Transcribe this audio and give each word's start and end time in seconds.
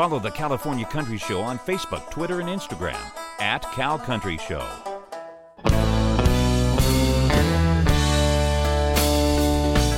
Follow 0.00 0.18
the 0.18 0.30
California 0.30 0.86
Country 0.86 1.18
Show 1.18 1.42
on 1.42 1.58
Facebook, 1.58 2.10
Twitter, 2.10 2.40
and 2.40 2.48
Instagram 2.48 2.96
at 3.38 3.60
Cal 3.72 3.98
Country 3.98 4.38
Show. 4.38 4.66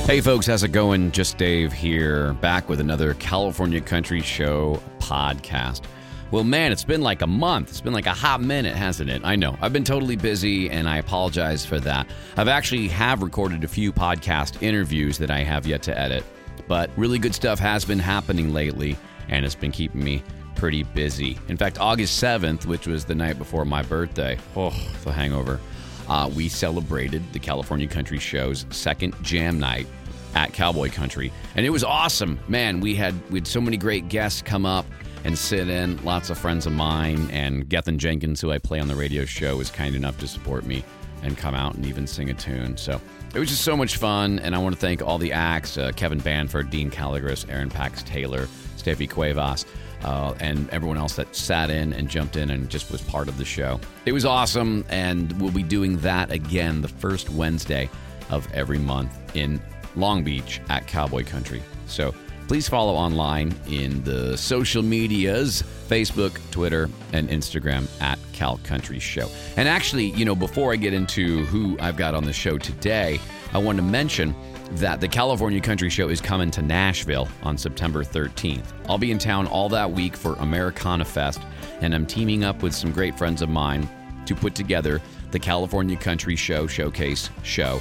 Hey 0.05 0.19
folks, 0.19 0.45
how's 0.45 0.63
it 0.63 0.73
going? 0.73 1.13
Just 1.13 1.37
Dave 1.37 1.71
here, 1.71 2.33
back 2.33 2.67
with 2.67 2.81
another 2.81 3.13
California 3.13 3.79
Country 3.79 4.19
Show 4.19 4.83
podcast. 4.99 5.83
Well, 6.31 6.43
man, 6.43 6.73
it's 6.73 6.83
been 6.83 7.01
like 7.01 7.21
a 7.21 7.27
month. 7.27 7.69
It's 7.69 7.79
been 7.79 7.93
like 7.93 8.05
a 8.05 8.13
hot 8.13 8.41
minute, 8.41 8.75
hasn't 8.75 9.09
it? 9.09 9.21
I 9.23 9.37
know. 9.37 9.57
I've 9.61 9.71
been 9.71 9.85
totally 9.85 10.17
busy 10.17 10.69
and 10.69 10.89
I 10.89 10.97
apologize 10.97 11.65
for 11.65 11.79
that. 11.79 12.07
I've 12.35 12.49
actually 12.49 12.89
have 12.89 13.23
recorded 13.23 13.63
a 13.63 13.69
few 13.69 13.93
podcast 13.93 14.61
interviews 14.61 15.17
that 15.19 15.31
I 15.31 15.43
have 15.43 15.65
yet 15.65 15.81
to 15.83 15.97
edit. 15.97 16.25
But 16.67 16.89
really 16.97 17.19
good 17.19 17.33
stuff 17.33 17.59
has 17.59 17.85
been 17.85 17.99
happening 17.99 18.53
lately 18.53 18.97
and 19.33 19.43
it's 19.43 19.55
been 19.55 19.71
keeping 19.71 20.03
me 20.03 20.23
pretty 20.55 20.83
busy. 20.83 21.37
In 21.49 21.57
fact, 21.57 21.79
August 21.79 22.21
7th, 22.23 22.65
which 22.65 22.87
was 22.87 23.03
the 23.03 23.15
night 23.15 23.37
before 23.37 23.65
my 23.65 23.81
birthday, 23.81 24.37
oh, 24.55 24.69
the 25.03 25.11
hangover 25.11 25.59
uh, 26.07 26.29
we 26.33 26.47
celebrated 26.47 27.21
the 27.33 27.39
California 27.39 27.87
Country 27.87 28.19
Show's 28.19 28.65
second 28.69 29.15
jam 29.23 29.59
night 29.59 29.87
at 30.35 30.53
Cowboy 30.53 30.89
Country, 30.89 31.31
and 31.55 31.65
it 31.65 31.69
was 31.69 31.83
awesome. 31.83 32.39
Man, 32.47 32.79
we 32.79 32.95
had 32.95 33.15
we 33.31 33.39
had 33.39 33.47
so 33.47 33.61
many 33.61 33.77
great 33.77 34.09
guests 34.09 34.41
come 34.41 34.65
up 34.65 34.85
and 35.23 35.37
sit 35.37 35.69
in. 35.69 36.03
Lots 36.03 36.29
of 36.29 36.37
friends 36.37 36.65
of 36.65 36.73
mine, 36.73 37.29
and 37.31 37.67
Gethin 37.69 37.97
Jenkins, 37.97 38.41
who 38.41 38.51
I 38.51 38.57
play 38.57 38.79
on 38.79 38.87
the 38.87 38.95
radio 38.95 39.25
show, 39.25 39.57
was 39.57 39.69
kind 39.69 39.95
enough 39.95 40.17
to 40.19 40.27
support 40.27 40.65
me 40.65 40.83
and 41.21 41.37
come 41.37 41.55
out 41.55 41.75
and 41.75 41.85
even 41.85 42.05
sing 42.05 42.29
a 42.29 42.33
tune. 42.33 42.75
So 42.77 42.99
it 43.33 43.39
was 43.39 43.49
just 43.49 43.63
so 43.63 43.77
much 43.77 43.97
fun, 43.97 44.39
and 44.39 44.53
I 44.53 44.57
want 44.57 44.75
to 44.75 44.81
thank 44.81 45.01
all 45.01 45.17
the 45.17 45.31
acts: 45.31 45.77
uh, 45.77 45.91
Kevin 45.95 46.19
Banford, 46.19 46.69
Dean 46.69 46.91
Calligris, 46.91 47.49
Aaron 47.49 47.69
Pax 47.69 48.03
Taylor, 48.03 48.47
Steffi 48.83 49.09
Cuevas 49.09 49.65
uh, 50.03 50.33
and 50.39 50.69
everyone 50.69 50.97
else 50.97 51.15
that 51.15 51.35
sat 51.35 51.69
in 51.69 51.93
and 51.93 52.09
jumped 52.09 52.35
in 52.35 52.49
and 52.49 52.69
just 52.69 52.91
was 52.91 53.01
part 53.01 53.27
of 53.27 53.37
the 53.37 53.45
show. 53.45 53.79
It 54.05 54.11
was 54.11 54.25
awesome, 54.25 54.83
and 54.89 55.31
we'll 55.41 55.51
be 55.51 55.63
doing 55.63 55.97
that 55.99 56.31
again 56.31 56.81
the 56.81 56.87
first 56.87 57.29
Wednesday 57.29 57.89
of 58.29 58.51
every 58.53 58.79
month 58.79 59.17
in 59.35 59.61
Long 59.95 60.23
Beach 60.23 60.59
at 60.69 60.87
Cowboy 60.87 61.23
Country. 61.23 61.61
So 61.87 62.13
please 62.47 62.67
follow 62.67 62.93
online 62.93 63.53
in 63.67 64.03
the 64.03 64.37
social 64.37 64.83
medias 64.83 65.63
Facebook, 65.87 66.39
Twitter, 66.51 66.89
and 67.11 67.29
Instagram 67.29 67.87
at 68.01 68.17
Cal 68.33 68.57
Country 68.63 68.99
Show. 68.99 69.29
And 69.57 69.67
actually, 69.67 70.05
you 70.05 70.25
know, 70.25 70.35
before 70.35 70.73
I 70.73 70.75
get 70.75 70.93
into 70.93 71.45
who 71.45 71.77
I've 71.79 71.97
got 71.97 72.15
on 72.15 72.23
the 72.23 72.33
show 72.33 72.57
today, 72.57 73.19
I 73.53 73.59
want 73.59 73.77
to 73.77 73.83
mention 73.83 74.35
that 74.71 74.99
the 74.99 75.07
California 75.07 75.61
Country 75.61 75.89
Show 75.89 76.09
is 76.09 76.19
coming 76.19 76.49
to 76.51 76.63
Nashville 76.63 77.27
on 77.43 77.55
September 77.55 78.03
13th. 78.03 78.65
I'll 78.89 78.97
be 78.97 79.11
in 79.11 79.19
town 79.19 79.45
all 79.45 79.69
that 79.69 79.91
week 79.91 80.17
for 80.17 80.33
Americana 80.35 81.05
Fest, 81.05 81.39
and 81.81 81.93
I'm 81.93 82.07
teaming 82.07 82.43
up 82.43 82.63
with 82.63 82.73
some 82.73 82.91
great 82.91 83.15
friends 83.15 83.43
of 83.43 83.49
mine 83.49 83.87
to 84.25 84.33
put 84.33 84.55
together 84.55 85.01
the 85.29 85.37
California 85.37 85.95
Country 85.95 86.35
Show 86.35 86.65
Showcase 86.65 87.29
Show. 87.43 87.79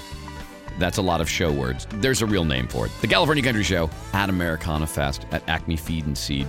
That's 0.78 0.98
a 0.98 1.02
lot 1.02 1.22
of 1.22 1.30
show 1.30 1.50
words. 1.50 1.86
There's 1.94 2.20
a 2.20 2.26
real 2.26 2.44
name 2.44 2.68
for 2.68 2.86
it. 2.86 2.92
The 3.00 3.08
California 3.08 3.42
Country 3.42 3.64
Show 3.64 3.88
at 4.12 4.28
Americana 4.28 4.86
Fest 4.86 5.26
at 5.30 5.46
Acme 5.48 5.76
Feed 5.76 6.06
and 6.06 6.16
Seed 6.16 6.46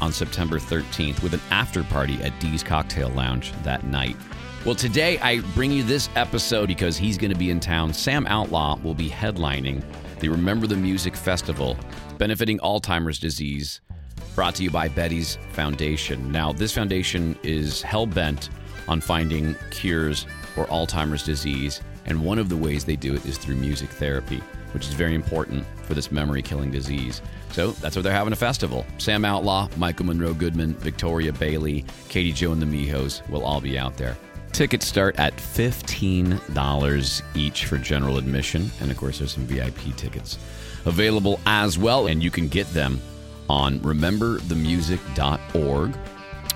on 0.00 0.12
September 0.12 0.58
13th 0.58 1.22
with 1.22 1.34
an 1.34 1.40
after 1.50 1.84
party 1.84 2.20
at 2.22 2.38
Dee's 2.40 2.64
Cocktail 2.64 3.10
Lounge 3.10 3.52
that 3.62 3.84
night. 3.84 4.16
Well, 4.66 4.74
today 4.74 5.18
I 5.20 5.40
bring 5.54 5.72
you 5.72 5.82
this 5.82 6.10
episode 6.16 6.66
because 6.66 6.98
he's 6.98 7.16
going 7.16 7.32
to 7.32 7.38
be 7.38 7.50
in 7.50 7.60
town. 7.60 7.94
Sam 7.94 8.26
Outlaw 8.26 8.78
will 8.82 8.92
be 8.92 9.08
headlining 9.08 9.82
the 10.18 10.28
Remember 10.28 10.66
the 10.66 10.76
Music 10.76 11.16
Festival, 11.16 11.78
benefiting 12.18 12.58
Alzheimer's 12.58 13.18
disease, 13.18 13.80
brought 14.34 14.54
to 14.56 14.62
you 14.62 14.70
by 14.70 14.88
Betty's 14.88 15.38
Foundation. 15.52 16.30
Now, 16.30 16.52
this 16.52 16.74
foundation 16.74 17.38
is 17.42 17.80
hell 17.80 18.04
bent 18.04 18.50
on 18.86 19.00
finding 19.00 19.56
cures 19.70 20.26
for 20.54 20.66
Alzheimer's 20.66 21.24
disease, 21.24 21.80
and 22.04 22.22
one 22.22 22.38
of 22.38 22.50
the 22.50 22.56
ways 22.56 22.84
they 22.84 22.96
do 22.96 23.14
it 23.14 23.24
is 23.24 23.38
through 23.38 23.56
music 23.56 23.88
therapy, 23.88 24.42
which 24.72 24.86
is 24.86 24.92
very 24.92 25.14
important 25.14 25.64
for 25.84 25.94
this 25.94 26.12
memory 26.12 26.42
killing 26.42 26.70
disease. 26.70 27.22
So 27.52 27.70
that's 27.70 27.96
what 27.96 28.02
they're 28.02 28.12
having 28.12 28.34
a 28.34 28.36
festival. 28.36 28.84
Sam 28.98 29.24
Outlaw, 29.24 29.70
Michael 29.78 30.04
Monroe 30.04 30.34
Goodman, 30.34 30.74
Victoria 30.74 31.32
Bailey, 31.32 31.86
Katie 32.10 32.32
Jo 32.32 32.52
and 32.52 32.60
the 32.60 32.66
Mijos 32.66 33.26
will 33.30 33.46
all 33.46 33.62
be 33.62 33.78
out 33.78 33.96
there. 33.96 34.18
Tickets 34.52 34.86
start 34.86 35.18
at 35.18 35.36
$15 35.36 37.22
each 37.34 37.66
for 37.66 37.76
general 37.78 38.18
admission. 38.18 38.70
And 38.80 38.90
of 38.90 38.96
course, 38.96 39.18
there's 39.18 39.32
some 39.32 39.46
VIP 39.46 39.96
tickets 39.96 40.38
available 40.84 41.40
as 41.46 41.78
well. 41.78 42.08
And 42.08 42.22
you 42.22 42.30
can 42.30 42.48
get 42.48 42.66
them 42.72 43.00
on 43.48 43.80
rememberthemusic.org 43.80 45.96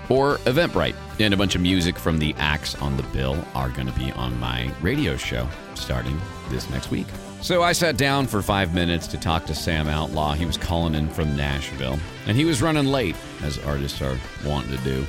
or 0.09 0.37
Eventbrite. 0.37 0.95
And 1.19 1.33
a 1.33 1.37
bunch 1.37 1.55
of 1.55 1.61
music 1.61 1.97
from 1.97 2.19
the 2.19 2.35
acts 2.37 2.75
on 2.75 2.97
the 2.97 3.03
bill 3.03 3.43
are 3.53 3.69
going 3.69 3.87
to 3.87 3.97
be 3.97 4.11
on 4.11 4.37
my 4.39 4.69
radio 4.81 5.15
show 5.17 5.47
starting 5.73 6.19
this 6.49 6.69
next 6.69 6.91
week. 6.91 7.07
So 7.41 7.63
I 7.63 7.73
sat 7.73 7.97
down 7.97 8.27
for 8.27 8.41
five 8.41 8.73
minutes 8.73 9.07
to 9.07 9.17
talk 9.17 9.45
to 9.45 9.55
Sam 9.55 9.87
Outlaw. 9.87 10.33
He 10.33 10.45
was 10.45 10.57
calling 10.57 10.95
in 10.95 11.09
from 11.09 11.35
Nashville, 11.35 11.99
and 12.25 12.35
he 12.35 12.43
was 12.43 12.61
running 12.61 12.87
late, 12.87 13.15
as 13.43 13.59
artists 13.59 14.01
are 14.01 14.17
wanting 14.43 14.75
to 14.75 14.83
do 14.83 15.05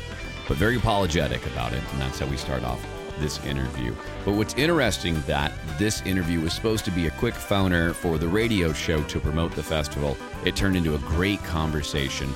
but 0.49 0.57
very 0.57 0.77
apologetic 0.77 1.45
about 1.47 1.73
it. 1.73 1.83
And 1.93 2.01
that's 2.01 2.19
how 2.19 2.27
we 2.27 2.37
start 2.37 2.63
off 2.65 2.85
this 3.19 3.43
interview. 3.45 3.95
But 4.25 4.35
what's 4.35 4.55
interesting 4.55 5.21
that 5.23 5.53
this 5.79 6.03
interview 6.03 6.41
was 6.41 6.53
supposed 6.53 6.85
to 6.85 6.91
be 6.91 7.07
a 7.07 7.11
quick 7.13 7.35
phoner 7.35 7.95
for 7.95 8.19
the 8.19 8.29
radio 8.29 8.73
show 8.73 9.03
to 9.05 9.21
promote 9.21 9.55
the 9.55 9.63
festival. 9.63 10.17
It 10.45 10.57
turned 10.57 10.77
into 10.77 10.95
a 10.95 10.99
great 10.99 11.43
conversation 11.45 12.33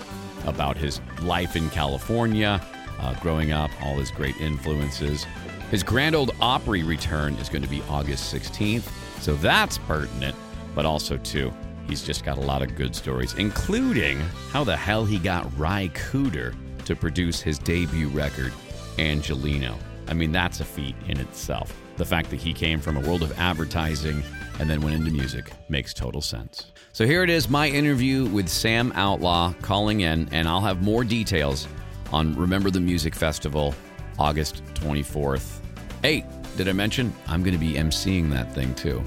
about 0.46 0.76
his 0.76 1.00
life 1.22 1.56
in 1.56 1.68
California, 1.70 2.60
uh, 2.98 3.14
growing 3.20 3.52
up, 3.52 3.70
all 3.82 3.96
his 3.96 4.10
great 4.10 4.36
influences. 4.38 5.26
His 5.70 5.82
Grand 5.82 6.14
Ole 6.16 6.30
Opry 6.40 6.82
return 6.82 7.34
is 7.34 7.48
going 7.48 7.62
to 7.62 7.68
be 7.68 7.82
August 7.88 8.34
16th, 8.34 8.90
so 9.20 9.34
that's 9.36 9.78
pertinent, 9.78 10.34
but 10.74 10.84
also 10.84 11.16
too, 11.18 11.52
he's 11.86 12.02
just 12.02 12.24
got 12.24 12.38
a 12.38 12.40
lot 12.40 12.62
of 12.62 12.74
good 12.74 12.96
stories, 12.96 13.34
including 13.34 14.18
how 14.50 14.64
the 14.64 14.76
hell 14.76 15.04
he 15.04 15.18
got 15.18 15.46
Ry 15.58 15.90
Cooder 15.94 16.54
to 16.90 16.96
produce 16.96 17.40
his 17.40 17.56
debut 17.56 18.08
record, 18.08 18.52
Angeleno. 18.96 19.76
I 20.08 20.12
mean, 20.12 20.32
that's 20.32 20.58
a 20.58 20.64
feat 20.64 20.96
in 21.06 21.20
itself. 21.20 21.72
The 21.96 22.04
fact 22.04 22.30
that 22.30 22.40
he 22.40 22.52
came 22.52 22.80
from 22.80 22.96
a 22.96 23.00
world 23.00 23.22
of 23.22 23.38
advertising 23.38 24.24
and 24.58 24.68
then 24.68 24.80
went 24.80 24.96
into 24.96 25.12
music 25.12 25.52
makes 25.68 25.94
total 25.94 26.20
sense. 26.20 26.72
So 26.92 27.06
here 27.06 27.22
it 27.22 27.30
is 27.30 27.48
my 27.48 27.68
interview 27.68 28.26
with 28.26 28.48
Sam 28.48 28.92
Outlaw 28.96 29.52
calling 29.62 30.00
in, 30.00 30.28
and 30.32 30.48
I'll 30.48 30.60
have 30.62 30.82
more 30.82 31.04
details 31.04 31.68
on 32.12 32.34
Remember 32.34 32.70
the 32.70 32.80
Music 32.80 33.14
Festival, 33.14 33.72
August 34.18 34.64
24th. 34.74 35.60
Hey, 36.02 36.26
did 36.56 36.68
I 36.68 36.72
mention 36.72 37.12
I'm 37.28 37.44
going 37.44 37.54
to 37.54 37.60
be 37.60 37.74
emceeing 37.74 38.28
that 38.30 38.52
thing 38.52 38.74
too? 38.74 39.00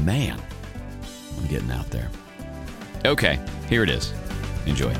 Man, 0.00 0.42
I'm 1.38 1.46
getting 1.46 1.70
out 1.70 1.88
there. 1.90 2.10
Okay, 3.04 3.38
here 3.68 3.84
it 3.84 3.88
is. 3.90 4.12
Enjoy. 4.66 4.92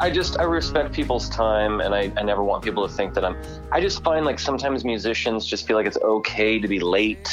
I, 0.00 0.10
just 0.10 0.38
I 0.38 0.44
respect 0.44 0.92
people's 0.92 1.28
time, 1.28 1.80
and 1.80 1.94
I, 1.94 2.10
I 2.16 2.22
never 2.22 2.42
want 2.42 2.64
people 2.64 2.86
to 2.88 2.92
think 2.92 3.12
that 3.14 3.24
I'm. 3.24 3.36
I 3.70 3.80
just 3.80 4.02
find 4.02 4.24
like 4.24 4.38
sometimes 4.38 4.84
musicians 4.84 5.44
just 5.46 5.66
feel 5.66 5.76
like 5.76 5.86
it's 5.86 5.98
okay 5.98 6.58
to 6.58 6.66
be 6.66 6.80
late, 6.80 7.28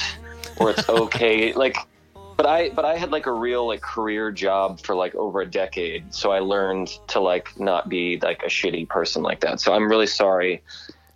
or 0.57 0.71
it's 0.71 0.87
okay 1.03 1.53
like. 1.53 1.77
But 2.35 2.45
I 2.45 2.69
but 2.69 2.85
I 2.85 2.97
had 2.97 3.09
like 3.09 3.25
a 3.25 3.31
real 3.31 3.65
like 3.65 3.81
career 3.81 4.31
job 4.31 4.81
for 4.81 4.95
like 4.95 5.15
over 5.15 5.41
a 5.41 5.49
decade, 5.49 6.13
so 6.13 6.31
I 6.31 6.39
learned 6.39 6.89
to 7.07 7.19
like 7.19 7.59
not 7.59 7.89
be 7.89 8.19
like 8.21 8.43
a 8.43 8.47
shitty 8.47 8.89
person 8.89 9.23
like 9.23 9.39
that. 9.39 9.59
So 9.59 9.73
I'm 9.73 9.89
really 9.89 10.05
sorry. 10.05 10.61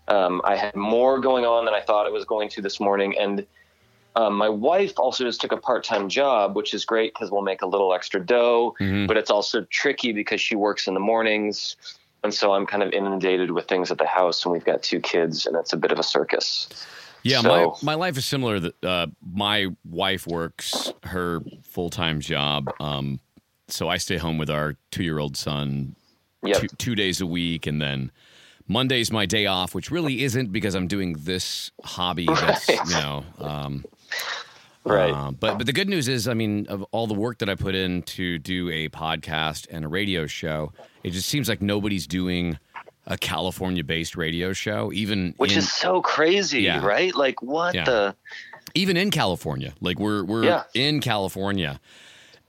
Um, 0.08 0.42
I 0.44 0.56
had 0.56 0.76
more 0.76 1.20
going 1.20 1.46
on 1.46 1.66
than 1.66 1.74
I 1.74 1.82
thought 1.82 2.08
it 2.08 2.14
was 2.14 2.26
going 2.26 2.50
to 2.50 2.62
this 2.62 2.80
morning, 2.80 3.14
and 3.20 3.46
um, 4.16 4.36
my 4.36 4.50
wife 4.50 4.94
also 4.98 5.24
just 5.24 5.40
took 5.42 5.52
a 5.52 5.58
part 5.58 5.84
time 5.84 6.10
job, 6.10 6.56
which 6.56 6.74
is 6.74 6.86
great 6.86 7.14
because 7.14 7.32
we'll 7.32 7.42
make 7.42 7.62
a 7.62 7.68
little 7.68 7.94
extra 7.94 8.20
dough, 8.26 8.76
Mhm. 8.80 9.08
but 9.08 9.18
it's 9.18 9.30
also 9.32 9.62
tricky 9.70 10.12
because 10.12 10.42
she 10.42 10.56
works 10.56 10.88
in 10.88 10.94
the 10.94 11.00
mornings. 11.00 11.76
And 12.24 12.34
so 12.34 12.54
I'm 12.54 12.66
kind 12.68 12.84
of 12.84 12.92
inundated 12.94 13.50
with 13.52 13.68
things 13.68 13.90
at 13.90 13.98
the 13.98 14.06
house, 14.06 14.44
and 14.46 14.52
we've 14.54 14.64
got 14.66 14.84
two 14.84 15.00
kids, 15.00 15.46
and 15.48 15.56
it's 15.56 15.74
a 15.74 15.78
bit 15.78 15.92
of 15.92 15.98
a 16.00 16.04
circus. 16.04 16.68
Yeah, 17.24 17.42
So- 17.42 17.78
my 17.84 17.94
my 17.94 17.96
life 17.96 18.18
is 18.18 18.26
similar. 18.26 18.60
That 18.60 18.84
uh, 18.84 19.08
my 19.34 19.68
wife 19.86 20.28
works 20.28 20.92
her 21.04 21.40
full 21.64 21.90
time 21.90 22.20
job, 22.20 22.72
um, 22.80 23.20
so 23.70 23.88
I 23.90 23.98
stay 23.98 24.18
home 24.18 24.38
with 24.38 24.50
our 24.50 24.76
two 24.92 25.04
year 25.04 25.20
old 25.20 25.38
son 25.38 25.96
Yep. 26.44 26.58
two, 26.62 26.68
two 26.78 26.96
days 26.96 27.22
a 27.22 27.26
week, 27.28 27.66
and 27.68 27.80
then 27.82 28.12
Monday's 28.68 29.12
my 29.12 29.26
day 29.26 29.46
off, 29.46 29.76
which 29.76 29.92
really 29.92 30.24
isn't 30.24 30.52
because 30.52 30.74
I'm 30.76 30.88
doing 30.88 31.14
this 31.20 31.72
hobby. 31.84 32.26
That's 32.26 32.68
Right. 32.70 32.80
you 32.88 32.94
know. 32.94 33.24
Um, 33.40 33.86
Right. 34.84 35.12
uh, 35.14 35.30
but 35.32 35.58
but 35.60 35.68
the 35.68 35.74
good 35.74 35.88
news 35.90 36.08
is, 36.08 36.28
I 36.28 36.34
mean, 36.34 36.66
of 36.68 36.82
all 36.92 37.06
the 37.06 37.14
work 37.14 37.38
that 37.40 37.50
I 37.50 37.56
put 37.56 37.76
in 37.76 38.02
to 38.04 38.40
do 38.40 38.70
a 38.72 38.90
podcast 38.90 39.68
and 39.70 39.86
a 39.86 39.88
radio 39.88 40.26
show, 40.26 40.74
it 41.04 41.12
just 41.12 41.30
seems 41.30 41.48
like 41.48 41.62
nobody's 41.62 42.08
doing 42.08 42.58
a 43.06 43.16
California 43.18 43.84
based 43.84 44.16
radio 44.16 44.54
show, 44.54 44.92
even 44.92 45.36
Which 45.38 45.52
in, 45.54 45.60
is 45.60 45.72
so 45.72 46.02
crazy, 46.02 46.62
Yeah. 46.64 46.84
right? 46.84 47.14
Like, 47.16 47.42
what 47.44 47.76
Yeah. 47.76 47.84
the? 47.86 48.16
even 48.74 48.98
in 48.98 49.12
California. 49.12 49.74
Like 49.82 50.00
we're 50.00 50.24
we're 50.24 50.46
Yeah. 50.46 50.64
in 50.74 51.00
California, 51.02 51.80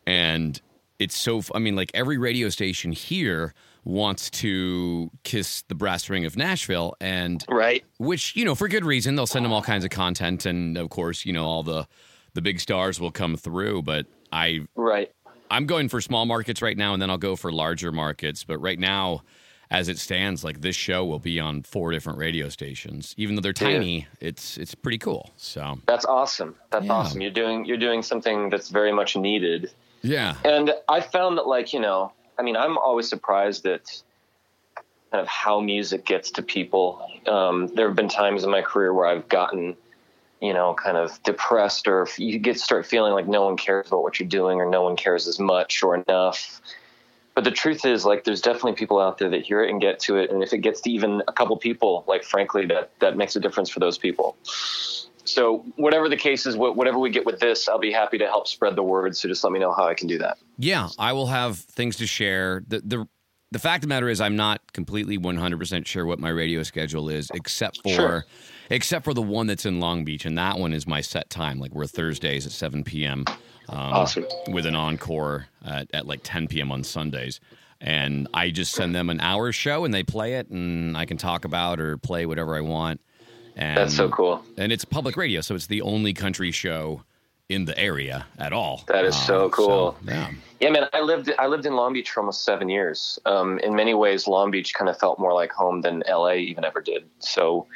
and 0.06 0.61
it's 0.99 1.17
so. 1.19 1.43
I 1.55 1.59
mean, 1.59 1.76
like 1.76 1.91
every 1.94 2.17
radio 2.17 2.49
station 2.49 2.93
here 2.93 3.53
wants 3.84 4.31
to 4.31 5.11
kiss 5.25 5.62
the 5.69 5.75
brass 5.75 6.08
ring 6.08 6.25
of 6.25 6.37
Nashville, 6.37 6.94
and 7.00 7.44
Right. 7.49 7.84
which 7.99 8.37
you 8.37 8.44
know 8.44 8.55
for 8.55 8.69
good 8.69 8.84
reason. 8.84 9.17
They'll 9.17 9.26
send 9.26 9.44
them 9.44 9.52
all 9.52 9.62
kinds 9.62 9.84
of 9.84 9.90
content, 9.90 10.46
and 10.46 10.76
of 10.79 10.90
course, 10.90 11.25
you 11.26 11.32
know 11.32 11.44
all 11.44 11.62
the 11.62 11.87
the 12.34 12.43
big 12.43 12.61
stars 12.61 12.99
will 13.00 13.11
come 13.11 13.37
through. 13.37 13.82
But 13.82 14.06
I 14.32 14.61
Right. 14.75 15.11
I'm 15.50 15.67
going 15.67 15.88
for 15.90 16.00
small 16.00 16.25
markets 16.25 16.62
right 16.62 16.76
now, 16.76 16.93
and 16.94 17.02
then 17.02 17.11
I'll 17.11 17.19
go 17.19 17.37
for 17.37 17.52
larger 17.52 17.93
markets. 17.93 18.44
But 18.44 18.58
right 18.58 18.79
now. 18.79 19.23
As 19.70 19.88
it 19.88 19.96
stands, 19.99 20.44
like 20.44 20.61
this 20.61 20.76
show 20.76 21.02
will 21.02 21.19
be 21.19 21.40
on 21.40 21.62
four 21.62 21.93
different 21.93 22.19
radio 22.19 22.50
stations. 22.50 23.14
Even 23.17 23.37
though 23.37 23.40
they're 23.40 23.55
tiny, 23.55 24.06
it's 24.20 24.58
it's 24.58 24.75
pretty 24.75 24.99
cool. 24.99 25.31
So 25.38 25.78
That's 25.87 26.05
awesome. 26.05 26.56
That's 26.70 26.85
Yeah. 26.85 26.93
awesome. 26.93 27.23
You're 27.23 27.31
doing 27.31 27.64
you're 27.64 27.78
doing 27.78 28.02
something 28.02 28.50
that's 28.50 28.69
very 28.69 28.93
much 28.93 29.17
needed. 29.17 29.70
yeah, 30.02 30.35
And 30.44 30.75
I 30.90 31.00
found 31.00 31.38
that, 31.38 31.46
like, 31.46 31.73
you 31.73 31.81
know, 31.81 32.12
I 32.38 32.43
mean, 32.43 32.56
I'm 32.56 32.79
always 32.79 33.08
surprised 33.08 33.67
at 33.67 34.02
kind 35.11 35.20
of 35.20 35.29
how 35.29 35.61
music 35.61 36.05
gets 36.05 36.31
to 36.32 36.43
people. 36.43 37.06
Um, 37.26 37.69
there 37.75 37.87
have 37.87 37.96
been 37.96 38.08
times 38.08 38.44
in 38.44 38.50
my 38.50 38.62
career 38.62 38.94
where 38.94 39.06
I've 39.06 39.29
gotten, 39.29 39.76
you 40.40 40.55
know, 40.55 40.75
kind 40.75 40.96
of 40.96 41.23
depressed, 41.23 41.87
or 41.87 42.08
you 42.17 42.38
get 42.38 42.58
start 42.58 42.87
feeling 42.87 43.12
like 43.12 43.29
no 43.29 43.44
one 43.44 43.56
cares 43.56 43.87
about 43.88 44.02
what 44.02 44.19
you're 44.19 44.29
doing, 44.29 44.58
or 44.58 44.69
no 44.69 44.82
one 44.82 44.96
cares 44.96 45.29
as 45.29 45.38
much 45.38 45.82
or 45.82 45.94
enough. 45.94 46.61
But 47.34 47.44
the 47.44 47.50
truth 47.50 47.84
is, 47.84 48.05
like, 48.05 48.25
there's 48.25 48.43
definitely 48.43 48.75
people 48.75 48.99
out 48.99 49.19
there 49.19 49.31
that 49.31 49.43
hear 49.43 49.62
it 49.64 49.70
and 49.70 49.81
get 49.81 50.00
to 50.00 50.17
it, 50.17 50.31
and 50.31 50.43
if 50.43 50.52
it 50.52 50.58
gets 50.58 50.81
to 50.82 50.90
even 50.90 51.23
a 51.28 51.32
couple 51.32 51.56
people, 51.56 52.05
like, 52.06 52.25
frankly, 52.25 52.67
that 52.67 52.90
that 52.99 53.17
makes 53.17 53.37
a 53.37 53.40
difference 53.40 53.70
for 53.70 53.81
those 53.81 53.99
people. 53.99 54.37
So, 55.25 55.65
whatever 55.77 56.09
the 56.09 56.17
case 56.17 56.47
is, 56.47 56.55
wh- 56.57 56.77
whatever 56.77 56.99
we 56.99 57.11
get 57.11 57.25
with 57.25 57.39
this, 57.39 57.69
I'll 57.69 57.79
be 57.79 57.93
happy 57.93 58.19
to 58.19 58.27
help 58.27 58.49
spread 58.49 58.75
the 58.77 58.83
word. 58.83 59.17
So, 59.17 59.29
just 59.29 59.43
let 59.45 59.53
me 59.53 59.59
know 59.59 59.73
how 59.73 59.87
I 59.87 59.95
can 59.95 60.09
do 60.09 60.19
that. 60.19 60.39
Yeah, 60.59 60.89
I 60.99 61.13
will 61.13 61.27
have 61.27 61.59
things 61.59 61.97
to 61.97 62.07
share. 62.07 62.63
The 62.67 62.81
the 62.85 63.09
the 63.53 63.59
fact 63.59 63.85
of 63.85 63.89
the 63.89 63.95
matter 63.95 64.09
is 64.09 64.19
I'm 64.21 64.35
not 64.37 64.73
completely 64.73 65.19
100% 65.19 65.87
sure 65.87 66.07
what 66.07 66.19
my 66.19 66.31
radio 66.31 66.63
schedule 66.63 67.11
is 67.11 67.31
except 67.35 67.83
for 67.83 67.91
Sure. 67.91 68.25
except 68.71 69.05
for 69.05 69.13
the 69.13 69.21
one 69.21 69.47
that's 69.47 69.67
in 69.67 69.79
Long 69.79 70.07
Beach 70.07 70.25
and 70.25 70.39
that 70.39 70.59
one 70.59 70.73
is 70.73 70.87
my 70.87 71.03
set 71.03 71.29
time 71.29 71.59
like 71.59 71.75
we're 71.75 71.87
Thursdays 71.87 72.47
at 72.47 72.53
7 72.53 72.83
p.m. 72.83 73.27
Um, 73.69 73.93
Awesome. 73.93 74.25
with 74.49 74.65
an 74.65 74.75
encore 74.75 75.49
at, 75.67 75.87
at 75.93 76.07
like 76.07 76.21
10 76.25 76.49
p.m. 76.49 76.73
on 76.73 76.83
Sundays. 76.83 77.41
And 77.79 78.27
I 78.33 78.49
just 78.51 78.73
send 78.73 78.95
them 78.95 79.11
an 79.11 79.21
hour 79.21 79.53
show 79.53 79.85
and 79.85 79.93
they 79.93 80.03
play 80.03 80.35
it 80.37 80.49
and 80.49 80.97
I 80.97 81.05
can 81.05 81.19
talk 81.19 81.45
about 81.45 81.79
or 81.79 81.99
play 81.99 82.25
whatever 82.25 82.57
I 82.57 82.63
want. 82.63 83.03
And 83.56 83.76
That's 83.76 83.94
so 83.94 84.08
cool. 84.08 84.44
And 84.56 84.72
it's 84.72 84.84
public 84.84 85.16
radio, 85.16 85.40
so 85.40 85.54
it's 85.54 85.66
the 85.66 85.82
only 85.82 86.12
country 86.14 86.50
show 86.50 87.02
in 87.49 87.66
the 87.66 87.78
area 87.78 88.26
at 88.38 88.52
all. 88.52 88.84
That 88.88 89.04
is 89.04 89.16
so 89.16 89.50
cool. 89.50 89.96
yeah. 90.04 90.31
Yeah, 90.60 90.70
man. 90.70 90.88
I 90.93 91.00
lived 91.00 91.31
I 91.38 91.49
lived 91.49 91.66
in 91.66 91.75
Long 91.75 91.93
Beach 91.93 92.10
for 92.10 92.20
almost 92.20 92.44
seven 92.44 92.69
years. 92.69 93.19
Um, 93.26 93.58
in 93.58 93.75
many 93.75 93.94
ways, 93.94 94.26
Long 94.28 94.50
Beach 94.50 94.72
kind 94.75 94.88
of 94.88 94.99
felt 94.99 95.19
more 95.19 95.34
like 95.34 95.50
home 95.52 95.81
than 95.81 96.02
LA 96.08 96.34
even 96.34 96.64
ever 96.64 96.81
did. 96.81 97.04
So 97.19 97.66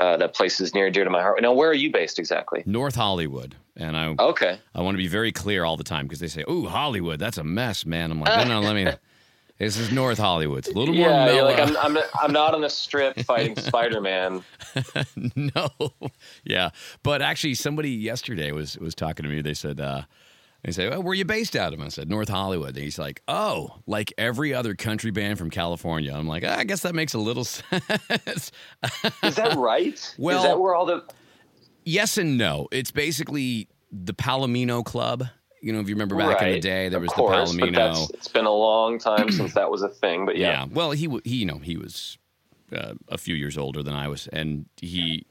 uh, 0.00 0.16
that 0.16 0.34
place 0.34 0.60
is 0.60 0.74
near 0.74 0.86
and 0.86 0.94
dear 0.94 1.04
to 1.04 1.10
my 1.10 1.22
heart. 1.22 1.40
Now, 1.40 1.52
where 1.52 1.70
are 1.70 1.74
you 1.74 1.92
based 1.92 2.18
exactly? 2.18 2.62
North 2.66 2.96
Hollywood. 2.96 3.54
And 3.76 3.96
I 3.96 4.14
Okay. 4.18 4.58
I 4.74 4.82
want 4.82 4.94
to 4.94 4.98
be 4.98 5.06
very 5.06 5.32
clear 5.32 5.64
all 5.64 5.76
the 5.76 5.84
time 5.84 6.06
because 6.06 6.18
they 6.18 6.28
say, 6.28 6.44
"Ooh, 6.50 6.66
Hollywood, 6.66 7.18
that's 7.18 7.38
a 7.38 7.44
mess, 7.44 7.86
man." 7.86 8.10
I'm 8.10 8.20
like, 8.20 8.36
"No, 8.46 8.60
no, 8.60 8.66
let 8.66 8.74
me." 8.74 8.90
This 9.58 9.76
is 9.76 9.92
North 9.92 10.18
Hollywood. 10.18 10.58
It's 10.60 10.68
a 10.68 10.72
little 10.72 10.94
more 10.94 11.06
Yeah, 11.08 11.26
you're 11.26 11.34
mellow. 11.44 11.50
like 11.50 11.60
I'm, 11.84 11.96
I'm 11.96 12.02
I'm 12.20 12.32
not 12.32 12.54
on 12.54 12.62
the 12.62 12.70
strip 12.70 13.18
fighting 13.20 13.56
Spider 13.58 14.00
Man. 14.00 14.42
no, 15.36 15.68
yeah, 16.44 16.70
but 17.02 17.22
actually, 17.22 17.54
somebody 17.54 17.90
yesterday 17.90 18.50
was 18.52 18.76
was 18.78 18.94
talking 18.94 19.22
to 19.24 19.28
me. 19.28 19.40
They 19.40 19.54
said, 19.54 19.80
uh, 19.80 20.02
"They 20.64 20.72
say, 20.72 20.88
well, 20.88 21.02
where 21.02 21.12
are 21.12 21.14
you 21.14 21.24
based 21.24 21.54
out 21.54 21.72
of?" 21.72 21.80
I 21.80 21.88
said, 21.88 22.08
"North 22.10 22.28
Hollywood." 22.28 22.70
And 22.70 22.78
he's 22.78 22.98
like, 22.98 23.22
"Oh, 23.28 23.78
like 23.86 24.12
every 24.18 24.52
other 24.52 24.74
country 24.74 25.12
band 25.12 25.38
from 25.38 25.48
California." 25.50 26.12
I'm 26.12 26.26
like, 26.26 26.42
"I 26.44 26.64
guess 26.64 26.80
that 26.80 26.94
makes 26.94 27.14
a 27.14 27.18
little 27.18 27.44
sense." 27.44 28.50
Is 29.22 29.36
that 29.36 29.54
right? 29.56 30.14
Well- 30.18 30.38
is 30.38 30.44
that 30.44 30.58
where 30.60 30.74
all 30.74 30.86
the 30.86 31.04
yes 31.84 32.18
and 32.18 32.36
no. 32.36 32.66
It's 32.72 32.90
basically 32.90 33.68
the 33.92 34.14
Palomino 34.14 34.84
Club. 34.84 35.24
You 35.62 35.72
know, 35.72 35.80
if 35.80 35.88
you 35.88 35.94
remember 35.94 36.16
back 36.16 36.42
in 36.42 36.50
the 36.52 36.60
day, 36.60 36.88
there 36.88 36.98
was 37.00 37.10
course, 37.10 37.52
the 37.52 37.58
Palomino. 37.62 38.10
it's 38.14 38.28
been 38.28 38.46
a 38.46 38.50
long 38.52 38.98
time 38.98 39.30
since 39.30 39.54
that 39.54 39.70
was 39.70 39.82
a 39.82 39.88
thing. 39.88 40.26
But 40.26 40.36
Yeah. 40.36 40.50
yeah, 40.50 40.66
Well, 40.70 40.90
he 40.90 41.08
he 41.24 41.36
you 41.36 41.46
know 41.46 41.58
he 41.58 41.76
was 41.76 42.18
uh, 42.76 42.94
a 43.08 43.16
few 43.16 43.34
years 43.36 43.56
older 43.56 43.82
than 43.82 43.94
I 43.94 44.08
was, 44.08 44.26
and 44.32 44.66
he, 44.80 45.24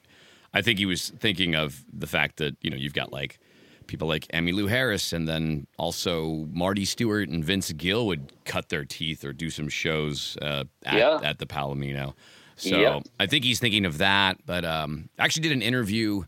I 0.53 0.61
think 0.61 0.79
he 0.79 0.85
was 0.85 1.09
thinking 1.09 1.53
of 1.55 1.83
the 1.91 2.07
fact 2.07 2.37
that 2.37 2.55
you 2.61 2.69
know 2.69 2.77
you've 2.77 2.93
got 2.93 3.11
like 3.11 3.39
people 3.87 4.07
like 4.07 4.25
Emmylou 4.29 4.69
Harris, 4.69 5.11
and 5.11 5.27
then 5.27 5.67
also 5.77 6.47
Marty 6.53 6.85
Stuart 6.85 7.27
and 7.27 7.43
Vince 7.43 7.69
Gill 7.73 8.07
would 8.07 8.31
cut 8.45 8.69
their 8.69 8.85
teeth 8.85 9.25
or 9.25 9.33
do 9.33 9.49
some 9.49 9.67
shows 9.67 10.37
uh, 10.41 10.63
at, 10.85 10.97
Yeah. 10.97 11.19
at 11.23 11.39
the 11.39 11.45
Palomino. 11.45 12.13
So. 12.55 13.01
I 13.19 13.25
think 13.25 13.43
he's 13.43 13.59
thinking 13.59 13.85
of 13.85 13.97
that. 13.97 14.37
But 14.45 14.63
um, 14.63 15.09
I 15.19 15.25
actually 15.25 15.41
did 15.43 15.51
an 15.51 15.63
interview 15.63 16.23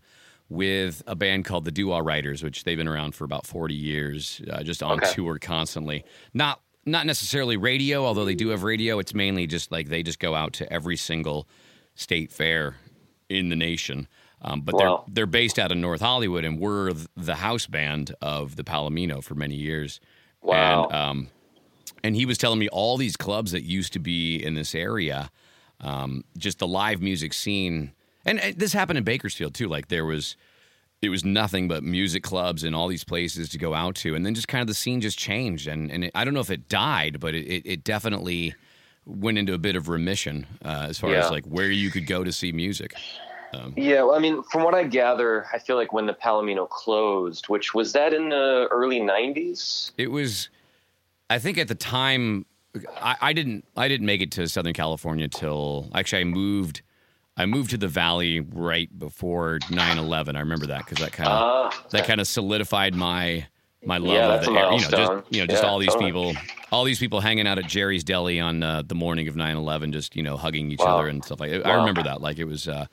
with 0.53 1.01
a 1.07 1.15
band 1.15 1.45
called 1.45 1.65
the 1.65 1.71
Doo-Wah 1.71 1.99
Riders, 1.99 2.43
which 2.43 2.63
they've 2.63 2.77
been 2.77 2.87
around 2.87 3.15
for 3.15 3.23
about 3.25 3.45
40 3.45 3.73
years, 3.73 4.41
uh, 4.51 4.63
just 4.63 4.83
on 4.83 4.99
Okay. 4.99 5.11
tour 5.13 5.39
constantly. 5.39 6.03
Not 6.33 6.61
not 6.85 7.05
necessarily 7.05 7.55
radio, 7.55 8.05
although 8.05 8.25
they 8.25 8.35
do 8.35 8.49
have 8.49 8.63
radio. 8.63 8.99
It's 8.99 9.13
mainly 9.13 9.47
just 9.47 9.71
like 9.71 9.87
they 9.87 10.03
just 10.03 10.19
go 10.19 10.35
out 10.35 10.51
to 10.53 10.71
every 10.71 10.97
single 10.97 11.47
state 11.95 12.29
fair 12.29 12.75
in 13.29 13.47
the 13.47 13.55
nation. 13.55 14.05
Um, 14.41 14.59
but 14.61 14.75
Wow. 14.75 15.05
they're 15.07 15.13
they're 15.13 15.25
based 15.25 15.57
out 15.57 15.71
of 15.71 15.77
North 15.77 16.01
Hollywood, 16.01 16.43
and 16.43 16.59
we're 16.59 16.91
th- 16.91 17.07
the 17.15 17.35
house 17.35 17.67
band 17.67 18.13
of 18.21 18.57
the 18.57 18.63
Palomino 18.65 19.23
for 19.23 19.33
many 19.33 19.55
years. 19.55 20.01
Wow. 20.41 20.83
And, 20.87 20.93
um, 20.93 21.27
and 22.03 22.15
he 22.17 22.25
was 22.25 22.37
telling 22.37 22.59
me 22.59 22.67
all 22.67 22.97
these 22.97 23.15
clubs 23.15 23.53
that 23.53 23.63
used 23.63 23.93
to 23.93 23.99
be 23.99 24.35
in 24.43 24.55
this 24.55 24.75
area, 24.75 25.31
um, 25.79 26.25
just 26.37 26.59
the 26.59 26.67
live 26.67 27.01
music 27.01 27.31
scene, 27.33 27.93
and, 28.25 28.39
and 28.39 28.57
this 28.57 28.73
happened 28.73 28.97
in 28.97 29.03
Bakersfield 29.03 29.53
too. 29.53 29.67
Like 29.67 29.87
there 29.87 30.05
was, 30.05 30.35
it 31.01 31.09
was 31.09 31.23
nothing 31.25 31.67
but 31.67 31.83
music 31.83 32.23
clubs 32.23 32.63
and 32.63 32.75
all 32.75 32.87
these 32.87 33.03
places 33.03 33.49
to 33.49 33.57
go 33.57 33.73
out 33.73 33.95
to, 33.95 34.15
and 34.15 34.25
then 34.25 34.33
just 34.35 34.47
kind 34.47 34.61
of 34.61 34.67
the 34.67 34.73
scene 34.73 35.01
just 35.01 35.17
changed, 35.17 35.67
and 35.67 35.91
and 35.91 36.05
it, 36.05 36.11
I 36.15 36.23
don't 36.25 36.33
know 36.33 36.39
if 36.39 36.51
it 36.51 36.69
died, 36.69 37.19
but 37.19 37.35
it, 37.35 37.45
it, 37.45 37.65
it 37.65 37.83
definitely 37.83 38.55
went 39.05 39.37
into 39.37 39.53
a 39.53 39.57
bit 39.57 39.75
of 39.75 39.89
remission 39.89 40.47
uh, 40.63 40.85
as 40.89 40.97
far 40.97 41.11
Yeah. 41.11 41.25
as 41.25 41.31
like 41.31 41.43
where 41.45 41.69
you 41.69 41.91
could 41.91 42.07
go 42.07 42.23
to 42.23 42.31
see 42.31 42.51
music. 42.53 42.93
Yeah, 43.75 44.01
well, 44.01 44.15
I 44.15 44.19
mean, 44.19 44.41
from 44.43 44.63
what 44.63 44.73
I 44.73 44.83
gather, 44.83 45.45
I 45.53 45.59
feel 45.59 45.75
like 45.75 45.93
when 45.93 46.07
the 46.07 46.13
Palomino 46.15 46.67
closed, 46.67 47.49
which 47.49 47.71
was 47.75 47.93
that 47.93 48.11
in 48.11 48.29
the 48.29 48.67
early 48.71 48.99
'90s. 48.99 49.91
It 49.95 50.09
was, 50.09 50.49
I 51.29 51.37
think 51.37 51.59
at 51.59 51.67
the 51.67 51.75
time, 51.75 52.47
I, 52.99 53.15
I 53.21 53.33
didn't 53.33 53.63
I 53.77 53.87
didn't 53.87 54.07
make 54.07 54.21
it 54.21 54.31
to 54.31 54.47
Southern 54.47 54.73
California 54.73 55.27
till 55.27 55.87
actually 55.93 56.21
I 56.21 56.23
moved. 56.23 56.81
I 57.35 57.45
moved 57.45 57.71
to 57.71 57.77
the 57.77 57.87
valley 57.87 58.39
right 58.39 58.87
before 58.97 59.59
9-11. 59.67 60.35
I 60.35 60.39
remember 60.39 60.67
that 60.67 60.79
because 60.85 60.99
that 60.99 61.11
kind 61.13 61.31
of 61.31 61.39
Ah, 61.41 61.73
that 61.91 62.05
kind 62.05 62.21
of 62.21 62.27
solidified 62.27 62.93
my 62.95 63.47
my 63.85 63.97
love 63.97 64.13
Yeah, 64.13 64.35
of 64.35 64.41
the 64.41 64.47
area. 64.57 64.75
You 64.75 64.81
know, 64.81 64.89
just 64.89 65.11
you 65.29 65.41
know, 65.41 65.47
just 65.47 65.63
Yeah, 65.63 65.69
all 65.69 65.79
these 65.79 65.93
totally. 65.93 66.11
people, 66.11 66.37
all 66.71 66.83
these 66.83 66.99
people 66.99 67.21
hanging 67.21 67.47
out 67.47 67.57
at 67.57 67.65
Jerry's 67.65 68.03
Deli 68.03 68.39
on 68.39 68.61
uh, 68.63 68.83
the 68.85 68.95
morning 68.95 69.27
of 69.27 69.35
9/11, 69.35 69.91
just 69.93 70.15
you 70.15 70.23
know 70.23 70.37
hugging 70.37 70.69
each 70.71 70.85
Wow. 70.85 70.93
other 70.93 71.07
and 71.07 71.25
stuff 71.25 71.39
like. 71.39 71.51
that. 71.51 71.65
I 71.65 71.73
remember 71.73 72.03
that. 72.03 72.21
Like 72.21 72.37
it 72.37 72.45
was, 72.45 72.67
uh, 72.67 72.85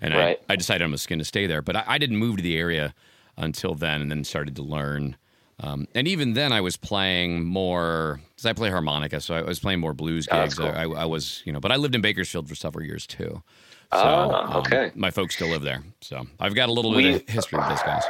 and 0.00 0.14
Right. 0.14 0.38
I, 0.48 0.52
I 0.52 0.56
decided 0.56 0.86
I 0.86 0.90
was 0.90 1.06
going 1.06 1.18
to 1.18 1.24
stay 1.24 1.46
there, 1.46 1.60
but 1.62 1.76
I, 1.76 1.84
I 1.86 1.98
didn't 1.98 2.16
move 2.18 2.36
to 2.36 2.42
the 2.42 2.56
area 2.56 2.94
until 3.36 3.74
then, 3.74 4.00
and 4.02 4.10
then 4.10 4.22
started 4.24 4.54
to 4.56 4.62
learn. 4.62 5.16
Um, 5.60 5.88
and 5.92 6.06
even 6.06 6.34
then, 6.34 6.52
I 6.52 6.60
was 6.60 6.76
playing 6.76 7.44
more 7.44 8.20
because 8.30 8.46
I 8.46 8.52
play 8.52 8.70
harmonica, 8.70 9.20
so 9.20 9.34
I 9.34 9.42
was 9.42 9.58
playing 9.58 9.80
more 9.80 9.92
blues 9.92 10.28
Oh, 10.30 10.46
gigs. 10.46 10.56
cool. 10.56 10.68
I, 10.70 10.84
I 10.84 11.04
was, 11.04 11.42
you 11.44 11.52
know, 11.52 11.58
but 11.58 11.72
I 11.72 11.76
lived 11.76 11.96
in 11.96 12.00
Bakersfield 12.00 12.48
for 12.48 12.54
several 12.54 12.86
years 12.86 13.08
too. 13.08 13.42
So, 13.90 13.98
Ah, 14.00 14.50
um, 14.52 14.56
okay. 14.56 14.92
my 14.94 15.10
folks 15.10 15.34
still 15.34 15.48
live 15.48 15.62
there, 15.62 15.82
so 16.02 16.26
I've 16.38 16.54
got 16.54 16.68
a 16.68 16.72
little 16.72 16.90
We- 16.94 17.04
bit 17.12 17.22
of 17.22 17.28
history 17.28 17.58
with 17.58 17.68
those 17.70 17.82
guys. 17.82 18.04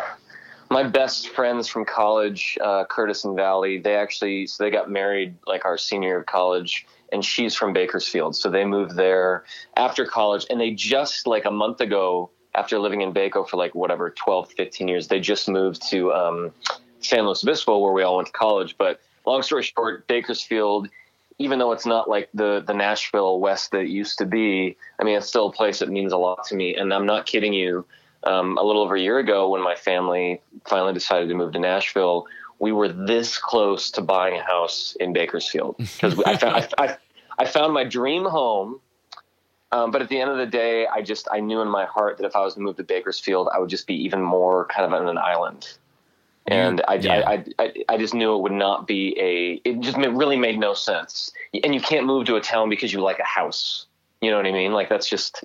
my 0.70 0.82
best 0.82 1.28
friends 1.28 1.68
from 1.68 1.84
college, 1.84 2.58
uh, 2.60 2.84
Curtis 2.86 3.24
and 3.24 3.36
Valley, 3.36 3.78
they 3.78 3.94
actually 3.94 4.48
so 4.48 4.64
they 4.64 4.70
got 4.70 4.90
married 4.90 5.36
like 5.46 5.64
our 5.64 5.78
senior 5.78 6.08
year 6.08 6.18
of 6.18 6.26
college, 6.26 6.84
and 7.12 7.24
she's 7.24 7.54
from 7.54 7.72
Bakersfield, 7.72 8.34
so 8.34 8.50
they 8.50 8.64
moved 8.64 8.96
there 8.96 9.44
after 9.76 10.04
college, 10.04 10.46
and 10.50 10.60
they 10.60 10.72
just 10.72 11.28
like 11.28 11.44
a 11.44 11.50
month 11.50 11.80
ago, 11.80 12.28
after 12.56 12.76
living 12.80 13.02
in 13.02 13.12
Baco 13.14 13.48
for 13.48 13.56
like 13.56 13.72
whatever 13.76 14.10
12, 14.10 14.50
15 14.50 14.88
years, 14.88 15.06
they 15.06 15.20
just 15.20 15.48
moved 15.48 15.80
to 15.90 16.12
um, 16.12 16.50
San 16.98 17.24
Luis 17.24 17.44
Obispo, 17.44 17.78
where 17.78 17.92
we 17.92 18.02
all 18.02 18.16
went 18.16 18.26
to 18.26 18.32
college. 18.32 18.74
But 18.76 19.00
long 19.26 19.42
story 19.42 19.62
short, 19.62 20.08
Bakersfield. 20.08 20.88
Even 21.38 21.58
though 21.58 21.72
it's 21.72 21.86
not 21.86 22.08
like 22.08 22.28
the 22.34 22.62
the 22.66 22.74
Nashville 22.74 23.38
West 23.38 23.70
that 23.70 23.80
it 23.80 23.88
used 23.88 24.18
to 24.18 24.26
be, 24.26 24.76
I 24.98 25.04
mean, 25.04 25.16
it's 25.16 25.28
still 25.28 25.46
a 25.46 25.52
place 25.52 25.78
that 25.78 25.88
means 25.88 26.12
a 26.12 26.16
lot 26.16 26.44
to 26.46 26.56
me. 26.56 26.74
And 26.74 26.92
I'm 26.92 27.06
not 27.06 27.26
kidding 27.26 27.52
you 27.52 27.84
um, 28.24 28.58
a 28.58 28.62
little 28.62 28.82
over 28.82 28.96
a 28.96 29.00
year 29.00 29.18
ago 29.18 29.48
when 29.48 29.62
my 29.62 29.74
family 29.74 30.40
finally 30.66 30.92
decided 30.92 31.28
to 31.28 31.34
move 31.34 31.52
to 31.52 31.58
Nashville, 31.58 32.26
we 32.58 32.72
were 32.72 32.88
this 32.88 33.38
close 33.38 33.90
to 33.92 34.00
buying 34.00 34.38
a 34.38 34.42
house 34.42 34.96
in 34.98 35.12
Bakersfield 35.12 35.76
because 35.78 36.18
I 36.26 36.36
found 36.36 36.68
I, 36.78 36.84
I, 36.84 36.96
I 37.38 37.44
found 37.46 37.72
my 37.72 37.84
dream 37.84 38.24
home. 38.24 38.80
Um, 39.70 39.90
but 39.90 40.00
at 40.00 40.08
the 40.08 40.18
end 40.18 40.30
of 40.30 40.38
the 40.38 40.46
day, 40.46 40.86
I 40.86 41.02
just 41.02 41.28
I 41.30 41.40
knew 41.40 41.60
in 41.60 41.68
my 41.68 41.84
heart 41.84 42.16
that 42.18 42.26
if 42.26 42.34
I 42.34 42.40
was 42.40 42.54
to 42.54 42.60
move 42.60 42.76
to 42.76 42.84
Bakersfield, 42.84 43.48
I 43.54 43.58
would 43.58 43.68
just 43.68 43.86
be 43.86 43.94
even 43.94 44.22
more 44.22 44.66
kind 44.66 44.86
of 44.86 44.98
on 44.98 45.06
an 45.08 45.18
island. 45.18 45.76
And 46.50 46.82
I, 46.88 46.94
Yeah. 46.94 47.22
I, 47.26 47.44
I, 47.58 47.72
I 47.90 47.98
just 47.98 48.14
knew 48.14 48.34
it 48.34 48.42
would 48.42 48.52
not 48.52 48.86
be 48.86 49.14
a. 49.18 49.60
It 49.68 49.80
just 49.80 49.96
really 49.96 50.36
made 50.36 50.58
no 50.58 50.74
sense. 50.74 51.30
And 51.62 51.74
you 51.74 51.80
can't 51.80 52.06
move 52.06 52.26
to 52.26 52.36
a 52.36 52.40
town 52.40 52.70
because 52.70 52.92
you 52.92 53.00
like 53.00 53.18
a 53.18 53.24
house. 53.24 53.86
You 54.20 54.30
know 54.30 54.36
what 54.36 54.46
I 54.46 54.52
mean? 54.52 54.72
Like 54.72 54.88
that's 54.88 55.08
just 55.08 55.44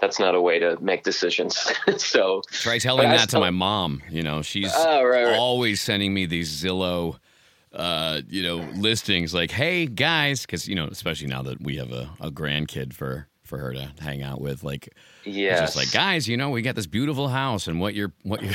that's 0.00 0.18
not 0.18 0.34
a 0.34 0.40
way 0.40 0.58
to 0.58 0.78
make 0.80 1.04
decisions. 1.04 1.70
so 1.98 2.42
Try 2.50 2.78
telling 2.78 3.10
that 3.10 3.28
to 3.30 3.40
my 3.40 3.50
mom. 3.50 4.02
You 4.10 4.22
know, 4.22 4.42
she's 4.42 4.72
Oh, 4.74 5.04
right, 5.04 5.24
right. 5.24 5.36
always 5.38 5.80
sending 5.80 6.12
me 6.14 6.26
these 6.26 6.50
Zillow, 6.62 7.18
uh, 7.72 8.22
you 8.28 8.42
know, 8.42 8.56
listings 8.74 9.32
like, 9.34 9.50
"Hey 9.50 9.86
guys," 9.86 10.42
because 10.42 10.66
you 10.66 10.74
know, 10.74 10.86
especially 10.86 11.28
now 11.28 11.42
that 11.42 11.60
we 11.60 11.76
have 11.76 11.92
a, 11.92 12.10
a 12.20 12.30
grandkid 12.30 12.92
for 12.94 13.28
for 13.50 13.58
her 13.58 13.74
to 13.74 13.92
hang 14.00 14.22
out 14.22 14.40
with, 14.40 14.64
like, 14.64 14.94
yeah, 15.24 15.60
just 15.60 15.76
like, 15.76 15.92
guys, 15.92 16.26
you 16.26 16.38
know, 16.38 16.48
we 16.48 16.62
got 16.62 16.74
this 16.76 16.86
beautiful 16.86 17.28
house, 17.28 17.66
and 17.66 17.78
what 17.78 17.94
you're 17.94 18.12
what 18.22 18.40
you're 18.42 18.54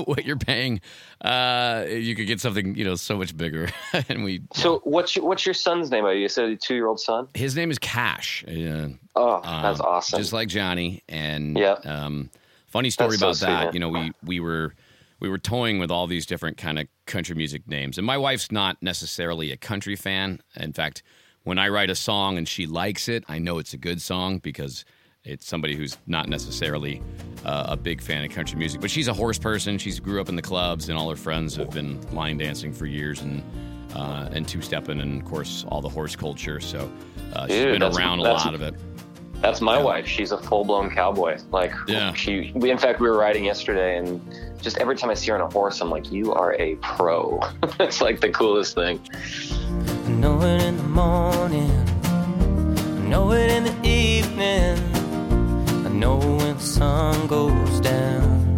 what 0.04 0.24
you're 0.24 0.38
paying, 0.38 0.80
uh, 1.20 1.84
you 1.88 2.14
could 2.16 2.26
get 2.26 2.40
something, 2.40 2.74
you 2.74 2.84
know, 2.84 2.94
so 2.94 3.18
much 3.18 3.36
bigger. 3.36 3.68
and 4.08 4.24
we, 4.24 4.40
So 4.54 4.80
what's 4.84 5.14
your, 5.16 5.26
what's 5.26 5.44
your 5.44 5.54
son's 5.54 5.90
name? 5.90 6.06
Are 6.06 6.14
You 6.14 6.28
said 6.30 6.48
a 6.48 6.56
two 6.56 6.74
year 6.74 6.86
old 6.86 7.00
son. 7.00 7.28
his 7.34 7.54
name 7.54 7.70
is 7.70 7.78
Cash. 7.78 8.44
Uh, 8.48 8.88
Oh, 9.18 9.40
that's 9.42 9.80
um, 9.80 9.86
awesome. 9.86 10.18
Just 10.18 10.32
like 10.32 10.48
Johnny. 10.48 11.02
And 11.08 11.56
Yeah. 11.58 11.72
um, 11.84 12.30
funny 12.66 12.90
story 12.90 13.10
That's 13.16 13.22
about 13.22 13.36
sweet, 13.36 13.46
that. 13.46 13.64
man. 13.66 13.74
You 13.74 13.80
know, 13.80 13.88
we 13.88 14.12
we 14.24 14.40
were 14.40 14.74
we 15.20 15.28
were 15.30 15.38
toying 15.38 15.78
with 15.78 15.90
all 15.90 16.06
these 16.06 16.26
different 16.26 16.58
kind 16.58 16.78
of 16.78 16.86
country 17.06 17.34
music 17.34 17.66
names, 17.66 17.96
and 17.98 18.06
my 18.06 18.18
wife's 18.18 18.52
not 18.52 18.76
necessarily 18.82 19.50
a 19.52 19.56
country 19.56 19.96
fan. 19.96 20.40
In 20.56 20.72
fact, 20.74 21.02
when 21.46 21.58
I 21.60 21.68
write 21.68 21.90
a 21.90 21.94
song 21.94 22.38
and 22.38 22.46
she 22.48 22.66
likes 22.66 23.08
it, 23.08 23.22
I 23.28 23.38
know 23.38 23.58
it's 23.58 23.72
a 23.72 23.76
good 23.78 24.02
song 24.02 24.38
because 24.38 24.84
it's 25.22 25.46
somebody 25.46 25.76
who's 25.76 25.96
not 26.08 26.28
necessarily 26.28 27.00
uh, 27.44 27.66
a 27.68 27.76
big 27.76 28.02
fan 28.02 28.24
of 28.24 28.32
country 28.32 28.58
music. 28.58 28.80
But 28.80 28.90
she's 28.90 29.06
a 29.06 29.12
horse 29.12 29.38
person. 29.38 29.78
She's 29.78 30.00
grew 30.00 30.20
up 30.20 30.28
in 30.28 30.34
the 30.34 30.42
clubs, 30.42 30.88
and 30.88 30.98
all 30.98 31.08
her 31.08 31.14
friends 31.16 31.54
have 31.54 31.70
been 31.70 32.00
line 32.12 32.36
dancing 32.36 32.72
for 32.72 32.84
years 32.86 33.22
and. 33.22 33.42
Uh, 33.94 34.28
and 34.32 34.46
two 34.46 34.60
stepping, 34.60 35.00
and 35.00 35.22
of 35.22 35.26
course, 35.26 35.64
all 35.68 35.80
the 35.80 35.88
horse 35.88 36.14
culture. 36.14 36.60
So 36.60 36.92
uh, 37.32 37.46
she's 37.46 37.56
Dude, 37.56 37.80
been 37.80 37.82
around 37.94 38.18
a 38.18 38.24
lot 38.24 38.52
of 38.52 38.60
it. 38.60 38.74
That's 39.40 39.62
my 39.62 39.80
wife. 39.80 40.06
She's 40.06 40.32
a 40.32 40.38
full 40.38 40.64
blown 40.64 40.90
cowboy. 40.90 41.38
Like 41.50 41.72
Yeah. 41.86 42.12
she. 42.12 42.52
We, 42.54 42.70
in 42.70 42.76
fact, 42.76 43.00
we 43.00 43.08
were 43.08 43.16
riding 43.16 43.44
yesterday, 43.44 43.96
and 43.96 44.20
just 44.60 44.76
every 44.78 44.96
time 44.96 45.08
I 45.08 45.14
see 45.14 45.30
her 45.30 45.36
on 45.36 45.40
a 45.40 45.50
horse, 45.50 45.80
I'm 45.80 45.88
like, 45.88 46.12
"You 46.12 46.34
are 46.34 46.54
a 46.60 46.74
pro." 46.76 47.40
it's 47.80 48.02
like 48.02 48.20
the 48.20 48.28
coolest 48.28 48.74
thing. 48.74 49.00
Morning. 50.96 51.70
I 52.04 53.08
know 53.10 53.30
it 53.32 53.50
in 53.50 53.64
the 53.64 53.86
evening. 53.86 54.78
I 55.84 55.90
know 55.90 56.16
when 56.16 56.56
the 56.56 56.62
sun 56.62 57.26
goes 57.26 57.80
down. 57.80 58.56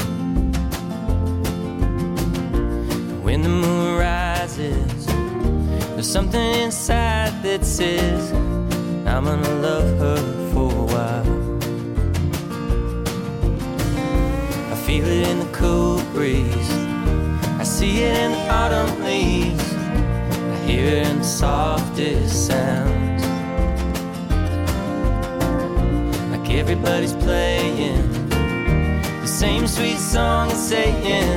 When 3.24 3.42
the 3.42 3.48
moon 3.48 3.98
rises, 3.98 5.06
there's 5.96 6.08
something 6.08 6.40
inside 6.62 7.42
that 7.42 7.64
says 7.64 8.30
I'm 9.04 9.24
gonna 9.24 9.54
love 9.60 9.98
her 9.98 10.18
for 10.52 10.70
a 10.70 10.86
while. 10.94 11.28
I 14.72 14.76
feel 14.86 15.04
it 15.04 15.26
in 15.26 15.40
the 15.40 15.50
cool 15.50 16.00
breeze. 16.12 16.70
I 17.58 17.64
see 17.64 18.04
it 18.04 18.16
in 18.16 18.30
the 18.30 18.48
autumn 18.48 19.02
leaves. 19.02 19.67
I 20.68 20.70
hear 20.70 20.86
it 20.86 21.06
in 21.08 21.18
the 21.20 21.24
softest 21.24 22.46
sounds. 22.48 23.22
Like 26.30 26.50
everybody's 26.50 27.14
playing 27.14 28.28
the 28.28 29.26
same 29.26 29.66
sweet 29.66 29.96
song 29.96 30.50
and 30.50 30.58
saying, 30.58 31.32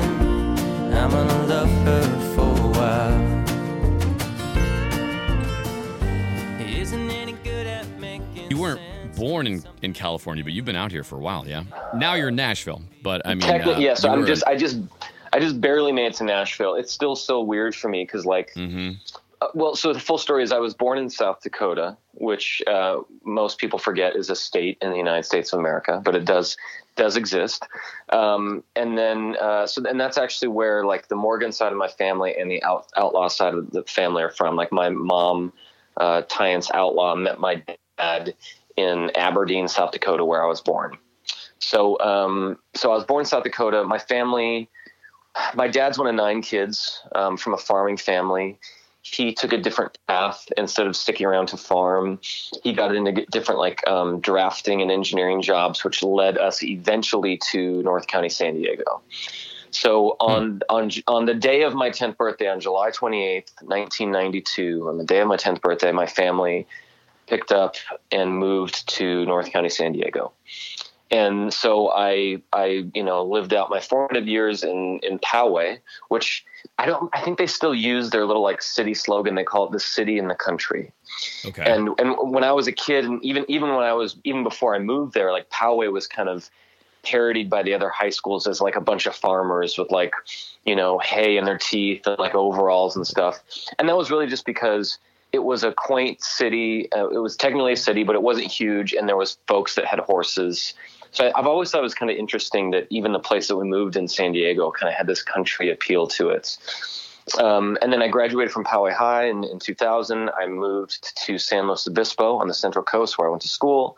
I'm 0.93 1.11
gonna 1.11 1.45
love 1.45 1.69
her 1.69 2.35
for 2.35 2.41
a 2.41 2.71
while. 2.71 3.41
It 6.59 6.77
isn't 6.77 7.09
any 7.09 7.31
good 7.45 7.67
at 7.67 7.87
making 8.01 8.49
You 8.51 8.57
weren't 8.59 8.81
born 9.15 9.47
in, 9.47 9.63
in 9.81 9.93
California, 9.93 10.43
but 10.43 10.51
you've 10.51 10.65
been 10.65 10.75
out 10.75 10.91
here 10.91 11.05
for 11.05 11.15
a 11.15 11.21
while, 11.21 11.47
yeah. 11.47 11.63
Now 11.95 12.15
you're 12.15 12.27
in 12.29 12.35
Nashville, 12.35 12.81
but 13.01 13.21
I 13.25 13.29
mean, 13.35 13.39
Technically, 13.47 13.75
uh, 13.75 13.91
yes. 13.91 14.03
you 14.03 14.09
I'm 14.09 14.19
were- 14.19 14.27
just. 14.27 14.43
I 14.45 14.57
just. 14.57 14.79
I 15.33 15.39
just 15.39 15.61
barely 15.61 15.93
made 15.93 16.07
it 16.07 16.13
to 16.15 16.25
Nashville. 16.25 16.75
It's 16.75 16.91
still 16.91 17.15
so 17.15 17.41
weird 17.41 17.73
for 17.73 17.87
me 17.87 18.03
because, 18.03 18.25
like, 18.25 18.53
Mhm. 18.53 18.97
Uh, 19.41 19.47
well, 19.55 19.75
so 19.75 19.91
the 19.91 19.99
full 19.99 20.19
story 20.19 20.43
is 20.43 20.51
I 20.51 20.59
was 20.59 20.75
born 20.75 20.99
in 20.99 21.09
South 21.09 21.41
Dakota, 21.41 21.97
which 22.13 22.61
uh, 22.67 22.97
most 23.25 23.57
people 23.57 23.79
forget 23.79 24.15
is 24.15 24.29
a 24.29 24.35
state 24.35 24.77
in 24.81 24.91
the 24.91 24.97
United 24.97 25.23
States 25.23 25.51
of 25.51 25.59
America, 25.59 25.99
but 26.03 26.15
it 26.15 26.25
does 26.25 26.55
does 26.95 27.15
exist. 27.17 27.65
Um, 28.09 28.63
and 28.75 28.97
then, 28.97 29.37
uh, 29.41 29.65
so 29.65 29.83
and 29.87 29.99
that's 29.99 30.17
actually 30.17 30.49
where 30.49 30.85
like 30.85 31.07
the 31.07 31.15
Morgan 31.15 31.51
side 31.51 31.71
of 31.71 31.77
my 31.77 31.87
family 31.87 32.35
and 32.37 32.51
the 32.51 32.61
out, 32.63 32.87
outlaw 32.95 33.29
side 33.29 33.55
of 33.55 33.71
the 33.71 33.83
family 33.83 34.21
are 34.21 34.29
from. 34.29 34.55
Like 34.55 34.71
my 34.71 34.89
mom, 34.89 35.53
uh, 35.97 36.21
Tyance 36.23 36.69
Outlaw, 36.73 37.15
met 37.15 37.39
my 37.39 37.63
dad 37.97 38.35
in 38.77 39.09
Aberdeen, 39.15 39.67
South 39.67 39.91
Dakota, 39.91 40.23
where 40.23 40.43
I 40.43 40.47
was 40.47 40.61
born. 40.61 40.97
So, 41.57 41.99
um, 41.99 42.59
so 42.75 42.91
I 42.91 42.95
was 42.95 43.05
born 43.05 43.21
in 43.21 43.25
South 43.25 43.43
Dakota. 43.43 43.83
My 43.85 43.99
family, 43.99 44.69
my 45.55 45.67
dad's 45.67 45.97
one 45.97 46.07
of 46.07 46.15
nine 46.15 46.41
kids 46.41 47.01
um, 47.15 47.37
from 47.37 47.53
a 47.53 47.57
farming 47.57 47.97
family 47.97 48.59
he 49.01 49.33
took 49.33 49.51
a 49.51 49.57
different 49.57 49.97
path 50.07 50.47
instead 50.57 50.87
of 50.87 50.95
sticking 50.95 51.25
around 51.25 51.47
to 51.47 51.57
farm. 51.57 52.19
He 52.63 52.73
got 52.73 52.95
into 52.95 53.25
different 53.31 53.59
like 53.59 53.85
um, 53.87 54.19
drafting 54.19 54.81
and 54.81 54.91
engineering 54.91 55.41
jobs 55.41 55.83
which 55.83 56.03
led 56.03 56.37
us 56.37 56.63
eventually 56.63 57.37
to 57.51 57.81
north 57.83 58.07
county 58.07 58.29
san 58.29 58.55
diego. 58.55 59.01
So 59.71 60.17
on 60.19 60.61
on 60.69 60.91
on 61.07 61.25
the 61.25 61.33
day 61.33 61.63
of 61.63 61.73
my 61.73 61.89
10th 61.89 62.17
birthday 62.17 62.49
on 62.49 62.59
july 62.59 62.91
28th 62.91 63.51
1992 63.61 64.87
on 64.87 64.97
the 64.97 65.05
day 65.05 65.19
of 65.19 65.27
my 65.27 65.37
10th 65.37 65.61
birthday 65.61 65.91
my 65.91 66.07
family 66.07 66.67
picked 67.27 67.53
up 67.53 67.75
and 68.11 68.37
moved 68.37 68.87
to 68.89 69.25
north 69.25 69.51
county 69.51 69.69
san 69.69 69.93
diego 69.93 70.33
and 71.11 71.53
so 71.53 71.91
I, 71.91 72.41
I, 72.53 72.85
you 72.93 73.03
know, 73.03 73.23
lived 73.23 73.53
out 73.53 73.69
my 73.69 73.81
formative 73.81 74.27
years 74.27 74.63
in 74.63 74.99
in 75.03 75.19
Poway, 75.19 75.79
which 76.07 76.45
I 76.77 76.85
don't. 76.85 77.09
I 77.13 77.21
think 77.21 77.37
they 77.37 77.47
still 77.47 77.75
use 77.75 78.09
their 78.09 78.25
little 78.25 78.41
like 78.41 78.61
city 78.61 78.93
slogan. 78.93 79.35
They 79.35 79.43
call 79.43 79.65
it 79.65 79.71
the 79.71 79.79
city 79.79 80.17
in 80.17 80.29
the 80.29 80.35
country. 80.35 80.91
Okay. 81.45 81.63
And 81.69 81.89
and 81.99 82.15
when 82.31 82.45
I 82.45 82.53
was 82.53 82.67
a 82.67 82.71
kid, 82.71 83.03
and 83.05 83.23
even 83.23 83.45
even 83.49 83.69
when 83.69 83.83
I 83.83 83.93
was 83.93 84.15
even 84.23 84.43
before 84.43 84.73
I 84.73 84.79
moved 84.79 85.13
there, 85.13 85.31
like 85.31 85.49
Poway 85.49 85.91
was 85.91 86.07
kind 86.07 86.29
of 86.29 86.49
parodied 87.03 87.49
by 87.49 87.63
the 87.63 87.73
other 87.73 87.89
high 87.89 88.09
schools 88.09 88.47
as 88.47 88.61
like 88.61 88.75
a 88.75 88.81
bunch 88.81 89.05
of 89.05 89.15
farmers 89.15 89.77
with 89.77 89.91
like, 89.91 90.13
you 90.65 90.75
know, 90.75 90.99
hay 90.99 91.35
in 91.35 91.45
their 91.45 91.57
teeth 91.57 92.05
and 92.05 92.19
like 92.19 92.35
overalls 92.35 92.95
and 92.95 93.05
stuff. 93.05 93.41
And 93.79 93.89
that 93.89 93.97
was 93.97 94.11
really 94.11 94.27
just 94.27 94.45
because 94.45 94.97
it 95.33 95.43
was 95.43 95.63
a 95.63 95.71
quaint 95.71 96.21
city. 96.21 96.91
Uh, 96.91 97.09
it 97.09 97.17
was 97.17 97.35
technically 97.35 97.73
a 97.73 97.77
city, 97.77 98.03
but 98.03 98.15
it 98.15 98.21
wasn't 98.21 98.47
huge, 98.47 98.93
and 98.93 99.07
there 99.07 99.17
was 99.17 99.37
folks 99.47 99.75
that 99.75 99.85
had 99.85 99.99
horses. 99.99 100.73
So 101.11 101.31
I've 101.35 101.47
always 101.47 101.69
thought 101.69 101.79
it 101.79 101.83
was 101.83 101.93
kind 101.93 102.09
of 102.09 102.17
interesting 102.17 102.71
that 102.71 102.87
even 102.89 103.11
the 103.11 103.19
place 103.19 103.47
that 103.47 103.57
we 103.57 103.65
moved 103.65 103.95
in 103.95 104.07
San 104.07 104.31
Diego 104.31 104.71
kind 104.71 104.89
of 104.89 104.95
had 104.95 105.07
this 105.07 105.21
country 105.21 105.69
appeal 105.69 106.07
to 106.07 106.29
it. 106.29 106.57
Um, 107.39 107.77
and 107.81 107.93
then 107.93 108.01
I 108.01 108.07
graduated 108.07 108.51
from 108.51 108.63
Poway 108.63 108.93
High 108.93 109.25
in, 109.25 109.43
in 109.43 109.59
2000. 109.59 110.29
I 110.29 110.47
moved 110.47 111.15
to 111.25 111.37
San 111.37 111.67
Luis 111.67 111.87
Obispo 111.87 112.37
on 112.37 112.47
the 112.47 112.53
Central 112.53 112.83
Coast 112.83 113.17
where 113.17 113.27
I 113.27 113.31
went 113.31 113.41
to 113.43 113.49
school. 113.49 113.97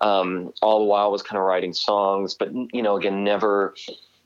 Um, 0.00 0.52
all 0.62 0.80
the 0.80 0.84
while 0.84 1.10
was 1.10 1.22
kind 1.22 1.38
of 1.38 1.44
writing 1.44 1.72
songs, 1.72 2.34
but 2.34 2.52
you 2.72 2.82
know, 2.82 2.96
again, 2.96 3.24
never 3.24 3.74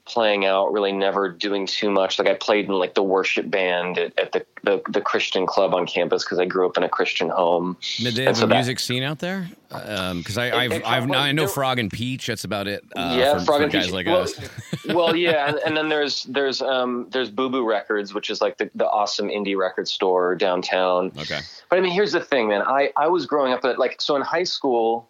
playing 0.04 0.44
out, 0.44 0.72
really 0.72 0.90
never 0.90 1.28
doing 1.28 1.66
too 1.66 1.90
much. 1.90 2.18
Like 2.18 2.28
I 2.28 2.34
played 2.34 2.66
in 2.66 2.72
like 2.72 2.94
the 2.94 3.02
worship 3.02 3.48
band 3.48 3.98
at, 3.98 4.18
at 4.18 4.32
the, 4.32 4.44
the, 4.64 4.82
the 4.88 5.00
Christian 5.00 5.46
club 5.46 5.74
on 5.74 5.86
campus 5.86 6.24
because 6.24 6.38
I 6.38 6.44
grew 6.44 6.66
up 6.66 6.76
in 6.76 6.82
a 6.82 6.88
Christian 6.88 7.28
home. 7.28 7.76
Did 7.98 8.14
they 8.14 8.24
have 8.24 8.36
so 8.36 8.44
a 8.44 8.48
music 8.48 8.80
scene 8.80 9.04
out 9.04 9.20
there? 9.20 9.48
Because 9.68 10.38
um, 10.38 10.44
I 10.44 10.52
I've, 10.52 10.72
it, 10.72 10.82
I've, 10.84 11.10
I 11.10 11.32
know 11.32 11.46
Frog 11.46 11.78
and 11.78 11.90
Peach. 11.90 12.26
That's 12.26 12.44
about 12.44 12.66
it. 12.66 12.82
Uh, 12.96 13.16
yeah, 13.18 13.38
for, 13.38 13.44
Frog 13.44 13.58
for 13.58 13.62
and 13.64 13.72
guys 13.72 13.84
Peach. 13.86 13.94
like 13.94 14.06
well, 14.06 14.22
us. 14.22 14.34
well, 14.86 15.16
yeah, 15.16 15.48
and, 15.48 15.58
and, 15.66 15.76
then 15.76 15.88
there's 15.88 16.24
there's 16.24 16.60
um 16.60 17.06
there's 17.10 17.30
Boo 17.30 17.48
Boo 17.48 17.66
Records, 17.66 18.12
which 18.12 18.28
is 18.28 18.40
like 18.40 18.58
the, 18.58 18.70
the 18.74 18.88
awesome 18.88 19.28
indie 19.28 19.56
record 19.56 19.86
store 19.86 20.34
downtown. 20.34 21.12
Okay. 21.16 21.40
But 21.70 21.78
I 21.78 21.82
mean, 21.82 21.92
here's 21.92 22.12
the 22.12 22.20
thing, 22.20 22.48
man. 22.48 22.62
I 22.62 22.90
I 22.96 23.06
was 23.06 23.24
growing 23.24 23.52
up 23.52 23.64
at 23.64 23.78
like 23.78 24.00
so 24.00 24.16
in 24.16 24.22
high 24.22 24.44
school. 24.44 25.08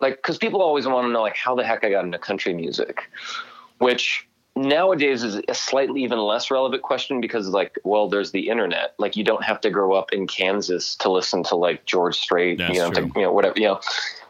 Like, 0.00 0.16
because 0.16 0.36
people 0.36 0.60
always 0.60 0.86
want 0.86 1.06
to 1.06 1.12
know, 1.12 1.22
like, 1.22 1.36
how 1.36 1.54
the 1.54 1.64
heck 1.64 1.84
I 1.84 1.88
got 1.88 2.04
into 2.04 2.18
country 2.18 2.52
music, 2.52 3.08
which 3.78 4.28
nowadays 4.56 5.22
is 5.24 5.40
a 5.48 5.54
slightly 5.54 6.02
even 6.02 6.18
less 6.18 6.50
relevant 6.50 6.82
question 6.82 7.20
because 7.20 7.48
like 7.48 7.78
well 7.84 8.08
there's 8.08 8.30
the 8.30 8.48
internet. 8.48 8.94
Like 8.98 9.16
you 9.16 9.24
don't 9.24 9.42
have 9.42 9.60
to 9.62 9.70
grow 9.70 9.94
up 9.94 10.12
in 10.12 10.26
kansas 10.26 10.96
to 10.96 11.10
listen 11.10 11.42
to 11.44 11.56
like 11.56 11.84
george 11.86 12.16
strait 12.16 12.58
That's 12.58 12.74
you 12.74 12.80
know 12.80 12.90
to, 12.92 13.00
you 13.16 13.22
know 13.22 13.32
whatever 13.32 13.58
you 13.58 13.66
know 13.66 13.80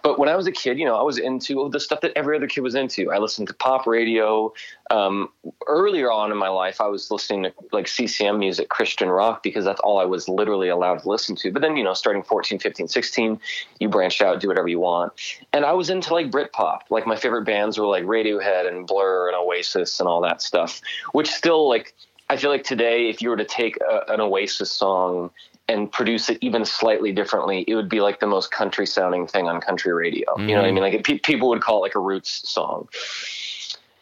but 0.04 0.18
when 0.18 0.28
i 0.28 0.37
was 0.37 0.46
a 0.46 0.52
kid 0.52 0.78
you 0.78 0.84
know 0.84 0.94
i 0.94 1.02
was 1.02 1.18
into 1.18 1.68
the 1.70 1.80
stuff 1.80 2.00
that 2.02 2.12
every 2.14 2.37
other 2.37 2.46
kid 2.46 2.61
was 2.61 2.76
into. 2.76 3.11
I 3.11 3.18
listened 3.18 3.49
to 3.49 3.54
pop 3.54 3.87
radio. 3.87 4.52
Um, 4.90 5.30
earlier 5.66 6.12
on 6.12 6.30
in 6.30 6.37
my 6.37 6.50
life 6.50 6.80
i 6.80 6.87
was 6.87 7.11
listening 7.11 7.44
to 7.44 7.52
like 7.73 7.87
ccm 7.87 8.38
music 8.38 8.68
christian 8.68 9.08
rock 9.08 9.42
because 9.42 9.64
that's 9.64 9.80
all 9.80 9.99
i 9.99 10.04
was 10.04 10.28
literally 10.28 10.68
allowed 10.68 11.00
to 11.00 11.08
listen 11.08 11.34
to. 11.37 11.50
But 11.50 11.62
then 11.62 11.76
you 11.76 11.82
know 11.82 11.94
starting 11.94 12.23
14 12.23 12.58
15 12.58 12.87
16 12.87 13.40
you 13.80 13.88
branch 13.88 14.20
out 14.20 14.40
do 14.40 14.49
whatever 14.49 14.68
you 14.68 14.78
want. 14.78 15.12
And 15.52 15.64
i 15.64 15.73
was 15.73 15.90
into 15.90 16.12
like 16.12 16.30
britpop. 16.30 16.80
Like 16.90 17.06
my 17.06 17.16
favorite 17.16 17.44
bands 17.44 17.78
were 17.78 17.87
like 17.87 18.04
radiohead 18.04 18.68
and 18.68 18.87
blur 18.87 19.28
and 19.28 19.37
oasis 19.37 19.99
and 19.99 20.08
all 20.08 20.20
that 20.20 20.42
stuff 20.42 20.80
which 21.12 21.30
still 21.30 21.68
like 21.68 21.94
i 22.28 22.37
feel 22.37 22.50
like 22.50 22.64
today 22.64 23.08
if 23.08 23.23
you 23.23 23.30
were 23.30 23.37
to 23.37 23.44
take 23.44 23.78
a, 23.78 24.12
an 24.12 24.20
oasis 24.20 24.70
song 24.70 25.30
and 25.68 25.90
produce 25.90 26.28
it 26.28 26.38
even 26.40 26.64
slightly 26.64 27.12
differently, 27.12 27.64
it 27.66 27.75
would 27.75 27.88
be 27.88 28.00
like 28.00 28.21
the 28.21 28.26
most 28.26 28.50
country 28.50 28.87
sounding 28.87 29.26
thing 29.26 29.49
on 29.49 29.61
country 29.61 29.92
radio. 29.92 30.30
Mm-hmm. 30.33 30.49
You 30.49 30.54
know 30.54 30.62
what 30.62 30.68
I 30.68 30.73
mean? 30.73 30.83
Like 30.83 30.94
it, 30.94 31.04
pe- 31.04 31.18
people 31.18 31.49
would 31.49 31.62
call 31.62 31.78
it 31.78 31.80
like 31.80 31.94
a 31.94 32.00
roots 32.00 32.49
song. 32.49 32.88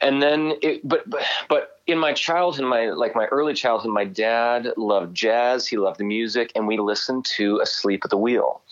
And 0.00 0.20
then, 0.20 0.54
it, 0.62 0.80
but, 0.82 1.08
but, 1.08 1.22
but 1.48 1.80
in 1.86 1.96
my 1.96 2.12
childhood, 2.12 2.64
my, 2.64 2.90
like 2.90 3.14
my 3.14 3.26
early 3.26 3.54
childhood, 3.54 3.92
my 3.92 4.04
dad 4.04 4.72
loved 4.76 5.14
jazz. 5.14 5.68
He 5.68 5.76
loved 5.76 6.00
the 6.00 6.04
music 6.04 6.50
and 6.56 6.66
we 6.66 6.76
listened 6.78 7.24
to 7.36 7.60
Asleep 7.60 8.00
at 8.04 8.10
the 8.10 8.16
Wheel. 8.16 8.62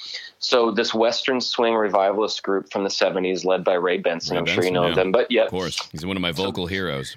So 0.40 0.72
this 0.72 0.92
Western 0.92 1.40
swing 1.40 1.74
revivalist 1.74 2.42
group 2.42 2.72
from 2.72 2.82
the 2.82 2.90
seventies 2.90 3.44
led 3.44 3.62
by 3.62 3.74
Ray 3.74 3.98
Benson. 3.98 4.34
Ray 4.34 4.38
I'm 4.38 4.44
Benson, 4.46 4.62
sure 4.62 4.64
you 4.64 4.72
know 4.72 4.88
yeah. 4.88 4.94
them, 4.94 5.12
but 5.12 5.30
yeah, 5.30 5.44
Of 5.44 5.50
course, 5.50 5.88
he's 5.92 6.04
one 6.04 6.16
of 6.16 6.22
my 6.22 6.32
vocal 6.32 6.66
heroes. 6.66 7.16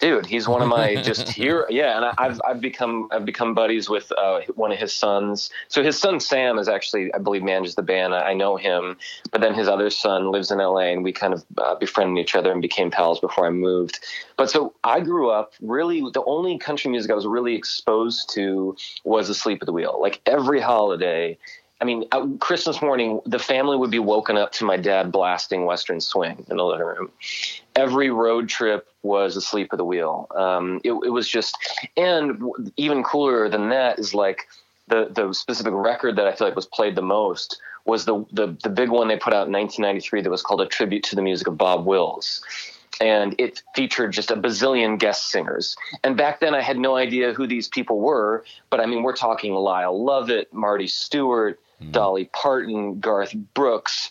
Dude 0.00 0.26
he's 0.26 0.48
one 0.48 0.62
of 0.62 0.68
my 0.68 0.94
just 1.02 1.28
here 1.28 1.66
yeah 1.70 1.96
and 1.96 2.04
I, 2.04 2.14
i've 2.18 2.40
i've 2.46 2.60
become 2.60 3.08
i've 3.12 3.24
become 3.24 3.54
buddies 3.54 3.88
with 3.88 4.10
uh, 4.12 4.40
one 4.54 4.72
of 4.72 4.78
his 4.78 4.92
sons. 4.92 5.50
So 5.68 5.82
his 5.82 5.98
son 5.98 6.20
sam 6.20 6.58
is 6.58 6.68
actually 6.68 7.12
i 7.14 7.18
believe 7.18 7.42
manages 7.42 7.74
the 7.74 7.82
band. 7.82 8.14
I, 8.14 8.30
I 8.30 8.34
know 8.34 8.56
him 8.56 8.96
but 9.30 9.40
then 9.40 9.54
his 9.54 9.68
other 9.68 9.90
son 9.90 10.30
lives 10.30 10.50
in 10.50 10.58
la 10.58 10.78
and 10.78 11.04
we 11.04 11.12
kind 11.12 11.34
of 11.34 11.44
uh, 11.58 11.74
befriended 11.76 12.22
each 12.22 12.34
other 12.34 12.52
and 12.52 12.60
became 12.60 12.90
pals 12.90 13.20
before 13.20 13.46
i 13.46 13.50
moved. 13.50 14.00
But 14.36 14.50
so 14.50 14.74
i 14.84 15.00
grew 15.00 15.30
up 15.30 15.52
really 15.60 16.00
the 16.12 16.24
only 16.24 16.58
country 16.58 16.90
music 16.90 17.10
i 17.10 17.14
was 17.14 17.26
really 17.26 17.54
exposed 17.54 18.30
to 18.34 18.76
was 19.04 19.28
asleep 19.28 19.58
at 19.62 19.66
the 19.66 19.72
wheel. 19.72 19.98
Like 20.00 20.20
every 20.26 20.60
holiday 20.60 21.38
I 21.80 21.84
mean, 21.84 22.04
uh, 22.12 22.26
Christmas 22.38 22.80
morning, 22.80 23.20
the 23.26 23.38
family 23.38 23.76
would 23.76 23.90
be 23.90 23.98
woken 23.98 24.36
up 24.36 24.52
to 24.52 24.64
my 24.64 24.76
dad 24.76 25.10
blasting 25.10 25.64
Western 25.64 26.00
Swing 26.00 26.46
in 26.48 26.56
the 26.56 26.64
living 26.64 26.86
room. 26.86 27.10
Every 27.74 28.10
road 28.10 28.48
trip 28.48 28.88
was 29.02 29.36
asleep 29.36 29.68
at 29.72 29.78
the 29.78 29.84
wheel. 29.84 30.28
Um, 30.34 30.80
it, 30.84 30.92
it 30.92 31.10
was 31.10 31.28
just, 31.28 31.56
and 31.96 32.40
even 32.76 33.02
cooler 33.02 33.48
than 33.48 33.68
that 33.70 33.98
is 33.98 34.14
like 34.14 34.46
the 34.88 35.08
the 35.10 35.32
specific 35.32 35.72
record 35.74 36.16
that 36.16 36.26
I 36.26 36.34
feel 36.34 36.46
like 36.46 36.56
was 36.56 36.66
played 36.66 36.94
the 36.94 37.02
most 37.02 37.60
was 37.84 38.04
the 38.04 38.24
the 38.32 38.56
the 38.62 38.68
big 38.68 38.90
one 38.90 39.08
they 39.08 39.16
put 39.16 39.32
out 39.32 39.46
in 39.46 39.52
1993 39.52 40.22
that 40.22 40.30
was 40.30 40.42
called 40.42 40.60
a 40.60 40.66
tribute 40.66 41.02
to 41.04 41.16
the 41.16 41.22
music 41.22 41.46
of 41.46 41.56
Bob 41.56 41.86
Wills. 41.86 42.42
And 43.00 43.34
it 43.38 43.62
featured 43.74 44.12
just 44.12 44.30
a 44.30 44.36
bazillion 44.36 44.98
guest 44.98 45.30
singers. 45.30 45.76
And 46.04 46.16
back 46.16 46.40
then, 46.40 46.54
I 46.54 46.60
had 46.60 46.78
no 46.78 46.96
idea 46.96 47.32
who 47.32 47.46
these 47.46 47.68
people 47.68 48.00
were. 48.00 48.44
But 48.70 48.80
I 48.80 48.86
mean, 48.86 49.02
we're 49.02 49.16
talking 49.16 49.52
Lyle 49.52 50.04
Lovett, 50.04 50.52
Marty 50.52 50.86
Stuart, 50.86 51.60
hmm. 51.80 51.90
Dolly 51.90 52.30
Parton, 52.32 53.00
Garth 53.00 53.34
Brooks, 53.34 54.10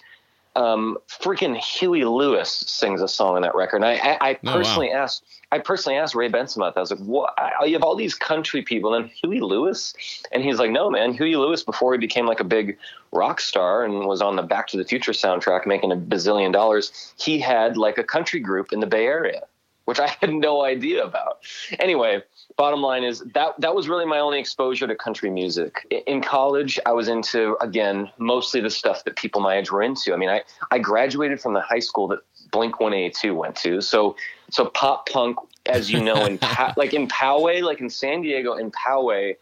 um, 0.56 0.98
freaking 1.10 1.58
Huey 1.58 2.06
Lewis 2.06 2.52
sings 2.68 3.02
a 3.02 3.08
song 3.08 3.36
on 3.36 3.42
that 3.42 3.56
record. 3.56 3.78
And 3.78 3.86
I, 3.86 3.94
I, 3.94 4.18
I 4.22 4.32
Oh, 4.34 4.38
wow. 4.44 4.54
personally 4.54 4.92
asked, 4.92 5.24
I 5.52 5.60
personally 5.60 5.98
asked 5.98 6.14
Ray 6.16 6.28
Benson 6.30 6.62
about 6.62 6.76
that. 6.76 6.80
I 6.80 6.82
was 6.82 6.92
like, 6.92 7.00
"What? 7.00 7.34
I- 7.38 7.66
You 7.66 7.74
have 7.74 7.84
all 7.84 7.96
these 7.96 8.14
country 8.16 8.62
people, 8.62 8.94
and 8.94 9.10
Huey 9.10 9.40
Lewis?" 9.40 9.94
And 10.32 10.44
he's 10.44 10.60
like, 10.60 10.72
"No, 10.72 10.90
man. 10.90 11.14
Huey 11.14 11.36
Lewis, 11.36 11.64
before 11.64 11.94
he 11.94 11.98
became 12.00 12.26
like 12.28 12.40
a 12.40 12.44
big 12.44 12.78
rock 13.12 13.40
star 13.42 13.84
and 13.84 14.06
was 14.06 14.22
on 14.22 14.36
the 14.36 14.44
Back 14.44 14.68
to 14.68 14.78
the 14.78 14.84
Future 14.86 15.12
soundtrack, 15.12 15.66
making 15.66 15.92
a 15.92 15.96
bazillion 15.96 16.52
dollars, 16.54 17.14
he 17.18 17.40
had 17.40 17.78
like 17.78 17.98
a 17.98 18.04
country 18.04 18.40
group 18.40 18.72
in 18.74 18.80
the 18.80 18.88
Bay 18.88 19.06
Area." 19.06 19.42
Which 19.86 20.00
I 20.00 20.08
had 20.22 20.32
no 20.34 20.64
idea 20.64 21.04
about. 21.04 21.40
Anyway, 21.78 22.24
bottom 22.56 22.82
line 22.82 23.04
is 23.04 23.20
that 23.34 23.60
that 23.60 23.76
was 23.76 23.88
really 23.88 24.06
my 24.06 24.20
only 24.20 24.40
exposure 24.40 24.88
to 24.88 24.96
country 24.96 25.30
music. 25.30 25.88
In 26.08 26.22
college, 26.22 26.80
I 26.86 26.92
was 26.92 27.08
into 27.08 27.58
again 27.62 28.12
mostly 28.18 28.62
the 28.62 28.70
stuff 28.70 29.04
that 29.06 29.16
people 29.16 29.42
my 29.42 29.58
age 29.58 29.72
were 29.72 29.82
into. 29.82 30.14
I 30.14 30.18
mean, 30.18 30.30
I 30.30 30.44
I 30.72 30.80
graduated 30.80 31.42
from 31.42 31.54
the 31.54 31.62
high 31.62 31.80
school 31.80 32.08
that 32.10 32.20
Blink 32.52 32.80
182 32.80 33.34
went 33.34 33.56
to, 33.58 33.82
so 33.82 34.16
so 34.50 34.66
pop 34.66 35.10
punk, 35.10 35.38
as 35.66 35.92
you 35.92 36.02
know, 36.02 36.26
in 36.26 36.40
like 36.78 36.94
in 36.94 37.08
Poway, 37.08 37.62
like 37.62 37.80
in 37.80 37.90
San 37.90 38.22
Diego, 38.22 38.54
in 38.54 38.72
Poway, 38.72 39.36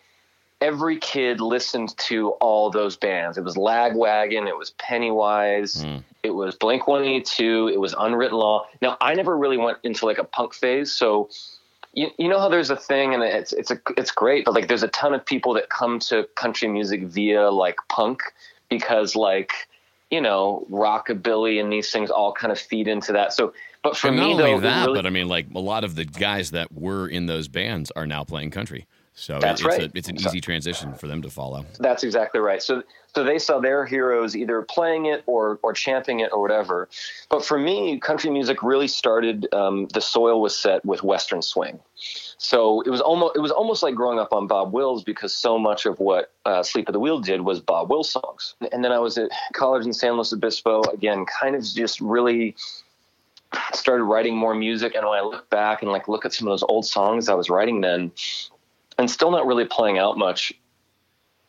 every 0.62 0.98
kid 0.98 1.42
listened 1.42 1.98
to 1.98 2.30
all 2.40 2.70
those 2.70 2.96
bands. 2.96 3.38
It 3.38 3.44
was 3.44 3.56
Lagwagon, 3.56 4.48
it 4.48 4.58
was 4.58 4.72
Pennywise, 4.72 5.82
hmm. 5.82 5.98
it 6.24 6.32
was 6.32 6.56
Blink 6.56 6.88
182, 6.88 7.72
it 7.74 7.80
was 7.80 7.96
Unwritten 7.98 8.38
Law. 8.38 8.68
Now, 8.82 8.96
I 9.02 9.16
never 9.16 9.36
really 9.36 9.58
went 9.58 9.80
into 9.84 10.06
like 10.06 10.20
a 10.20 10.24
punk 10.24 10.54
phase, 10.54 10.94
so 10.94 11.30
you, 11.94 12.10
you 12.18 12.28
know 12.30 12.40
how 12.40 12.50
there's 12.50 12.70
a 12.70 12.76
thing 12.76 13.14
and 13.14 13.24
it's 13.24 13.54
it's 13.54 13.72
a 13.72 13.80
it's 13.98 14.12
great, 14.12 14.46
but 14.46 14.54
like 14.54 14.68
there's 14.68 14.84
a 14.84 14.88
ton 14.90 15.14
of 15.14 15.26
people 15.26 15.54
that 15.56 15.70
come 15.70 16.00
to 16.00 16.28
country 16.36 16.68
music 16.68 17.04
via 17.04 17.50
like 17.50 17.78
punk 17.90 18.22
because 18.70 19.16
like 19.16 19.52
you 20.10 20.22
know 20.22 20.66
rockabilly 20.70 21.60
and 21.60 21.72
these 21.72 21.92
things 21.92 22.10
all 22.10 22.34
kind 22.34 22.52
of 22.52 22.60
feed 22.60 22.88
into 22.88 23.12
that. 23.14 23.34
So, 23.34 23.54
but 23.84 23.98
for 23.98 24.08
And 24.08 24.18
not 24.18 24.26
me 24.26 24.32
only 24.34 24.44
though, 24.44 24.60
that, 24.62 24.86
really- 24.88 24.98
but 25.00 25.06
I 25.06 25.10
mean, 25.10 25.28
like 25.28 25.48
a 25.54 25.60
lot 25.60 25.84
of 25.84 25.96
the 25.96 26.06
guys 26.06 26.52
that 26.52 26.72
were 26.72 27.08
in 27.08 27.26
those 27.26 27.48
bands 27.48 27.92
are 27.92 28.06
now 28.08 28.24
playing 28.24 28.52
country. 28.52 28.88
So 29.14 29.40
That's 29.40 29.62
it's, 29.62 29.68
right. 29.68 29.82
a, 29.82 29.92
it's 29.94 30.08
an 30.08 30.16
easy 30.16 30.40
transition 30.40 30.94
for 30.94 31.08
them 31.08 31.22
to 31.22 31.30
follow. 31.30 31.66
That's 31.80 32.04
exactly 32.04 32.40
right. 32.40 32.62
So 32.64 32.84
so 33.14 33.26
they 33.26 33.40
saw 33.40 33.60
their 33.60 33.86
heroes 33.86 34.38
either 34.38 34.62
playing 34.62 35.08
it 35.08 35.24
or 35.26 35.60
or 35.64 35.74
champing 35.74 36.22
it 36.22 36.32
or 36.32 36.42
whatever. 36.42 36.88
But 37.30 37.44
for 37.44 37.60
me, 37.60 38.00
country 38.00 38.30
music 38.30 38.64
really 38.64 38.88
started. 38.88 39.54
Um, 39.54 39.88
the 39.94 40.02
soil 40.02 40.42
was 40.42 40.58
set 40.58 40.86
with 40.86 41.04
Western 41.04 41.42
swing. 41.42 41.80
So 42.38 42.82
it 42.82 42.90
was 42.90 43.02
almost 43.02 43.36
it 43.36 43.40
was 43.40 43.52
almost 43.52 43.84
like 43.84 43.96
growing 43.96 44.18
up 44.18 44.32
on 44.32 44.48
Bob 44.48 44.74
Wills 44.74 45.04
because 45.04 45.34
so 45.34 45.60
much 45.60 45.86
of 45.86 46.00
what 46.00 46.32
uh, 46.46 46.64
Sleep 46.64 46.88
of 46.88 46.94
the 46.94 47.00
Wheel 47.00 47.20
did 47.20 47.42
was 47.42 47.60
Bob 47.60 47.90
Wills 47.90 48.10
songs. 48.10 48.56
And 48.72 48.84
then 48.84 48.94
I 48.94 49.00
was 49.00 49.18
at 49.18 49.30
college 49.54 49.86
in 49.86 49.94
San 49.94 50.14
Luis 50.14 50.32
Obispo 50.32 50.84
again, 50.84 51.26
kind 51.26 51.56
of 51.56 51.64
just 51.64 52.00
really 52.00 52.56
started 53.74 54.04
writing 54.06 54.36
more 54.36 54.56
music. 54.56 54.96
And 54.96 55.06
when 55.06 55.18
I 55.18 55.22
look 55.22 55.50
back 55.50 55.82
and 55.82 55.92
like 55.92 56.08
look 56.08 56.26
at 56.26 56.34
some 56.34 56.48
of 56.48 56.52
those 56.54 56.64
old 56.64 56.86
songs 56.86 57.30
I 57.30 57.34
was 57.34 57.50
writing 57.50 57.82
then, 57.82 58.12
and 59.02 59.10
still 59.10 59.32
not 59.32 59.48
really 59.48 59.66
playing 59.66 59.98
out 59.98 60.18
much. 60.18 60.54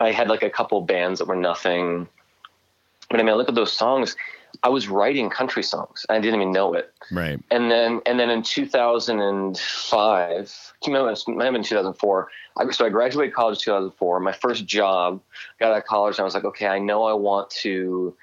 I 0.00 0.10
had 0.10 0.28
like 0.28 0.42
a 0.42 0.48
couple 0.48 0.80
bands 0.80 1.18
that 1.18 1.28
were 1.28 1.36
nothing. 1.36 2.08
But 3.10 3.20
I 3.20 3.22
mean, 3.22 3.28
I 3.28 3.34
look 3.34 3.50
at 3.50 3.54
those 3.54 3.74
songs. 3.74 4.16
I 4.62 4.70
was 4.70 4.88
writing 4.88 5.28
country 5.28 5.62
songs. 5.62 6.06
I 6.08 6.18
didn't 6.18 6.40
even 6.40 6.50
know 6.50 6.72
it. 6.72 6.94
Right. 7.10 7.38
And 7.50 7.70
then, 7.70 8.00
and 8.06 8.18
then 8.18 8.30
in 8.30 8.42
2005, 8.42 10.72
it 10.82 10.88
might 10.88 11.44
have 11.44 11.52
been 11.52 11.62
2004. 11.62 12.30
I, 12.56 12.70
so 12.70 12.86
I 12.86 12.88
graduated 12.88 13.34
college 13.34 13.58
in 13.58 13.64
2004. 13.64 14.20
My 14.20 14.32
first 14.32 14.64
job, 14.64 15.20
got 15.60 15.72
out 15.72 15.78
of 15.78 15.84
college, 15.84 16.16
and 16.16 16.20
I 16.20 16.24
was 16.24 16.32
like, 16.34 16.44
okay, 16.44 16.68
I 16.68 16.78
know 16.78 17.04
I 17.04 17.12
want 17.12 17.50
to 17.50 18.16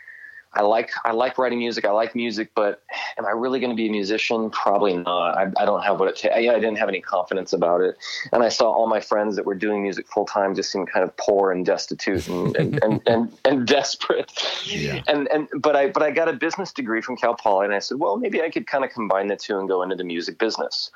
I 0.53 0.61
like 0.63 0.89
I 1.05 1.11
like 1.11 1.37
writing 1.37 1.59
music. 1.59 1.85
I 1.85 1.91
like 1.91 2.15
music, 2.15 2.51
but 2.55 2.81
am 3.19 3.25
I 3.25 3.29
really 3.31 3.59
going 3.59 3.69
to 3.69 3.75
be 3.75 3.85
a 3.85 3.91
musician? 3.91 4.49
Probably 4.49 4.97
not. 4.97 5.37
I, 5.37 5.43
I 5.59 5.65
don't 5.65 5.83
have 5.83 5.99
what 5.99 6.09
it 6.09 6.15
takes. 6.15 6.33
I, 6.33 6.39
I 6.39 6.55
didn't 6.55 6.77
have 6.77 6.89
any 6.89 7.01
confidence 7.01 7.53
about 7.53 7.81
it, 7.81 7.97
and 8.31 8.41
I 8.41 8.49
saw 8.49 8.71
all 8.71 8.87
my 8.87 8.99
friends 8.99 9.35
that 9.35 9.45
were 9.45 9.53
doing 9.53 9.83
music 9.83 10.07
full 10.07 10.25
time 10.25 10.55
just 10.55 10.71
seem 10.71 10.87
kind 10.87 11.03
of 11.03 11.15
poor 11.17 11.51
and 11.51 11.63
destitute 11.63 12.27
and 12.27 12.55
and, 12.57 12.83
and, 12.83 13.01
and, 13.05 13.37
and, 13.45 13.67
desperate. 13.67 14.31
Yeah. 14.65 15.03
And 15.07 15.27
and 15.27 15.47
but 15.55 15.75
I 15.75 15.89
but 15.89 16.01
I 16.01 16.09
got 16.09 16.27
a 16.27 16.33
business 16.33 16.73
degree 16.73 17.01
from 17.01 17.15
Cal 17.15 17.35
Poly, 17.35 17.65
and 17.65 17.75
I 17.75 17.79
said, 17.79 17.99
well, 17.99 18.17
maybe 18.17 18.41
I 18.41 18.49
could 18.49 18.65
kind 18.65 18.83
of 18.83 18.89
combine 18.89 19.27
the 19.27 19.35
two 19.35 19.59
and 19.59 19.67
go 19.67 19.83
into 19.83 19.95
the 19.95 20.03
music 20.03 20.39
business. 20.39 20.89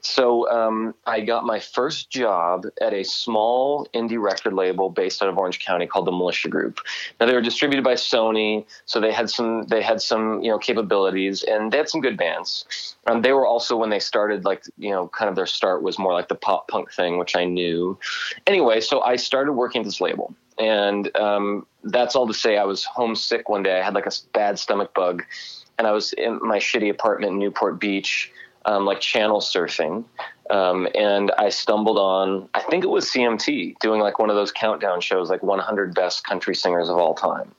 So 0.00 0.50
um, 0.50 0.94
I 1.06 1.20
got 1.20 1.44
my 1.44 1.58
first 1.58 2.10
job 2.10 2.66
at 2.80 2.92
a 2.92 3.02
small 3.04 3.86
indie 3.94 4.20
record 4.20 4.54
label 4.54 4.90
based 4.90 5.22
out 5.22 5.28
of 5.28 5.36
Orange 5.36 5.58
County 5.58 5.86
called 5.86 6.06
the 6.06 6.12
Militia 6.12 6.48
Group. 6.48 6.80
Now 7.20 7.26
they 7.26 7.34
were 7.34 7.42
distributed 7.42 7.84
by 7.84 7.94
Sony, 7.94 8.64
so 8.88 9.00
they 9.00 9.12
had 9.12 9.28
some 9.28 9.64
they 9.64 9.82
had 9.82 10.00
some 10.00 10.42
you 10.42 10.50
know 10.50 10.58
capabilities 10.58 11.44
and 11.44 11.70
they 11.70 11.76
had 11.76 11.90
some 11.90 12.00
good 12.00 12.16
bands. 12.16 12.96
Um, 13.06 13.20
they 13.20 13.32
were 13.32 13.46
also 13.46 13.76
when 13.76 13.90
they 13.90 13.98
started 13.98 14.46
like 14.46 14.64
you 14.78 14.90
know 14.90 15.08
kind 15.08 15.28
of 15.28 15.36
their 15.36 15.46
start 15.46 15.82
was 15.82 15.98
more 15.98 16.14
like 16.14 16.28
the 16.28 16.34
pop 16.34 16.68
punk 16.68 16.90
thing, 16.90 17.18
which 17.18 17.36
I 17.36 17.44
knew. 17.44 17.98
Anyway, 18.46 18.80
so 18.80 19.02
I 19.02 19.16
started 19.16 19.52
working 19.52 19.82
at 19.82 19.84
this 19.84 20.00
label, 20.00 20.34
and 20.58 21.14
um, 21.18 21.66
that's 21.84 22.16
all 22.16 22.26
to 22.26 22.34
say 22.34 22.56
I 22.56 22.64
was 22.64 22.82
homesick 22.82 23.50
one 23.50 23.62
day. 23.62 23.78
I 23.78 23.84
had 23.84 23.92
like 23.92 24.06
a 24.06 24.12
bad 24.32 24.58
stomach 24.58 24.94
bug, 24.94 25.22
and 25.76 25.86
I 25.86 25.92
was 25.92 26.14
in 26.14 26.40
my 26.40 26.58
shitty 26.58 26.88
apartment 26.88 27.32
in 27.32 27.38
Newport 27.38 27.78
Beach 27.78 28.32
um, 28.64 28.86
like 28.86 29.00
channel 29.00 29.40
surfing. 29.40 30.04
Um, 30.48 30.88
and 30.94 31.30
I 31.36 31.50
stumbled 31.50 31.98
on, 31.98 32.48
I 32.54 32.60
think 32.60 32.84
it 32.84 32.88
was 32.88 33.04
CMT 33.04 33.78
doing 33.80 34.00
like 34.00 34.18
one 34.18 34.30
of 34.30 34.36
those 34.36 34.50
countdown 34.50 35.02
shows, 35.02 35.28
like 35.28 35.42
100 35.42 35.94
best 35.94 36.24
country 36.24 36.54
singers 36.54 36.88
of 36.88 36.96
all 36.96 37.14
time. 37.14 37.54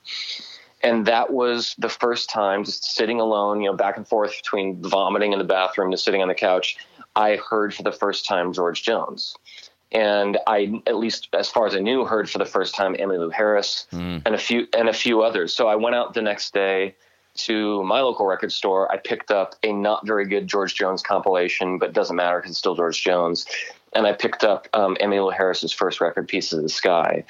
And 0.81 1.05
that 1.07 1.31
was 1.31 1.75
the 1.77 1.89
first 1.89 2.29
time, 2.29 2.63
just 2.63 2.95
sitting 2.95 3.19
alone, 3.19 3.61
you 3.61 3.69
know, 3.69 3.75
back 3.75 3.97
and 3.97 4.07
forth 4.07 4.35
between 4.37 4.81
vomiting 4.81 5.33
in 5.33 5.39
the 5.39 5.45
bathroom 5.45 5.91
to 5.91 5.97
sitting 5.97 6.21
on 6.21 6.27
the 6.27 6.35
couch, 6.35 6.77
I 7.15 7.37
heard 7.37 7.73
for 7.73 7.83
the 7.83 7.91
first 7.91 8.25
time 8.25 8.53
George 8.53 8.83
Jones. 8.83 9.35
And 9.91 10.37
I, 10.47 10.81
at 10.85 10.97
least 10.97 11.29
as 11.33 11.49
far 11.49 11.65
as 11.65 11.75
I 11.75 11.79
knew, 11.79 12.05
heard 12.05 12.29
for 12.29 12.37
the 12.37 12.45
first 12.45 12.75
time 12.75 12.93
Emmylou 12.93 13.33
Harris 13.33 13.87
mm. 13.91 14.21
and 14.25 14.35
a 14.35 14.37
few 14.37 14.67
and 14.77 14.87
a 14.87 14.93
few 14.93 15.23
others. 15.23 15.53
So 15.53 15.67
I 15.67 15.75
went 15.75 15.95
out 15.95 16.13
the 16.13 16.21
next 16.21 16.53
day 16.53 16.95
to 17.35 17.83
my 17.83 18.01
local 18.01 18.25
record 18.25 18.51
store, 18.51 18.91
I 18.91 18.97
picked 18.97 19.31
up 19.31 19.55
a 19.63 19.71
not 19.71 20.05
very 20.05 20.25
good 20.27 20.47
George 20.47 20.75
Jones 20.75 21.01
compilation, 21.01 21.77
but 21.77 21.93
doesn't 21.93 22.15
matter 22.15 22.37
because 22.37 22.51
it's 22.51 22.59
still 22.59 22.75
George 22.75 23.01
Jones. 23.01 23.45
And 23.93 24.05
I 24.05 24.13
picked 24.13 24.43
up 24.43 24.67
um, 24.73 24.95
Emmylou 25.01 25.33
Harris's 25.33 25.73
first 25.73 25.99
record, 25.99 26.27
"Pieces 26.27 26.53
of 26.53 26.63
the 26.63 26.69
Sky," 26.69 27.23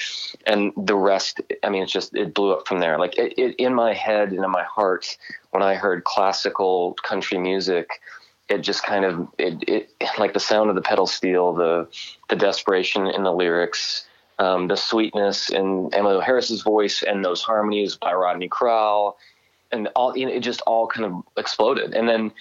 and 0.45 0.73
the 0.75 0.95
rest. 0.95 1.41
I 1.63 1.69
mean, 1.69 1.83
it's 1.83 1.91
just 1.91 2.15
it 2.15 2.33
blew 2.33 2.51
up 2.51 2.67
from 2.67 2.79
there. 2.79 2.99
Like 2.99 3.17
it, 3.17 3.33
it, 3.37 3.55
in 3.55 3.73
my 3.73 3.93
head 3.93 4.29
and 4.29 4.43
in 4.43 4.51
my 4.51 4.63
heart, 4.63 5.17
when 5.51 5.63
I 5.63 5.75
heard 5.75 6.03
classical 6.03 6.95
country 7.03 7.37
music, 7.37 8.01
it 8.49 8.59
just 8.59 8.83
kind 8.83 9.05
of 9.05 9.27
it, 9.37 9.63
it 9.67 9.89
like 10.17 10.33
the 10.33 10.39
sound 10.39 10.69
of 10.69 10.75
the 10.75 10.81
pedal 10.81 11.07
steel, 11.07 11.53
the 11.53 11.87
the 12.29 12.35
desperation 12.35 13.07
in 13.07 13.23
the 13.23 13.31
lyrics, 13.31 14.05
um, 14.37 14.67
the 14.67 14.75
sweetness 14.75 15.49
in 15.49 15.89
Emmylou 15.91 16.21
Harris's 16.21 16.61
voice, 16.61 17.03
and 17.03 17.23
those 17.23 17.41
harmonies 17.41 17.95
by 17.95 18.13
Rodney 18.13 18.49
Crowell 18.49 19.17
and 19.71 19.87
all 19.95 20.17
you 20.17 20.25
know, 20.25 20.31
it 20.31 20.41
just 20.41 20.61
all 20.61 20.87
kind 20.87 21.05
of 21.05 21.23
exploded. 21.37 21.93
And 21.93 22.07
then, 22.07 22.31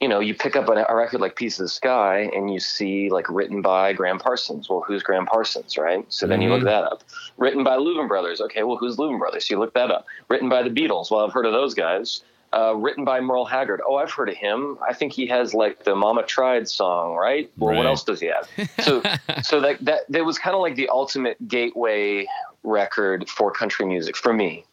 you 0.00 0.08
know, 0.08 0.20
you 0.20 0.34
pick 0.34 0.56
up 0.56 0.68
a, 0.68 0.84
a 0.88 0.94
record 0.94 1.20
like 1.20 1.36
"Piece 1.36 1.58
of 1.58 1.64
the 1.64 1.68
Sky" 1.68 2.30
and 2.34 2.52
you 2.52 2.60
see 2.60 3.10
like 3.10 3.28
written 3.28 3.62
by 3.62 3.92
Gram 3.92 4.18
Parsons. 4.18 4.68
Well, 4.68 4.84
who's 4.86 5.02
Gram 5.02 5.26
Parsons, 5.26 5.78
right? 5.78 6.04
So 6.12 6.26
then 6.26 6.40
mm-hmm. 6.40 6.48
you 6.48 6.54
look 6.54 6.64
that 6.64 6.84
up. 6.84 7.04
Written 7.36 7.64
by 7.64 7.76
Louvin 7.76 8.08
Brothers. 8.08 8.40
Okay, 8.40 8.62
well, 8.64 8.76
who's 8.76 8.96
Louvin 8.96 9.18
Brothers? 9.18 9.48
So 9.48 9.54
you 9.54 9.60
look 9.60 9.74
that 9.74 9.90
up. 9.90 10.06
Written 10.28 10.48
by 10.48 10.62
the 10.62 10.70
Beatles. 10.70 11.10
Well, 11.10 11.24
I've 11.24 11.32
heard 11.32 11.46
of 11.46 11.52
those 11.52 11.74
guys. 11.74 12.22
Uh, 12.52 12.72
written 12.76 13.04
by 13.04 13.20
Merle 13.20 13.46
Haggard. 13.46 13.80
Oh, 13.84 13.96
I've 13.96 14.12
heard 14.12 14.28
of 14.28 14.36
him. 14.36 14.78
I 14.86 14.94
think 14.94 15.12
he 15.12 15.26
has 15.26 15.54
like 15.54 15.82
the 15.82 15.96
Mama 15.96 16.22
Tried 16.22 16.68
song, 16.68 17.14
right? 17.14 17.50
Well, 17.58 17.70
right. 17.70 17.78
what 17.78 17.86
else 17.86 18.04
does 18.04 18.20
he 18.20 18.26
have? 18.28 18.48
So, 18.80 19.02
so 19.42 19.60
that 19.60 19.84
that 19.84 20.02
that 20.08 20.24
was 20.24 20.38
kind 20.38 20.54
of 20.54 20.62
like 20.62 20.76
the 20.76 20.88
ultimate 20.88 21.48
gateway 21.48 22.28
record 22.62 23.28
for 23.28 23.50
country 23.50 23.86
music 23.86 24.16
for 24.16 24.32
me. 24.32 24.64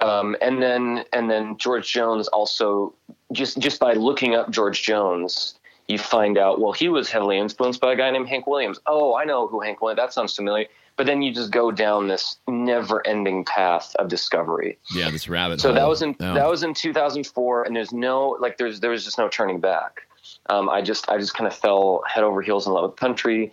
Um, 0.00 0.36
and 0.40 0.62
then 0.62 1.04
and 1.12 1.30
then 1.30 1.56
George 1.58 1.92
Jones 1.92 2.28
also 2.28 2.94
just 3.32 3.58
just 3.58 3.78
by 3.80 3.92
looking 3.92 4.34
up 4.34 4.50
George 4.50 4.82
Jones, 4.82 5.58
you 5.88 5.98
find 5.98 6.38
out 6.38 6.60
well 6.60 6.72
he 6.72 6.88
was 6.88 7.10
heavily 7.10 7.38
influenced 7.38 7.80
by 7.80 7.92
a 7.92 7.96
guy 7.96 8.10
named 8.10 8.28
Hank 8.28 8.46
Williams. 8.46 8.78
Oh, 8.86 9.14
I 9.14 9.24
know 9.24 9.46
who 9.46 9.60
Hank 9.60 9.80
Williams. 9.80 9.98
That 9.98 10.12
sounds 10.12 10.34
familiar. 10.34 10.66
But 10.96 11.06
then 11.06 11.22
you 11.22 11.32
just 11.32 11.50
go 11.50 11.70
down 11.70 12.08
this 12.08 12.36
never-ending 12.46 13.46
path 13.46 13.94
of 13.98 14.08
discovery. 14.08 14.78
Yeah, 14.94 15.10
this 15.10 15.28
rabbit. 15.28 15.60
So 15.60 15.68
hole. 15.68 15.76
that 15.76 15.88
was 15.88 16.02
in 16.02 16.16
oh. 16.20 16.34
that 16.34 16.48
was 16.48 16.62
in 16.62 16.74
2004, 16.74 17.62
and 17.64 17.76
there's 17.76 17.92
no 17.92 18.36
like 18.40 18.58
there's 18.58 18.80
there 18.80 18.90
was 18.90 19.04
just 19.04 19.18
no 19.18 19.28
turning 19.28 19.60
back. 19.60 20.02
Um, 20.48 20.68
I 20.68 20.82
just 20.82 21.08
I 21.08 21.18
just 21.18 21.34
kind 21.34 21.46
of 21.46 21.54
fell 21.54 22.02
head 22.06 22.24
over 22.24 22.42
heels 22.42 22.66
in 22.66 22.72
love 22.72 22.90
with 22.90 22.98
country, 22.98 23.52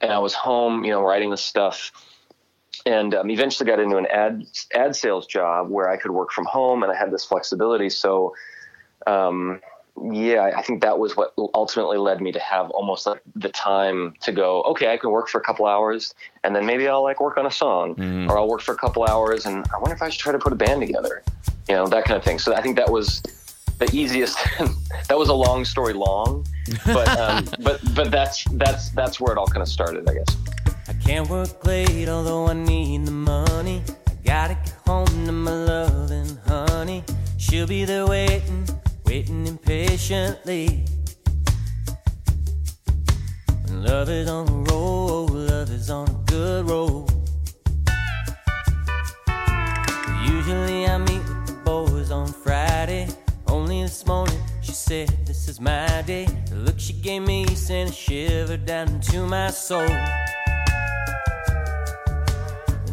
and 0.00 0.12
I 0.12 0.18
was 0.18 0.34
home, 0.34 0.84
you 0.84 0.90
know, 0.90 1.02
writing 1.02 1.30
this 1.30 1.42
stuff 1.42 1.92
and 2.86 3.14
um, 3.14 3.30
eventually 3.30 3.68
got 3.68 3.80
into 3.80 3.96
an 3.96 4.06
ad 4.06 4.44
ad 4.74 4.96
sales 4.96 5.26
job 5.26 5.70
where 5.70 5.88
I 5.88 5.96
could 5.96 6.10
work 6.10 6.32
from 6.32 6.44
home 6.44 6.82
and 6.82 6.92
I 6.92 6.96
had 6.96 7.10
this 7.10 7.24
flexibility. 7.24 7.90
So, 7.90 8.34
um, 9.06 9.60
yeah, 10.10 10.50
I 10.56 10.62
think 10.62 10.82
that 10.82 10.98
was 10.98 11.16
what 11.16 11.34
ultimately 11.54 11.98
led 11.98 12.20
me 12.20 12.32
to 12.32 12.40
have 12.40 12.70
almost 12.70 13.06
like 13.06 13.20
the 13.36 13.50
time 13.50 14.14
to 14.22 14.32
go. 14.32 14.62
Okay, 14.62 14.92
I 14.92 14.96
can 14.96 15.10
work 15.10 15.28
for 15.28 15.38
a 15.38 15.44
couple 15.44 15.66
hours, 15.66 16.14
and 16.44 16.56
then 16.56 16.64
maybe 16.64 16.88
I'll 16.88 17.02
like 17.02 17.20
work 17.20 17.36
on 17.36 17.46
a 17.46 17.50
song, 17.50 17.94
mm. 17.94 18.28
or 18.28 18.38
I'll 18.38 18.48
work 18.48 18.62
for 18.62 18.72
a 18.72 18.78
couple 18.78 19.04
hours, 19.04 19.44
and 19.44 19.66
I 19.72 19.78
wonder 19.78 19.94
if 19.94 20.02
I 20.02 20.08
should 20.08 20.20
try 20.20 20.32
to 20.32 20.38
put 20.38 20.52
a 20.52 20.56
band 20.56 20.80
together, 20.80 21.22
you 21.68 21.74
know, 21.74 21.86
that 21.88 22.04
kind 22.04 22.16
of 22.16 22.24
thing. 22.24 22.38
So 22.38 22.54
I 22.54 22.62
think 22.62 22.76
that 22.76 22.90
was 22.90 23.22
the 23.78 23.88
easiest. 23.92 24.38
that 25.08 25.18
was 25.18 25.28
a 25.28 25.34
long 25.34 25.64
story 25.64 25.92
long, 25.92 26.46
but 26.86 27.08
um, 27.18 27.46
but 27.60 27.80
but 27.94 28.10
that's 28.10 28.44
that's 28.52 28.90
that's 28.90 29.20
where 29.20 29.32
it 29.32 29.38
all 29.38 29.46
kind 29.46 29.62
of 29.62 29.68
started, 29.68 30.08
I 30.08 30.14
guess. 30.14 30.36
Can't 31.04 31.28
work 31.28 31.64
late, 31.66 32.08
although 32.08 32.46
I 32.46 32.52
need 32.52 33.06
the 33.06 33.10
money. 33.10 33.82
I 34.06 34.12
gotta 34.24 34.54
get 34.54 34.74
home 34.86 35.26
to 35.26 35.32
my 35.32 35.50
loving 35.50 36.38
honey. 36.46 37.04
She'll 37.38 37.66
be 37.66 37.84
there 37.84 38.06
waiting, 38.06 38.68
waiting 39.04 39.46
impatiently. 39.48 40.84
Love 43.68 44.08
is 44.10 44.28
on 44.28 44.48
a 44.48 44.72
roll, 44.72 45.26
love 45.26 45.70
is 45.70 45.90
on 45.90 46.08
a 46.08 46.18
good 46.26 46.70
roll. 46.70 47.08
Usually 50.24 50.86
I 50.86 50.98
meet 50.98 51.18
with 51.18 51.46
the 51.46 51.60
boys 51.64 52.12
on 52.12 52.28
Friday. 52.28 53.08
Only 53.48 53.82
this 53.82 54.06
morning 54.06 54.40
she 54.60 54.72
said, 54.72 55.08
This 55.26 55.48
is 55.48 55.60
my 55.60 56.02
day. 56.06 56.26
The 56.48 56.56
look 56.56 56.78
she 56.78 56.92
gave 56.92 57.22
me 57.22 57.44
sent 57.56 57.90
a 57.90 57.92
shiver 57.92 58.56
down 58.56 58.88
into 58.88 59.26
my 59.26 59.50
soul. 59.50 59.88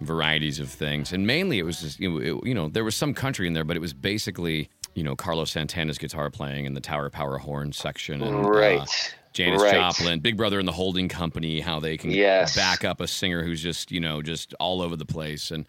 varieties 0.00 0.60
of 0.60 0.70
things. 0.70 1.12
And 1.12 1.26
mainly 1.26 1.58
it 1.58 1.64
was 1.64 1.80
just, 1.80 1.98
you 1.98 2.10
know, 2.10 2.18
it, 2.18 2.46
you 2.46 2.54
know, 2.54 2.68
there 2.68 2.84
was 2.84 2.96
some 2.96 3.14
country 3.14 3.46
in 3.46 3.52
there, 3.52 3.64
but 3.64 3.76
it 3.76 3.80
was 3.80 3.92
basically, 3.92 4.70
you 4.94 5.02
know, 5.02 5.16
Carlos 5.16 5.50
Santana's 5.50 5.98
guitar 5.98 6.30
playing 6.30 6.64
in 6.64 6.74
the 6.74 6.80
Tower 6.80 7.10
Power 7.10 7.38
horn 7.38 7.72
section. 7.72 8.22
And, 8.22 8.46
uh, 8.46 8.48
right. 8.48 8.80
Uh, 8.80 8.86
Janis 9.32 9.62
right. 9.62 9.74
Joplin, 9.74 10.20
Big 10.20 10.36
Brother 10.36 10.58
and 10.58 10.66
the 10.66 10.72
Holding 10.72 11.08
Company, 11.08 11.60
how 11.60 11.78
they 11.80 11.96
can 11.96 12.10
yes. 12.10 12.56
back 12.56 12.84
up 12.84 13.00
a 13.00 13.06
singer 13.06 13.44
who's 13.44 13.62
just, 13.62 13.92
you 13.92 14.00
know, 14.00 14.22
just 14.22 14.54
all 14.54 14.82
over 14.82 14.96
the 14.96 15.06
place. 15.06 15.50
And, 15.50 15.66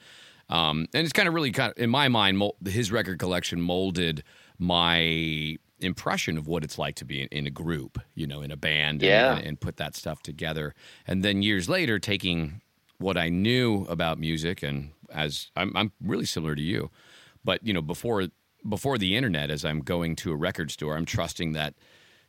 um, 0.49 0.87
and 0.93 1.03
it's 1.03 1.13
kind 1.13 1.27
of 1.27 1.33
really 1.33 1.51
kind 1.51 1.71
of, 1.71 1.77
in 1.77 1.89
my 1.89 2.07
mind, 2.07 2.41
his 2.65 2.91
record 2.91 3.19
collection 3.19 3.61
molded 3.61 4.23
my 4.57 5.57
impression 5.79 6.37
of 6.37 6.47
what 6.47 6.63
it's 6.63 6.77
like 6.77 6.95
to 6.95 7.05
be 7.05 7.21
in, 7.21 7.27
in 7.29 7.47
a 7.47 7.51
group, 7.51 7.99
you 8.15 8.27
know, 8.27 8.41
in 8.41 8.51
a 8.51 8.57
band 8.57 9.01
yeah. 9.01 9.37
and, 9.37 9.45
and, 9.45 9.59
put 9.59 9.77
that 9.77 9.95
stuff 9.95 10.21
together. 10.21 10.73
And 11.07 11.23
then 11.23 11.41
years 11.41 11.69
later, 11.69 11.99
taking 11.99 12.61
what 12.99 13.17
I 13.17 13.29
knew 13.29 13.85
about 13.89 14.19
music, 14.19 14.61
and 14.61 14.91
as 15.11 15.51
I'm, 15.55 15.75
I'm 15.75 15.91
really 16.01 16.25
similar 16.25 16.55
to 16.55 16.61
you, 16.61 16.91
but 17.43 17.65
you 17.65 17.73
know, 17.73 17.81
before 17.81 18.27
before 18.67 18.97
the 18.97 19.15
internet, 19.15 19.49
as 19.49 19.63
I'm 19.65 19.79
going 19.79 20.15
to 20.17 20.31
a 20.31 20.35
record 20.35 20.69
store, 20.71 20.95
I'm 20.95 21.05
trusting 21.05 21.53
that 21.53 21.73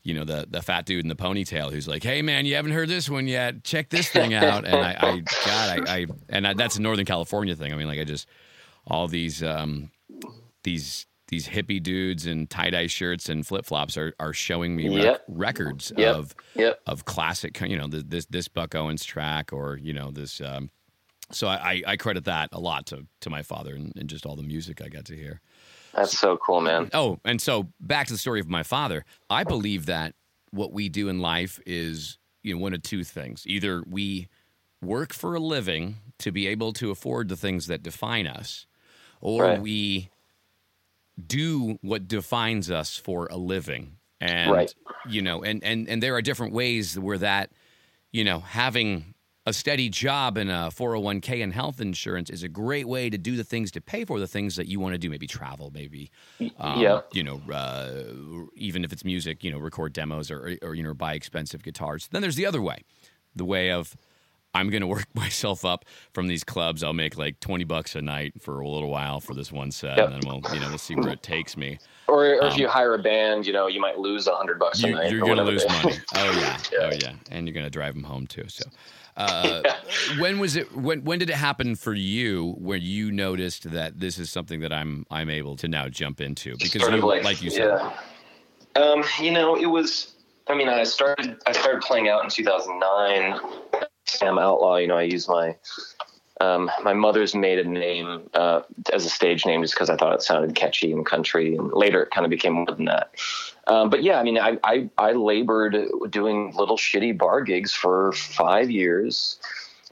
you 0.03 0.15
know 0.15 0.25
the 0.25 0.47
the 0.49 0.63
fat 0.63 0.87
dude 0.87 1.05
in 1.05 1.09
the 1.09 1.17
ponytail 1.17 1.73
who's 1.73 1.89
like, 1.89 2.03
"Hey 2.03 2.23
man, 2.23 2.47
you 2.47 2.55
haven't 2.55 2.73
heard 2.73 2.89
this 2.89 3.11
one 3.11 3.27
yet? 3.27 3.65
Check 3.65 3.91
this 3.91 4.09
thing 4.09 4.33
out." 4.33 4.65
And 4.65 4.77
I, 4.77 4.97
I 4.99 5.19
God, 5.45 5.89
I, 5.89 5.97
I 5.97 6.07
and 6.29 6.47
I, 6.47 6.55
that's 6.55 6.77
a 6.77 6.83
Northern 6.83 7.05
California 7.05 7.55
thing. 7.55 7.73
I 7.73 7.77
mean, 7.77 7.89
like 7.89 8.01
I 8.01 8.05
just 8.05 8.27
all 8.87 9.09
these 9.09 9.43
um, 9.43 9.91
these 10.63 11.07
these 11.31 11.49
hippie 11.49 11.83
dudes 11.83 12.27
in 12.27 12.47
tie 12.47 12.71
dye 12.71 12.87
shirts 12.89 13.29
and 13.29 13.47
flip 13.47 13.65
flops 13.65 13.97
are, 13.97 14.15
are 14.21 14.33
showing 14.33 14.77
me 14.77 14.89
rec- 14.89 15.05
Yep. 15.05 15.25
records 15.29 15.93
Yep. 15.97 16.15
of 16.17 16.35
Yep. 16.57 16.81
of 16.87 17.05
classic, 17.07 17.61
you 17.63 17.77
know, 17.79 17.87
this 17.89 18.27
this 18.27 18.49
Buck 18.49 18.75
Owens 18.75 19.05
track 19.05 19.53
or 19.53 19.77
you 19.79 19.93
know 19.93 20.11
this. 20.11 20.41
Um, 20.41 20.71
so 21.33 21.47
I, 21.49 21.55
I, 21.55 21.83
I 21.93 21.97
credit 21.97 22.25
that 22.25 22.51
a 22.53 22.61
lot 22.61 22.87
to 22.87 23.07
to 23.21 23.31
my 23.31 23.43
father 23.43 23.75
and, 23.75 23.93
and 23.97 24.09
just 24.11 24.27
all 24.27 24.37
the 24.37 24.43
music 24.43 24.83
I 24.83 24.89
got 24.89 25.07
to 25.07 25.17
hear. 25.17 25.41
That's 25.95 26.19
so 26.19 26.37
cool, 26.37 26.61
man. 26.61 26.89
Oh, 26.93 27.19
and 27.25 27.41
so 27.41 27.69
back 27.81 28.07
to 28.09 28.13
the 28.13 28.19
story 28.19 28.41
of 28.41 28.49
my 28.49 28.63
father. 28.63 29.05
I 29.29 29.45
believe 29.45 29.87
that 29.87 30.15
what 30.53 30.73
we 30.73 30.89
do 30.89 31.09
in 31.09 31.21
life 31.21 31.61
is, 31.67 32.19
you 32.43 32.55
know, 32.55 32.61
one 32.61 32.75
of 32.75 32.83
two 32.83 33.05
things. 33.05 33.45
Either 33.47 33.83
we 33.89 34.29
work 34.83 35.13
for 35.13 35.35
a 35.35 35.41
living 35.41 35.97
to 36.21 36.33
be 36.33 36.47
able 36.47 36.73
to 36.75 36.91
afford 36.91 37.29
the 37.29 37.37
things 37.37 37.67
that 37.67 37.83
define 37.83 38.27
us, 38.27 38.67
or 39.21 39.45
Right. 39.45 39.61
we 39.61 40.11
do 41.27 41.79
what 41.83 42.09
defines 42.09 42.71
us 42.71 42.97
for 42.97 43.27
a 43.31 43.37
living. 43.37 43.97
And 44.21 44.51
Right. 44.51 44.75
you 45.09 45.23
know, 45.23 45.43
and 45.43 45.63
and 45.65 45.89
and 45.89 46.03
there 46.03 46.15
are 46.15 46.23
different 46.23 46.53
ways 46.53 46.99
where 46.99 47.19
that, 47.19 47.53
you 48.13 48.25
know, 48.25 48.41
having 48.41 49.15
a 49.47 49.53
steady 49.53 49.89
job 49.89 50.37
and 50.37 50.51
a 50.51 50.71
401k 50.71 51.43
and 51.43 51.53
health 51.53 51.81
insurance 51.81 52.29
is 52.29 52.43
a 52.43 52.49
great 52.49 52.87
way 52.87 53.09
to 53.09 53.17
do 53.17 53.37
the 53.37 53.45
things 53.45 53.71
to 53.71 53.81
pay 53.81 54.05
for 54.05 54.21
the 54.21 54.27
things 54.27 54.57
that 54.57 54.67
you 54.67 54.79
want 54.79 54.93
to 54.93 54.99
do 54.99 55.09
maybe 55.09 55.27
travel 55.27 55.71
maybe 55.75 56.11
um, 56.59 56.81
yeah. 56.81 57.01
you 57.13 57.25
know 57.25 57.41
uh, 57.53 58.03
even 58.55 58.85
if 58.85 58.93
it's 58.93 59.05
music 59.05 59.43
you 59.43 59.51
know 59.51 59.59
record 59.59 59.95
demos 59.95 60.31
or, 60.31 60.57
or 60.63 60.75
you 60.75 60.83
know 60.83 60.93
buy 60.93 61.15
expensive 61.15 61.63
guitars 61.63 62.09
then 62.13 62.21
there's 62.21 62.37
the 62.37 62.45
other 62.45 62.61
way 62.61 62.85
the 63.35 63.45
way 63.45 63.71
of 63.71 63.97
i'm 64.55 64.69
going 64.71 64.81
to 64.81 64.87
work 64.87 65.07
myself 65.15 65.65
up 65.65 65.85
from 66.13 66.27
these 66.29 66.45
clubs 66.45 66.83
i'll 66.83 66.93
make 66.93 67.17
like 67.17 67.39
20 67.41 67.65
bucks 67.65 67.95
a 67.95 68.03
night 68.03 68.33
for 68.41 68.61
a 68.61 68.69
little 68.69 68.91
while 68.91 69.21
for 69.21 69.35
this 69.35 69.51
one 69.53 69.71
set 69.71 69.97
Yep. 69.99 70.11
and 70.11 70.23
then 70.23 70.29
we'll 70.43 70.55
you 70.55 70.61
know 70.61 70.69
we'll 70.69 70.79
see 70.79 70.95
where 70.95 71.11
it 71.11 71.23
takes 71.23 71.57
me 71.57 71.79
Or, 72.09 72.25
or 72.27 72.47
if 72.47 72.57
you 72.57 72.67
hire 72.69 72.95
a 72.95 72.99
band, 72.99 73.47
you 73.47 73.53
know, 73.53 73.69
you 73.69 73.81
might 73.81 73.99
lose 73.99 74.27
a 74.27 74.35
hundred 74.35 74.59
bucks 74.59 74.83
a 74.83 74.87
Um, 74.87 74.91
you, 74.91 74.97
night. 74.97 75.11
you're 75.13 75.21
going 75.21 75.37
to 75.37 75.45
lose 75.45 75.65
money. 75.69 75.95
Oh 76.15 76.31
yeah. 76.41 76.57
Yeah. 76.73 76.79
oh 76.83 76.91
yeah, 77.01 77.13
and 77.31 77.47
you're 77.47 77.55
going 77.55 77.67
to 77.67 77.71
drive 77.71 77.95
them 77.95 78.03
home 78.03 78.27
too. 78.27 78.45
So, 78.49 78.65
uh, 79.17 79.63
when 80.19 80.39
was 80.41 80.57
it? 80.57 80.75
When 80.75 81.05
when 81.05 81.19
did 81.21 81.31
it 81.31 81.37
happen 81.37 81.77
for 81.77 81.93
you? 81.95 82.55
Where 82.59 82.79
you 82.79 83.13
noticed 83.13 83.71
that 83.71 84.01
this 84.01 84.19
is 84.19 84.29
something 84.31 84.59
that 84.61 84.73
I'm 84.73 85.07
I'm 85.11 85.31
able 85.31 85.55
to 85.57 85.69
now 85.69 85.89
jump 85.89 86.21
into 86.21 86.57
because 86.59 86.83
you, 86.83 86.97
like, 86.97 87.23
like 87.23 87.41
you 87.43 87.51
said, 87.51 87.79
yeah. 88.77 88.83
Um, 88.83 89.05
you 89.21 89.31
know, 89.31 89.55
it 89.57 89.67
was. 89.67 90.15
I 90.49 90.55
mean, 90.57 90.69
I 90.69 90.83
started. 90.85 91.37
I 91.47 91.53
started 91.53 91.83
playing 91.83 92.09
out 92.09 92.25
in 92.25 92.31
2009. 92.31 93.39
Sam 94.11 94.39
Outlaw. 94.39 94.77
You 94.77 94.89
know, 94.89 94.97
I 94.97 95.03
use 95.03 95.29
my 95.29 95.57
um, 96.41 96.71
my 96.83 96.95
mother's 96.95 97.35
maiden 97.35 97.75
name 97.75 98.23
uh, 98.35 98.63
as 98.93 99.05
a 99.05 99.11
stage 99.11 99.45
name 99.45 99.63
just 99.63 99.75
because 99.75 99.91
I 99.91 99.97
thought 99.97 100.15
it 100.15 100.23
sounded 100.23 100.55
catchy 100.55 100.91
and 100.91 101.05
country. 101.05 101.55
And 101.55 101.71
later, 101.73 102.03
it 102.03 102.11
kind 102.11 102.25
of 102.25 102.31
became 102.31 102.55
more 102.55 102.67
than 102.67 102.87
that. 102.87 103.11
Um, 103.67 103.91
but 103.91 104.03
yeah, 104.03 104.19
I 104.19 104.23
mean, 104.23 104.39
I, 104.39 104.59
I 104.65 104.89
I 104.97 105.13
labored 105.13 105.77
doing 106.11 106.55
little 106.57 106.79
shitty 106.79 107.19
bar 107.19 107.43
gigs 107.43 107.73
for 107.73 108.13
five 108.13 108.71
years, 108.71 109.39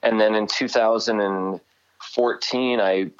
and 0.02 0.20
then 0.20 0.34
in 0.34 0.46
2014, 0.46 2.80
I 2.80 3.10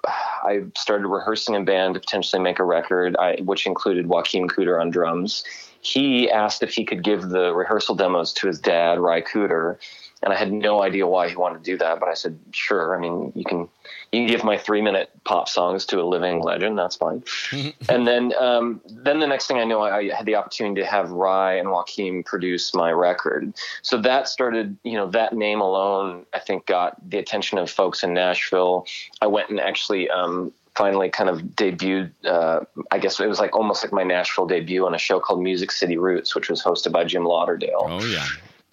I 0.43 0.63
started 0.77 1.07
rehearsing 1.07 1.55
a 1.55 1.63
band 1.63 1.95
to 1.95 2.01
potentially 2.01 2.43
make 2.43 2.59
a 2.59 2.65
record, 2.65 3.15
I, 3.19 3.37
which 3.43 3.67
included 3.67 4.07
Joaquin 4.07 4.49
Cooder 4.49 4.81
on 4.81 4.91
drums. 4.91 5.45
He 5.81 6.31
asked 6.31 6.63
if 6.63 6.75
he 6.75 6.85
could 6.85 7.05
give 7.05 7.29
the 7.29 7.55
rehearsal 7.55 7.95
demos 7.95 8.33
to 8.35 8.49
his 8.49 8.59
dad, 8.59 8.99
Ry 8.99 9.21
Cooder, 9.21 9.79
and 10.23 10.33
I 10.33 10.37
had 10.37 10.53
no 10.53 10.83
idea 10.83 11.07
why 11.07 11.29
he 11.29 11.37
wanted 11.37 11.65
to 11.65 11.65
do 11.65 11.79
that. 11.79 12.01
But 12.01 12.09
I 12.09 12.15
said, 12.15 12.39
sure. 12.51 12.97
I 12.97 13.01
mean, 13.01 13.33
you 13.35 13.45
can 13.45 13.69
you 14.13 14.21
can 14.21 14.27
give 14.27 14.43
my 14.43 14.59
three 14.59 14.83
minute 14.83 15.11
pop 15.25 15.49
songs 15.49 15.87
to 15.87 16.01
a 16.01 16.05
living 16.05 16.43
legend. 16.43 16.79
That's 16.79 16.97
fine. 16.97 17.23
and 17.89 18.07
then 18.07 18.33
um, 18.39 18.81
then 18.89 19.21
the 19.21 19.27
next 19.27 19.47
thing 19.47 19.59
I 19.59 19.65
know, 19.65 19.81
I, 19.81 19.99
I 19.99 20.15
had 20.15 20.27
the 20.27 20.35
opportunity 20.35 20.81
to 20.81 20.87
have 20.87 21.11
Ry 21.11 21.55
and 21.55 21.71
Joaquin 21.71 22.23
produce 22.25 22.75
my 22.75 22.91
record. 22.91 23.53
So 23.83 24.01
that 24.03 24.29
started, 24.29 24.77
you 24.83 24.95
know, 24.95 25.09
that 25.11 25.35
name 25.35 25.61
alone, 25.61 26.27
I 26.35 26.41
think, 26.41 26.67
got 26.67 26.97
the 27.09 27.19
attention 27.19 27.59
of 27.59 27.71
folks 27.71 28.03
in 28.03 28.15
Nashville. 28.15 28.87
I 29.21 29.27
went 29.27 29.51
and 29.51 29.61
actually. 29.61 30.11
Um, 30.11 30.53
finally 30.75 31.09
kind 31.11 31.29
of 31.29 31.41
debuted 31.41 32.13
uh, 32.25 32.61
i 32.93 32.99
guess 32.99 33.19
it 33.19 33.27
was 33.27 33.41
like 33.41 33.57
almost 33.57 33.83
like 33.83 33.93
my 33.93 34.05
nashville 34.05 34.47
debut 34.47 34.87
on 34.87 34.95
a 34.95 34.99
show 34.99 35.19
called 35.19 35.43
music 35.43 35.73
city 35.73 35.97
roots 35.99 36.37
which 36.37 36.49
was 36.49 36.63
hosted 36.63 36.93
by 36.93 37.03
jim 37.03 37.25
lauderdale 37.25 37.89
oh 37.89 38.05
yeah. 38.05 38.25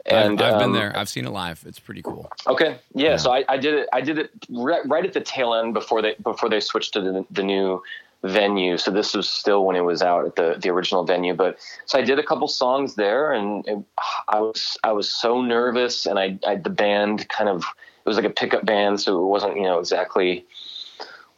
And 0.06 0.42
I've, 0.42 0.54
I've 0.54 0.60
been 0.60 0.70
um, 0.70 0.74
there. 0.74 0.98
I've 0.98 1.10
seen 1.10 1.26
it 1.26 1.32
live. 1.32 1.64
It's 1.66 1.80
pretty 1.80 2.02
cool. 2.02 2.32
Okay, 2.48 2.78
yeah. 2.94 3.18
So 3.18 3.34
I, 3.34 3.44
I 3.50 3.58
did 3.58 3.74
it. 3.74 3.90
I 3.92 4.02
did 4.02 4.20
it 4.20 4.32
right, 4.50 4.82
right 4.86 5.06
at 5.06 5.14
the 5.14 5.22
tail 5.22 5.54
end 5.54 5.74
before 5.74 6.02
they 6.02 6.16
before 6.22 6.50
they 6.50 6.60
switched 6.60 6.94
to 6.94 7.02
the, 7.02 7.26
the 7.32 7.44
new 7.44 7.82
venue. 8.24 8.78
So 8.78 8.92
this 8.92 9.14
was 9.14 9.30
still 9.30 9.66
when 9.66 9.76
it 9.76 9.82
was 9.82 10.02
out 10.02 10.26
at 10.26 10.36
the 10.36 10.56
the 10.60 10.70
original 10.70 11.04
venue. 11.06 11.34
But 11.34 11.58
so 11.86 11.98
I 11.98 12.02
did 12.02 12.20
a 12.20 12.24
couple 12.24 12.48
songs 12.48 12.96
there, 12.96 13.32
and 13.32 13.68
it, 13.68 13.80
I 14.28 14.42
was 14.42 14.78
I 14.84 14.92
was 14.92 15.10
so 15.10 15.42
nervous, 15.42 16.06
and 16.06 16.20
I, 16.20 16.38
I 16.46 16.56
the 16.56 16.70
band 16.70 17.28
kind 17.30 17.50
of 17.50 17.64
it 17.64 18.10
was 18.10 18.18
like 18.18 18.26
a 18.26 18.30
pickup 18.30 18.66
band, 18.66 19.02
so 19.02 19.24
it 19.24 19.28
wasn't 19.28 19.56
you 19.56 19.64
know 19.64 19.80
exactly 19.80 20.46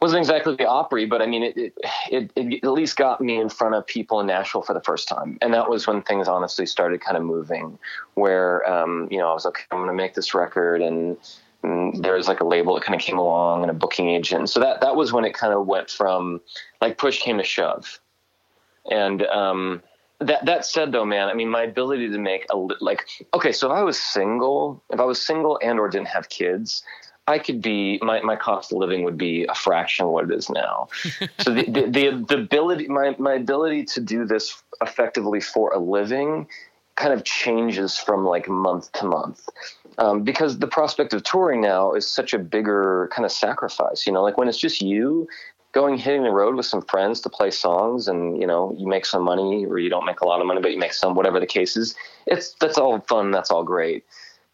wasn't 0.00 0.20
exactly 0.20 0.54
the 0.54 0.66
Opry, 0.66 1.06
but 1.06 1.20
I 1.20 1.26
mean, 1.26 1.42
it, 1.42 1.56
it, 1.56 1.72
it, 2.10 2.30
it 2.36 2.64
at 2.64 2.72
least 2.72 2.96
got 2.96 3.20
me 3.20 3.40
in 3.40 3.48
front 3.48 3.74
of 3.74 3.86
people 3.86 4.20
in 4.20 4.26
Nashville 4.26 4.62
for 4.62 4.72
the 4.72 4.80
first 4.80 5.08
time. 5.08 5.38
And 5.42 5.52
that 5.54 5.68
was 5.68 5.86
when 5.86 6.02
things 6.02 6.28
honestly 6.28 6.66
started 6.66 7.00
kind 7.00 7.16
of 7.16 7.24
moving 7.24 7.78
where, 8.14 8.68
um, 8.70 9.08
you 9.10 9.18
know, 9.18 9.28
I 9.28 9.34
was 9.34 9.44
like, 9.44 9.66
I'm 9.70 9.78
going 9.78 9.88
to 9.88 9.94
make 9.94 10.14
this 10.14 10.34
record. 10.34 10.82
And, 10.82 11.16
and 11.64 12.04
there 12.04 12.14
was 12.14 12.28
like 12.28 12.40
a 12.40 12.44
label 12.44 12.74
that 12.74 12.84
kind 12.84 12.94
of 12.94 13.00
came 13.00 13.18
along 13.18 13.62
and 13.62 13.70
a 13.70 13.74
booking 13.74 14.08
agent. 14.08 14.50
So 14.50 14.60
that, 14.60 14.80
that 14.82 14.94
was 14.94 15.12
when 15.12 15.24
it 15.24 15.34
kind 15.34 15.52
of 15.52 15.66
went 15.66 15.90
from 15.90 16.40
like 16.80 16.96
push 16.96 17.20
came 17.20 17.38
to 17.38 17.44
shove. 17.44 17.98
And, 18.90 19.26
um, 19.26 19.82
that, 20.20 20.44
that 20.46 20.64
said 20.64 20.92
though, 20.92 21.04
man, 21.04 21.28
I 21.28 21.34
mean, 21.34 21.48
my 21.48 21.62
ability 21.62 22.08
to 22.10 22.18
make 22.18 22.46
a, 22.50 22.56
li- 22.56 22.76
like, 22.80 23.04
okay, 23.34 23.52
so 23.52 23.70
if 23.70 23.76
I 23.76 23.82
was 23.82 24.00
single, 24.00 24.82
if 24.90 25.00
I 25.00 25.04
was 25.04 25.20
single 25.20 25.58
and 25.62 25.78
or 25.78 25.88
didn't 25.88 26.08
have 26.08 26.28
kids, 26.28 26.84
I 27.28 27.38
could 27.38 27.60
be 27.60 27.98
my, 28.02 28.22
my 28.22 28.36
cost 28.36 28.72
of 28.72 28.78
living 28.78 29.04
would 29.04 29.18
be 29.18 29.44
a 29.44 29.54
fraction 29.54 30.06
of 30.06 30.12
what 30.12 30.24
it 30.24 30.32
is 30.32 30.48
now. 30.48 30.88
so 31.38 31.52
the, 31.52 31.64
the, 31.64 31.82
the, 31.82 32.24
the 32.26 32.38
ability 32.38 32.88
my, 32.88 33.14
my 33.18 33.34
ability 33.34 33.84
to 33.84 34.00
do 34.00 34.24
this 34.24 34.62
effectively 34.80 35.40
for 35.40 35.72
a 35.72 35.78
living 35.78 36.48
kind 36.96 37.12
of 37.12 37.24
changes 37.24 37.98
from 37.98 38.24
like 38.24 38.48
month 38.48 38.90
to 38.92 39.04
month. 39.04 39.46
Um, 39.98 40.22
because 40.22 40.58
the 40.58 40.66
prospect 40.66 41.12
of 41.12 41.22
touring 41.22 41.60
now 41.60 41.92
is 41.92 42.08
such 42.10 42.32
a 42.32 42.38
bigger 42.38 43.10
kind 43.12 43.26
of 43.26 43.32
sacrifice, 43.32 44.06
you 44.06 44.12
know, 44.12 44.22
like 44.22 44.38
when 44.38 44.48
it's 44.48 44.58
just 44.58 44.80
you 44.80 45.28
going 45.72 45.98
hitting 45.98 46.22
the 46.22 46.30
road 46.30 46.56
with 46.56 46.64
some 46.64 46.82
friends 46.82 47.20
to 47.20 47.28
play 47.28 47.50
songs 47.50 48.08
and 48.08 48.40
you 48.40 48.46
know 48.46 48.74
you 48.78 48.86
make 48.86 49.04
some 49.04 49.22
money 49.22 49.66
or 49.66 49.78
you 49.78 49.90
don't 49.90 50.06
make 50.06 50.22
a 50.22 50.26
lot 50.26 50.40
of 50.40 50.46
money 50.46 50.60
but 50.62 50.72
you 50.72 50.78
make 50.78 50.94
some 50.94 51.14
whatever 51.14 51.38
the 51.38 51.46
case 51.46 51.76
is 51.76 51.94
it's 52.26 52.54
that's 52.54 52.78
all 52.78 52.98
fun 53.00 53.30
that's 53.30 53.50
all 53.50 53.62
great 53.62 54.04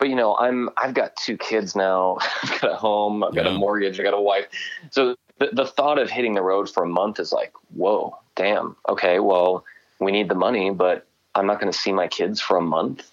but 0.04 0.10
you 0.10 0.16
know 0.16 0.36
i'm 0.36 0.68
i've 0.76 0.92
got 0.92 1.16
two 1.16 1.34
kids 1.38 1.74
now 1.74 2.18
i've 2.42 2.60
got 2.60 2.70
a 2.72 2.74
home 2.76 3.24
i've 3.24 3.34
got 3.34 3.46
Yeah. 3.46 3.52
a 3.54 3.58
mortgage 3.58 3.98
i 3.98 4.02
got 4.02 4.12
a 4.12 4.20
wife 4.20 4.46
so 4.90 5.16
the, 5.38 5.48
the 5.50 5.64
thought 5.66 5.98
of 5.98 6.10
hitting 6.10 6.34
the 6.34 6.42
road 6.42 6.68
for 6.68 6.82
a 6.84 6.86
month 6.86 7.18
is 7.18 7.32
like 7.32 7.54
whoa 7.74 8.14
damn 8.36 8.76
okay 8.86 9.18
well 9.18 9.64
we 10.00 10.12
need 10.12 10.28
the 10.28 10.34
money 10.34 10.68
but 10.70 11.06
i'm 11.34 11.46
not 11.46 11.58
going 11.58 11.72
to 11.72 11.78
see 11.78 11.90
my 11.90 12.06
kids 12.06 12.38
for 12.38 12.58
a 12.58 12.60
month 12.60 13.10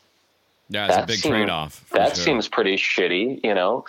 Yeah, 0.68 0.88
it's 0.88 0.96
a 0.96 1.00
that 1.00 1.08
big 1.08 1.20
seems- 1.20 1.32
trade 1.32 1.50
off. 1.50 1.74
that 1.92 2.18
seems 2.18 2.48
pretty 2.50 2.76
shitty, 2.76 3.40
you 3.44 3.54
know. 3.54 3.84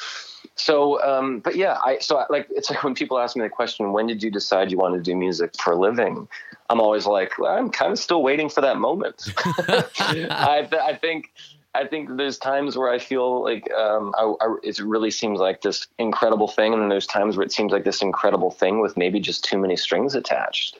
So, 0.56 1.00
um, 1.02 1.38
but 1.40 1.54
yeah, 1.56 1.78
I 1.88 1.98
so 2.00 2.18
I, 2.18 2.24
like 2.28 2.46
it's 2.50 2.68
like 2.70 2.82
when 2.84 2.94
people 2.94 3.18
ask 3.18 3.36
me 3.36 3.42
the 3.42 3.48
question, 3.60 3.92
when 3.92 4.06
did 4.08 4.20
you 4.22 4.30
decide 4.30 4.70
you 4.72 4.78
wanted 4.78 4.98
to 5.04 5.10
do 5.10 5.16
music 5.16 5.50
for 5.62 5.72
a 5.72 5.76
living? 5.76 6.28
I'm 6.68 6.80
always 6.80 7.06
like, 7.06 7.38
well, 7.38 7.54
I'm 7.56 7.70
kind 7.70 7.92
of 7.92 7.98
still 7.98 8.22
waiting 8.22 8.48
for 8.50 8.60
that 8.62 8.76
moment. 8.78 9.16
I, 9.66 10.66
th- 10.68 10.82
I 10.90 10.94
think. 11.00 11.30
I 11.74 11.86
think 11.86 12.16
there's 12.16 12.36
times 12.36 12.76
where 12.76 12.90
I 12.90 12.98
feel 12.98 13.42
like 13.42 13.70
um, 13.72 14.14
I, 14.16 14.34
I, 14.40 14.56
it 14.62 14.78
really 14.78 15.10
seems 15.10 15.40
like 15.40 15.62
this 15.62 15.86
incredible 15.98 16.48
thing, 16.48 16.74
and 16.74 16.82
then 16.82 16.90
there's 16.90 17.06
times 17.06 17.36
where 17.36 17.46
it 17.46 17.52
seems 17.52 17.72
like 17.72 17.84
this 17.84 18.02
incredible 18.02 18.50
thing 18.50 18.80
with 18.80 18.96
maybe 18.96 19.20
just 19.20 19.44
too 19.44 19.58
many 19.58 19.76
strings 19.76 20.14
attached. 20.14 20.78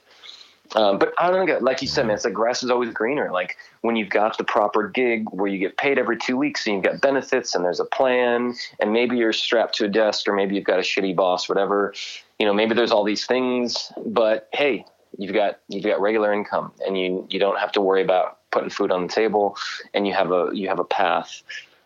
Um, 0.75 0.99
but 0.99 1.13
I 1.19 1.31
don't 1.31 1.47
know, 1.47 1.59
like 1.59 1.83
you 1.83 1.89
said, 1.89 2.07
man, 2.07 2.15
it's 2.15 2.25
like 2.25 2.33
grass 2.33 2.63
is 2.63 2.71
always 2.71 2.91
greener. 2.91 3.31
Like 3.31 3.57
when 3.83 3.97
you've 3.97 4.09
got 4.09 4.39
the 4.39 4.45
proper 4.45 4.89
gig 4.89 5.29
where 5.31 5.49
you 5.49 5.59
get 5.59 5.77
paid 5.77 5.99
every 5.99 6.17
two 6.17 6.37
weeks 6.37 6.67
and 6.67 6.77
you've 6.77 6.85
got 6.85 7.01
benefits 7.01 7.55
and 7.55 7.65
there's 7.65 7.81
a 7.81 7.85
plan 7.85 8.55
and 8.81 8.93
maybe 8.93 9.17
you're 9.17 9.35
strapped 9.35 9.75
to 9.77 9.85
a 9.85 9.89
desk 9.89 10.27
or 10.27 10.35
maybe 10.35 10.55
you've 10.55 10.65
got 10.65 10.79
a 10.79 10.83
shitty 10.83 11.15
boss, 11.15 11.49
whatever, 11.49 11.93
you 12.39 12.47
know, 12.47 12.55
maybe 12.55 12.75
there's 12.75 12.91
all 12.91 13.05
these 13.05 13.27
things, 13.27 13.93
but 14.07 14.49
hey, 14.53 14.87
you've 15.19 15.35
got, 15.35 15.61
you've 15.69 15.85
got 15.85 16.01
regular 16.01 16.33
income 16.33 16.73
and 16.87 16.99
you, 16.99 17.27
you 17.31 17.39
don't 17.39 17.59
have 17.59 17.73
to 17.73 17.81
worry 17.81 18.03
about 18.03 18.39
putting 18.51 18.71
food 18.71 18.91
on 18.91 19.03
the 19.07 19.13
table 19.13 19.57
and 19.95 20.07
you 20.07 20.13
have 20.13 20.31
a, 20.33 20.51
you 20.53 20.69
have 20.69 20.79
a 20.79 20.85
path. 20.85 21.43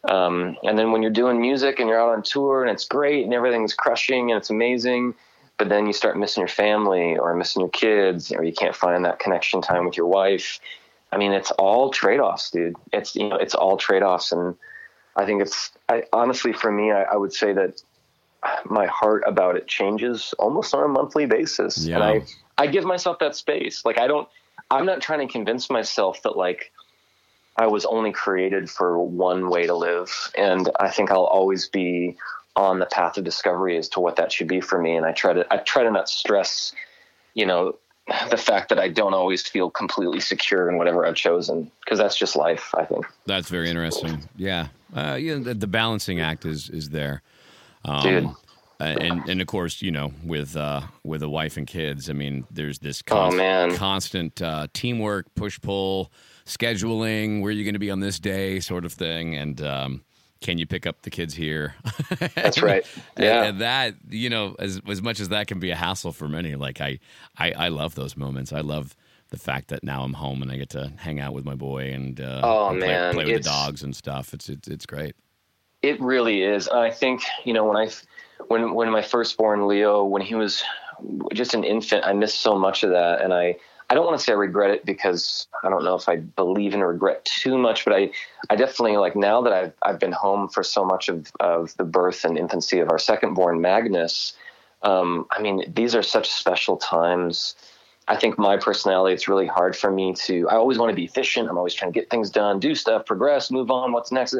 Um, 0.08 0.56
and 0.62 0.78
then 0.78 0.92
when 0.92 1.02
you're 1.02 1.10
doing 1.10 1.40
music 1.40 1.80
and 1.80 1.88
you're 1.88 2.00
out 2.00 2.10
on 2.10 2.22
tour 2.22 2.62
and 2.62 2.70
it's 2.70 2.86
great 2.86 3.24
and 3.24 3.34
everything's 3.34 3.74
crushing 3.74 4.30
and 4.30 4.38
it's 4.38 4.50
amazing, 4.50 5.14
but 5.58 5.68
then 5.68 5.86
you 5.86 5.92
start 5.92 6.18
missing 6.18 6.42
your 6.42 6.48
family 6.48 7.16
or 7.16 7.34
missing 7.34 7.60
your 7.60 7.70
kids 7.70 8.30
or 8.32 8.44
you 8.44 8.52
can't 8.52 8.74
find 8.76 9.04
that 9.04 9.18
connection 9.18 9.62
time 9.62 9.84
with 9.84 9.96
your 9.96 10.06
wife 10.06 10.60
i 11.12 11.16
mean 11.16 11.32
it's 11.32 11.50
all 11.52 11.90
trade-offs 11.90 12.50
dude 12.50 12.74
it's 12.92 13.14
you 13.14 13.28
know 13.28 13.36
it's 13.36 13.54
all 13.54 13.76
trade-offs 13.76 14.32
and 14.32 14.54
i 15.14 15.24
think 15.24 15.40
it's 15.40 15.70
i 15.88 16.02
honestly 16.12 16.52
for 16.52 16.70
me 16.70 16.90
i, 16.90 17.04
I 17.04 17.16
would 17.16 17.32
say 17.32 17.52
that 17.52 17.80
my 18.64 18.86
heart 18.86 19.22
about 19.26 19.56
it 19.56 19.66
changes 19.66 20.34
almost 20.38 20.74
on 20.74 20.84
a 20.84 20.88
monthly 20.88 21.26
basis, 21.26 21.86
Yeah. 21.86 21.96
and 21.96 22.04
I 22.04 22.22
I 22.58 22.66
give 22.66 22.84
myself 22.84 23.18
that 23.20 23.36
space. 23.36 23.84
Like 23.84 23.98
I 23.98 24.06
don't, 24.06 24.28
I'm 24.70 24.86
not 24.86 25.00
trying 25.00 25.26
to 25.26 25.32
convince 25.32 25.70
myself 25.70 26.22
that 26.22 26.36
like 26.36 26.72
I 27.56 27.66
was 27.66 27.84
only 27.84 28.12
created 28.12 28.68
for 28.68 28.98
one 28.98 29.48
way 29.48 29.66
to 29.66 29.74
live, 29.74 30.10
and 30.36 30.68
I 30.78 30.90
think 30.90 31.10
I'll 31.10 31.24
always 31.24 31.68
be 31.68 32.16
on 32.54 32.78
the 32.78 32.86
path 32.86 33.18
of 33.18 33.24
discovery 33.24 33.76
as 33.76 33.88
to 33.90 34.00
what 34.00 34.16
that 34.16 34.32
should 34.32 34.48
be 34.48 34.60
for 34.60 34.80
me. 34.80 34.96
And 34.96 35.04
I 35.06 35.12
try 35.12 35.32
to 35.32 35.46
I 35.52 35.58
try 35.58 35.82
to 35.82 35.90
not 35.90 36.08
stress, 36.08 36.72
you 37.34 37.46
know, 37.46 37.76
the 38.30 38.36
fact 38.36 38.68
that 38.68 38.78
I 38.78 38.88
don't 38.88 39.14
always 39.14 39.46
feel 39.46 39.70
completely 39.70 40.20
secure 40.20 40.70
in 40.70 40.78
whatever 40.78 41.06
I've 41.06 41.16
chosen 41.16 41.70
because 41.80 41.98
that's 41.98 42.16
just 42.16 42.36
life. 42.36 42.74
I 42.76 42.84
think, 42.84 43.06
That's 43.26 43.48
very 43.48 43.68
interesting. 43.68 44.28
Yeah, 44.36 44.68
uh, 44.94 45.18
yeah. 45.20 45.34
The, 45.34 45.54
the 45.54 45.66
balancing 45.66 46.20
act 46.20 46.44
is 46.44 46.70
is 46.70 46.90
there, 46.90 47.22
um, 47.84 48.02
dude. 48.02 48.30
Uh, 48.80 48.84
and 48.84 49.28
and 49.28 49.40
of 49.40 49.46
course, 49.46 49.80
you 49.82 49.90
know, 49.90 50.12
with 50.24 50.56
uh, 50.56 50.82
with 51.04 51.22
a 51.22 51.28
wife 51.28 51.56
and 51.56 51.66
kids. 51.66 52.10
I 52.10 52.12
mean, 52.12 52.44
there's 52.50 52.78
this 52.80 53.02
Oh, 53.10 53.30
const- 53.30 53.78
constant 53.78 54.42
uh, 54.42 54.66
teamwork, 54.72 55.34
push 55.34 55.60
pull, 55.60 56.12
scheduling. 56.44 57.40
Where 57.42 57.48
are 57.50 57.52
you 57.52 57.64
going 57.64 57.74
to 57.74 57.78
be 57.80 57.90
on 57.90 58.00
this 58.00 58.18
day, 58.18 58.60
sort 58.60 58.84
of 58.84 58.92
thing, 58.92 59.34
and. 59.36 59.60
Um, 59.62 60.02
can 60.42 60.58
you 60.58 60.66
pick 60.66 60.86
up 60.86 61.00
the 61.00 61.08
kids 61.10 61.32
here? 61.32 61.74
That's 62.34 62.60
right. 62.60 62.84
Yeah. 63.18 63.44
and 63.44 63.60
that 63.62 63.94
you 64.10 64.28
know, 64.28 64.54
as 64.58 64.82
as 64.86 65.00
much 65.00 65.18
as 65.18 65.30
that 65.30 65.46
can 65.46 65.58
be 65.60 65.70
a 65.70 65.74
hassle 65.74 66.12
for 66.12 66.28
many, 66.28 66.54
like 66.56 66.78
I, 66.78 66.98
I, 67.38 67.52
I 67.52 67.68
love 67.68 67.94
those 67.94 68.18
moments. 68.18 68.52
I 68.52 68.60
love 68.60 68.94
the 69.30 69.38
fact 69.38 69.68
that 69.68 69.82
now 69.82 70.02
I'm 70.04 70.12
home 70.12 70.42
and 70.42 70.52
I 70.52 70.58
get 70.58 70.68
to 70.70 70.92
hang 70.98 71.20
out 71.20 71.32
with 71.32 71.46
my 71.46 71.54
boy 71.54 71.90
and 71.90 72.20
uh, 72.20 72.42
Oh, 72.44 72.68
and 72.68 72.78
play, 72.80 72.88
man, 72.88 73.14
play 73.14 73.24
with 73.24 73.44
the 73.44 73.48
dogs 73.48 73.82
and 73.82 73.96
stuff. 73.96 74.34
It's 74.34 74.50
it's 74.50 74.68
it's 74.68 74.84
great. 74.84 75.16
It 75.80 75.98
really 76.02 76.42
is. 76.42 76.68
I 76.68 76.90
think 76.90 77.22
you 77.44 77.54
know 77.54 77.64
when 77.64 77.78
I 77.78 77.88
when 78.48 78.74
when 78.74 78.90
my 78.90 79.02
firstborn 79.02 79.66
Leo 79.66 80.04
when 80.04 80.22
he 80.22 80.34
was 80.34 80.62
just 81.32 81.54
an 81.54 81.64
infant, 81.64 82.04
I 82.04 82.12
missed 82.12 82.40
so 82.40 82.58
much 82.58 82.82
of 82.82 82.90
that, 82.90 83.20
and 83.20 83.32
I 83.32 83.56
I 83.88 83.94
don't 83.94 84.04
want 84.04 84.18
to 84.18 84.24
say 84.24 84.32
I 84.32 84.36
regret 84.36 84.70
it 84.70 84.84
because 84.84 85.46
I 85.62 85.68
don't 85.68 85.84
know 85.84 85.94
if 85.94 86.08
I 86.08 86.16
believe 86.16 86.74
in 86.74 86.82
regret 86.82 87.24
too 87.24 87.56
much, 87.58 87.84
but 87.84 87.94
I 87.94 88.10
I 88.50 88.56
definitely 88.56 88.96
like 88.96 89.16
now 89.16 89.42
that 89.42 89.52
I've 89.52 89.72
I've 89.82 90.00
been 90.00 90.12
home 90.12 90.48
for 90.48 90.62
so 90.62 90.84
much 90.84 91.08
of 91.08 91.30
of 91.40 91.76
the 91.76 91.84
birth 91.84 92.24
and 92.24 92.36
infancy 92.38 92.80
of 92.80 92.90
our 92.90 92.98
secondborn 92.98 93.60
Magnus. 93.60 94.34
Um, 94.82 95.26
I 95.30 95.40
mean, 95.40 95.72
these 95.74 95.94
are 95.94 96.02
such 96.02 96.30
special 96.30 96.76
times. 96.76 97.56
I 98.08 98.16
think 98.16 98.38
my 98.38 98.56
personality, 98.56 99.14
it's 99.14 99.26
really 99.26 99.46
hard 99.46 99.74
for 99.74 99.90
me 99.90 100.14
to, 100.26 100.48
I 100.48 100.54
always 100.54 100.78
want 100.78 100.90
to 100.90 100.94
be 100.94 101.04
efficient. 101.04 101.48
I'm 101.48 101.58
always 101.58 101.74
trying 101.74 101.92
to 101.92 101.98
get 101.98 102.08
things 102.08 102.30
done, 102.30 102.60
do 102.60 102.74
stuff, 102.74 103.04
progress, 103.04 103.50
move 103.50 103.70
on, 103.70 103.92
what's 103.92 104.12
next. 104.12 104.36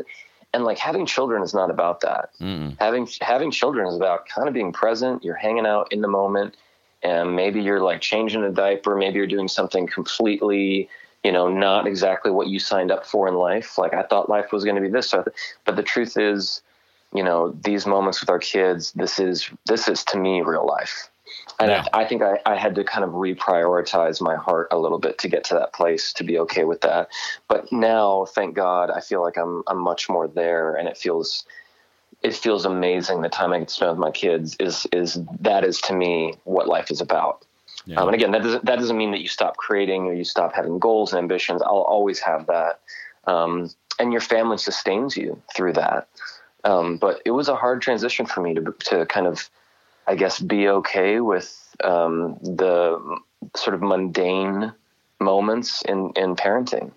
And 0.56 0.64
like 0.64 0.78
having 0.78 1.04
children 1.04 1.42
is 1.42 1.52
not 1.52 1.70
about 1.70 2.00
that. 2.00 2.30
Mm-mm. 2.40 2.78
Having, 2.78 3.08
having 3.20 3.50
children 3.50 3.86
is 3.88 3.94
about 3.94 4.26
kind 4.26 4.48
of 4.48 4.54
being 4.54 4.72
present. 4.72 5.22
You're 5.22 5.34
hanging 5.36 5.66
out 5.66 5.92
in 5.92 6.00
the 6.00 6.08
moment 6.08 6.56
and 7.02 7.36
maybe 7.36 7.60
you're 7.60 7.82
like 7.82 8.00
changing 8.00 8.42
a 8.42 8.50
diaper. 8.50 8.96
Maybe 8.96 9.18
you're 9.18 9.26
doing 9.26 9.48
something 9.48 9.86
completely, 9.86 10.88
you 11.22 11.30
know, 11.30 11.50
not 11.50 11.86
exactly 11.86 12.30
what 12.30 12.46
you 12.46 12.58
signed 12.58 12.90
up 12.90 13.04
for 13.04 13.28
in 13.28 13.34
life. 13.34 13.76
Like 13.76 13.92
I 13.92 14.02
thought 14.04 14.30
life 14.30 14.50
was 14.50 14.64
going 14.64 14.76
to 14.76 14.80
be 14.80 14.88
this, 14.88 15.10
So- 15.10 15.26
but 15.66 15.76
the 15.76 15.82
truth 15.82 16.16
is, 16.16 16.62
you 17.12 17.22
know, 17.22 17.54
these 17.62 17.86
moments 17.86 18.22
with 18.22 18.30
our 18.30 18.38
kids, 18.38 18.92
this 18.92 19.18
is, 19.18 19.50
this 19.66 19.88
is 19.88 20.04
to 20.04 20.18
me 20.18 20.40
real 20.40 20.64
life. 20.66 21.10
And 21.58 21.70
Yeah. 21.70 21.84
I, 21.92 22.02
I 22.02 22.04
think 22.06 22.22
I, 22.22 22.38
I 22.46 22.56
had 22.56 22.74
to 22.76 22.84
kind 22.84 23.04
of 23.04 23.10
reprioritize 23.10 24.20
my 24.20 24.36
heart 24.36 24.68
a 24.70 24.78
little 24.78 24.98
bit 24.98 25.18
to 25.18 25.28
get 25.28 25.44
to 25.44 25.54
that 25.54 25.72
place 25.72 26.12
to 26.14 26.24
be 26.24 26.38
okay 26.40 26.64
with 26.64 26.80
that. 26.82 27.08
But 27.48 27.72
now, 27.72 28.26
thank 28.26 28.54
God, 28.54 28.90
I 28.90 29.00
feel 29.00 29.22
like 29.22 29.36
I'm 29.36 29.62
I'm 29.66 29.78
much 29.78 30.08
more 30.08 30.28
there, 30.28 30.74
and 30.74 30.88
it 30.88 30.96
feels 30.96 31.44
it 32.22 32.34
feels 32.34 32.64
amazing. 32.64 33.22
The 33.22 33.28
time 33.28 33.52
I 33.52 33.58
get 33.58 33.68
to 33.68 33.74
spend 33.74 33.90
with 33.90 33.98
my 33.98 34.10
kids 34.10 34.56
is 34.60 34.86
is 34.92 35.18
that 35.40 35.64
is 35.64 35.80
to 35.82 35.94
me 35.94 36.34
what 36.44 36.68
life 36.68 36.90
is 36.90 37.00
about. 37.00 37.44
Yeah. 37.84 38.00
Um, 38.00 38.08
and 38.08 38.14
again, 38.14 38.32
that 38.32 38.42
doesn't 38.42 38.64
that 38.64 38.78
doesn't 38.78 38.96
mean 38.96 39.12
that 39.12 39.20
you 39.20 39.28
stop 39.28 39.56
creating 39.56 40.06
or 40.06 40.12
you 40.12 40.24
stop 40.24 40.52
having 40.54 40.78
goals 40.78 41.12
and 41.12 41.18
ambitions. 41.18 41.62
I'll 41.62 41.86
always 41.88 42.18
have 42.20 42.46
that, 42.46 42.80
um, 43.26 43.70
and 43.98 44.12
your 44.12 44.20
family 44.20 44.58
sustains 44.58 45.16
you 45.16 45.40
through 45.54 45.74
that. 45.74 46.08
Um, 46.64 46.96
but 46.96 47.22
it 47.24 47.30
was 47.30 47.48
a 47.48 47.54
hard 47.54 47.80
transition 47.80 48.26
for 48.26 48.40
me 48.40 48.54
to 48.54 48.74
to 48.90 49.06
kind 49.06 49.26
of, 49.28 49.48
I 50.06 50.14
guess, 50.14 50.40
be 50.40 50.68
okay 50.68 51.20
with 51.20 51.74
um, 51.82 52.38
the 52.42 53.18
sort 53.56 53.74
of 53.74 53.82
mundane 53.82 54.72
moments 55.20 55.82
in 55.82 56.12
in 56.16 56.36
parenting. 56.36 56.92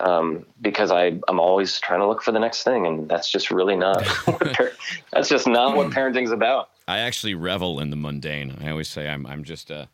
Um, 0.00 0.46
because 0.60 0.92
I, 0.92 1.18
I'm 1.26 1.40
always 1.40 1.80
trying 1.80 1.98
to 1.98 2.06
look 2.06 2.22
for 2.22 2.30
the 2.30 2.38
next 2.38 2.62
thing, 2.62 2.86
and 2.86 3.08
that's 3.08 3.32
just 3.32 3.50
really 3.50 3.74
not. 3.74 4.06
what 4.26 4.52
par- 4.54 4.72
that's 5.12 5.28
just 5.28 5.48
not 5.48 5.76
what 5.76 5.90
parenting's 5.90 6.30
about. 6.30 6.70
I 6.86 6.98
actually 6.98 7.34
revel 7.34 7.80
in 7.80 7.90
the 7.90 7.96
mundane. 7.96 8.58
I 8.62 8.70
always 8.70 8.88
say 8.88 9.08
I'm 9.08 9.26
I'm 9.26 9.42
just 9.42 9.70
uh 9.70 9.86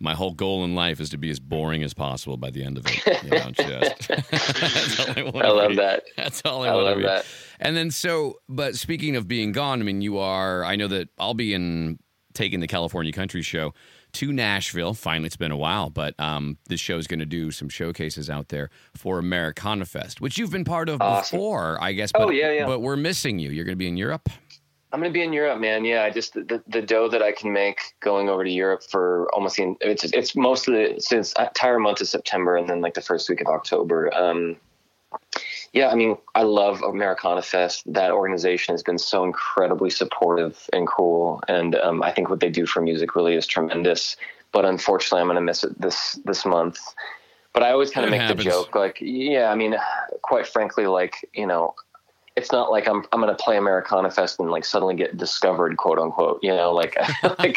my 0.00 0.14
whole 0.14 0.32
goal 0.32 0.64
in 0.64 0.74
life 0.74 0.98
is 1.00 1.10
to 1.10 1.18
be 1.18 1.30
as 1.30 1.38
boring 1.38 1.82
as 1.82 1.92
possible 1.94 2.36
by 2.36 2.50
the 2.50 2.64
end 2.64 2.78
of 2.78 2.86
it. 2.86 3.22
You 3.24 3.30
know, 3.30 3.50
just 3.50 4.10
I, 5.16 5.20
I 5.34 5.50
love 5.50 5.70
be. 5.70 5.76
that. 5.76 6.04
That's 6.16 6.40
all 6.44 6.64
I, 6.64 6.68
I 6.68 6.72
love 6.72 6.96
be. 6.98 7.02
that. 7.04 7.26
And 7.60 7.76
then 7.76 7.90
so, 7.90 8.36
but 8.48 8.76
speaking 8.76 9.14
of 9.16 9.28
being 9.28 9.52
gone, 9.52 9.80
I 9.80 9.84
mean, 9.84 10.00
you 10.00 10.18
are. 10.18 10.64
I 10.64 10.76
know 10.76 10.88
that 10.88 11.08
I'll 11.18 11.34
be 11.34 11.52
in 11.54 11.98
taking 12.32 12.60
the 12.60 12.66
California 12.66 13.12
Country 13.12 13.42
Show 13.42 13.74
to 14.12 14.32
Nashville. 14.32 14.94
Finally, 14.94 15.26
it's 15.26 15.36
been 15.36 15.50
a 15.52 15.56
while, 15.56 15.90
but 15.90 16.18
um, 16.18 16.56
this 16.68 16.80
show 16.80 16.96
is 16.96 17.06
going 17.06 17.20
to 17.20 17.26
do 17.26 17.50
some 17.50 17.68
showcases 17.68 18.30
out 18.30 18.48
there 18.48 18.70
for 18.96 19.18
Americana 19.18 19.84
Fest, 19.84 20.20
which 20.20 20.38
you've 20.38 20.50
been 20.50 20.64
part 20.64 20.88
of 20.88 21.00
Awesome. 21.02 21.36
before, 21.36 21.78
I 21.82 21.92
guess. 21.92 22.10
Oh, 22.14 22.26
But, 22.26 22.34
yeah, 22.34 22.50
yeah. 22.52 22.66
But 22.66 22.80
we're 22.80 22.96
missing 22.96 23.38
you. 23.38 23.50
You're 23.50 23.64
going 23.64 23.74
to 23.74 23.78
be 23.78 23.88
in 23.88 23.96
Europe. 23.96 24.28
I'm 24.92 25.00
gonna 25.00 25.12
be 25.12 25.22
in 25.22 25.32
Europe, 25.32 25.60
man. 25.60 25.84
Yeah, 25.84 26.02
I 26.02 26.10
just 26.10 26.34
the, 26.34 26.62
the 26.66 26.82
dough 26.82 27.08
that 27.08 27.22
I 27.22 27.32
can 27.32 27.52
make 27.52 27.78
going 28.00 28.28
over 28.28 28.42
to 28.42 28.50
Europe 28.50 28.82
for 28.82 29.32
almost 29.32 29.56
the 29.56 29.76
it's 29.80 30.04
it's 30.04 30.34
most 30.34 30.66
of 30.66 30.74
the 30.74 31.00
since 31.00 31.32
entire 31.38 31.78
month 31.78 32.00
of 32.00 32.08
September 32.08 32.56
and 32.56 32.68
then 32.68 32.80
like 32.80 32.94
the 32.94 33.00
first 33.00 33.28
week 33.28 33.40
of 33.40 33.46
October. 33.46 34.12
Um, 34.12 34.56
yeah, 35.72 35.88
I 35.88 35.94
mean, 35.94 36.16
I 36.34 36.42
love 36.42 36.82
Americana 36.82 37.42
Fest. 37.42 37.84
That 37.92 38.10
organization 38.10 38.74
has 38.74 38.82
been 38.82 38.98
so 38.98 39.24
incredibly 39.24 39.90
supportive 39.90 40.68
and 40.72 40.88
cool, 40.88 41.40
and 41.46 41.76
um, 41.76 42.02
I 42.02 42.10
think 42.10 42.28
what 42.28 42.40
they 42.40 42.50
do 42.50 42.66
for 42.66 42.80
music 42.80 43.14
really 43.14 43.34
is 43.34 43.46
tremendous. 43.46 44.16
But 44.50 44.64
unfortunately, 44.64 45.20
I'm 45.20 45.28
gonna 45.28 45.40
miss 45.40 45.62
it 45.62 45.80
this 45.80 46.18
this 46.24 46.44
month. 46.44 46.80
But 47.52 47.62
I 47.62 47.70
always 47.70 47.90
kind 47.90 48.04
of 48.04 48.10
make 48.10 48.20
happens. 48.20 48.44
the 48.44 48.50
joke, 48.50 48.74
like, 48.74 48.98
yeah, 49.00 49.50
I 49.50 49.56
mean, 49.56 49.76
quite 50.22 50.46
frankly, 50.46 50.86
like 50.86 51.14
you 51.32 51.46
know, 51.46 51.74
it's 52.40 52.52
not 52.52 52.70
like 52.70 52.88
I'm 52.88 53.04
I'm 53.12 53.20
gonna 53.20 53.34
play 53.34 53.58
Americana 53.58 54.10
Fest 54.10 54.40
and 54.40 54.50
like 54.50 54.64
suddenly 54.64 54.94
get 54.94 55.16
discovered, 55.16 55.76
quote 55.76 55.98
unquote. 55.98 56.40
You 56.42 56.54
know, 56.56 56.72
like 56.72 56.96
like 57.38 57.56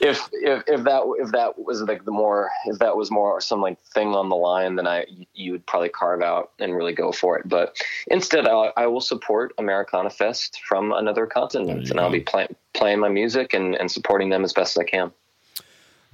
if 0.00 0.28
if 0.32 0.62
if 0.66 0.84
that 0.84 1.02
if 1.18 1.32
that 1.32 1.58
was 1.58 1.82
like 1.82 2.04
the 2.04 2.12
more 2.12 2.50
if 2.66 2.78
that 2.78 2.96
was 2.96 3.10
more 3.10 3.40
some 3.40 3.60
like 3.60 3.82
thing 3.92 4.14
on 4.14 4.28
the 4.28 4.36
line, 4.36 4.76
then 4.76 4.86
I 4.86 5.06
you 5.34 5.52
would 5.52 5.66
probably 5.66 5.88
carve 5.88 6.22
out 6.22 6.52
and 6.60 6.76
really 6.76 6.92
go 6.92 7.10
for 7.10 7.38
it. 7.38 7.48
But 7.48 7.76
instead, 8.06 8.46
I, 8.46 8.72
I 8.76 8.86
will 8.86 9.00
support 9.00 9.52
Americana 9.58 10.10
Fest 10.10 10.60
from 10.66 10.92
another 10.92 11.26
continent, 11.26 11.90
and 11.90 11.98
I'll 11.98 12.10
be 12.10 12.20
playing 12.20 12.54
playing 12.74 13.00
my 13.00 13.08
music 13.08 13.52
and, 13.52 13.74
and 13.74 13.90
supporting 13.90 14.30
them 14.30 14.44
as 14.44 14.52
best 14.52 14.76
as 14.76 14.80
I 14.80 14.84
can. 14.84 15.12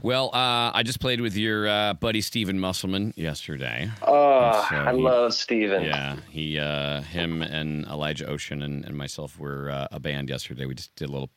Well, 0.01 0.27
uh, 0.33 0.71
I 0.75 0.83
just 0.85 1.01
played 1.01 1.21
with 1.21 1.37
your 1.37 1.67
uh, 1.69 1.95
buddy 1.95 2.21
Steven 2.21 2.61
Musselman 2.61 3.15
yesterday. 3.17 3.91
Oh, 4.07 4.67
So 4.71 4.77
I 4.77 4.95
he- 4.95 5.01
love 5.03 5.35
Steven. 5.35 5.83
Yeah, 5.83 6.17
he, 6.31 6.59
uh, 6.59 7.01
him, 7.03 7.43
and 7.43 7.85
Elijah 7.87 8.27
Ocean 8.27 8.63
and, 8.63 8.85
and 8.85 8.97
myself 8.97 9.39
were 9.39 9.71
uh, 9.71 9.89
a 9.91 9.99
band 9.99 10.29
yesterday. 10.31 10.67
We 10.67 10.75
just 10.77 10.95
did 10.95 11.09
a 11.09 11.13
little 11.13 11.31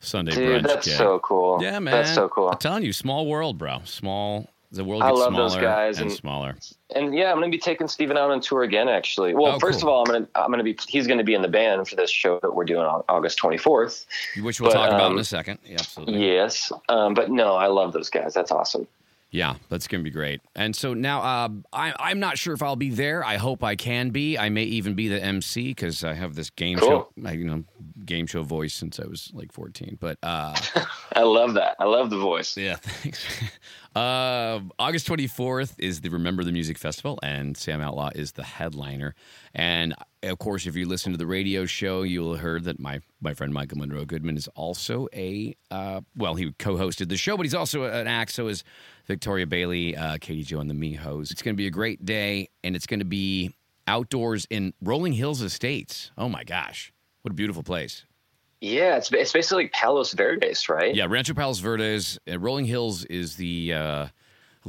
Sunday 0.00 0.32
Dude, 0.34 0.64
brunch. 0.64 0.66
that's 0.68 0.96
so 0.96 1.18
cool. 1.20 1.58
Yeah, 1.62 1.78
man, 1.78 1.92
That's 1.94 2.14
so 2.14 2.28
cool. 2.28 2.50
I'm 2.50 2.58
telling 2.58 2.84
you, 2.84 2.92
small 2.92 3.26
world, 3.26 3.56
bro. 3.58 3.80
Small. 3.84 4.48
The 4.70 4.84
world 4.84 5.02
I 5.02 5.10
love 5.10 5.32
smaller 5.32 5.48
those 5.48 5.56
guys, 5.56 5.98
and, 5.98 6.10
and- 6.10 6.18
smaller. 6.18 6.56
And 6.94 7.14
yeah, 7.14 7.30
I'm 7.30 7.38
going 7.38 7.50
to 7.50 7.54
be 7.54 7.60
taking 7.60 7.86
Steven 7.88 8.16
out 8.16 8.30
on 8.30 8.40
tour 8.40 8.62
again. 8.62 8.88
Actually, 8.88 9.34
well, 9.34 9.54
Oh, 9.54 9.58
first 9.58 9.80
cool. 9.80 9.88
of 9.90 9.94
all, 9.94 10.00
I'm 10.00 10.06
going 10.06 10.24
to 10.26 10.30
I'm 10.34 10.48
going 10.48 10.58
to 10.58 10.64
be 10.64 10.76
he's 10.88 11.06
going 11.06 11.18
to 11.18 11.24
be 11.24 11.34
in 11.34 11.42
the 11.42 11.48
band 11.48 11.88
for 11.88 11.96
this 11.96 12.10
show 12.10 12.38
that 12.40 12.54
we're 12.54 12.64
doing 12.64 12.84
on 12.84 13.02
August 13.08 13.38
24th. 13.38 14.06
Which 14.42 14.60
we'll 14.60 14.70
but, 14.70 14.74
talk 14.76 14.88
about 14.88 15.06
in 15.06 15.12
um, 15.12 15.18
a 15.18 15.24
second. 15.24 15.58
Yeah, 15.64 15.76
absolutely. 15.78 16.26
Yes, 16.26 16.72
um, 16.88 17.14
but 17.14 17.30
no, 17.30 17.54
I 17.56 17.66
love 17.66 17.92
those 17.92 18.10
guys. 18.10 18.34
That's 18.34 18.50
awesome. 18.50 18.86
Yeah, 19.30 19.56
that's 19.68 19.86
gonna 19.88 20.02
be 20.02 20.10
great. 20.10 20.40
And 20.56 20.74
so 20.74 20.94
now, 20.94 21.20
uh, 21.20 21.48
I, 21.72 21.92
I'm 21.98 22.18
not 22.18 22.38
sure 22.38 22.54
if 22.54 22.62
I'll 22.62 22.76
be 22.76 22.88
there. 22.88 23.22
I 23.22 23.36
hope 23.36 23.62
I 23.62 23.76
can 23.76 24.08
be. 24.08 24.38
I 24.38 24.48
may 24.48 24.64
even 24.64 24.94
be 24.94 25.08
the 25.08 25.22
MC 25.22 25.68
because 25.68 26.02
I 26.02 26.14
have 26.14 26.34
this 26.34 26.48
game 26.48 26.78
Cool. 26.78 27.10
show, 27.22 27.30
you 27.32 27.44
know, 27.44 27.64
game 28.06 28.26
show 28.26 28.42
voice 28.42 28.72
since 28.72 28.98
I 28.98 29.06
was 29.06 29.30
like 29.34 29.52
14. 29.52 29.98
But 30.00 30.16
uh, 30.22 30.56
I 31.14 31.22
love 31.24 31.54
that. 31.54 31.76
I 31.78 31.84
love 31.84 32.08
the 32.08 32.16
voice. 32.18 32.56
yeah, 32.56 32.76
thanks. 32.80 33.22
Uh, 33.94 34.60
August 34.78 35.06
24th 35.08 35.74
is 35.78 36.00
the 36.00 36.08
Remember 36.08 36.42
the 36.44 36.52
Music 36.52 36.78
Festival, 36.78 37.18
and 37.22 37.56
Sam 37.56 37.80
Outlaw 37.82 38.10
is 38.14 38.32
the 38.32 38.44
headliner. 38.44 39.14
And 39.54 39.94
of 40.22 40.38
course, 40.38 40.66
if 40.66 40.74
you 40.74 40.86
listen 40.86 41.12
to 41.12 41.18
the 41.18 41.26
radio 41.26 41.66
show, 41.66 42.02
you'll 42.02 42.32
have 42.34 42.40
heard 42.42 42.64
that 42.64 42.78
my 42.78 43.00
my 43.20 43.34
friend 43.34 43.52
Michael 43.52 43.78
Monroe 43.78 44.04
Goodman 44.04 44.36
is 44.38 44.48
also 44.48 45.08
a 45.12 45.54
uh, 45.70 46.00
well, 46.16 46.34
he 46.34 46.52
co-hosted 46.52 47.08
the 47.10 47.16
show, 47.18 47.36
but 47.36 47.44
he's 47.44 47.54
also 47.54 47.84
an 47.84 48.06
act. 48.06 48.32
So 48.32 48.48
is 48.48 48.62
Victoria 49.08 49.46
Bailey, 49.46 49.96
uh, 49.96 50.18
Katie 50.20 50.44
Jo, 50.44 50.60
and 50.60 50.70
the 50.70 50.74
Mijos. 50.74 51.32
It's 51.32 51.42
going 51.42 51.54
to 51.54 51.58
be 51.58 51.66
a 51.66 51.70
great 51.70 52.04
day, 52.04 52.50
and 52.62 52.76
it's 52.76 52.86
going 52.86 53.00
to 53.00 53.06
be 53.06 53.54
outdoors 53.86 54.46
in 54.50 54.74
Rolling 54.82 55.14
Hills 55.14 55.42
Estates. 55.42 56.12
Oh 56.16 56.28
my 56.28 56.44
gosh, 56.44 56.92
what 57.22 57.32
a 57.32 57.34
beautiful 57.34 57.62
place! 57.62 58.04
Yeah, 58.60 58.96
it's 58.96 59.10
it's 59.10 59.32
basically 59.32 59.68
Palos 59.68 60.12
Verdes, 60.12 60.68
right? 60.68 60.94
Yeah, 60.94 61.06
Rancho 61.08 61.34
Palos 61.34 61.58
Verdes. 61.58 62.18
Uh, 62.30 62.38
Rolling 62.38 62.66
Hills 62.66 63.04
is 63.06 63.36
the 63.36 63.72
uh, 63.72 64.06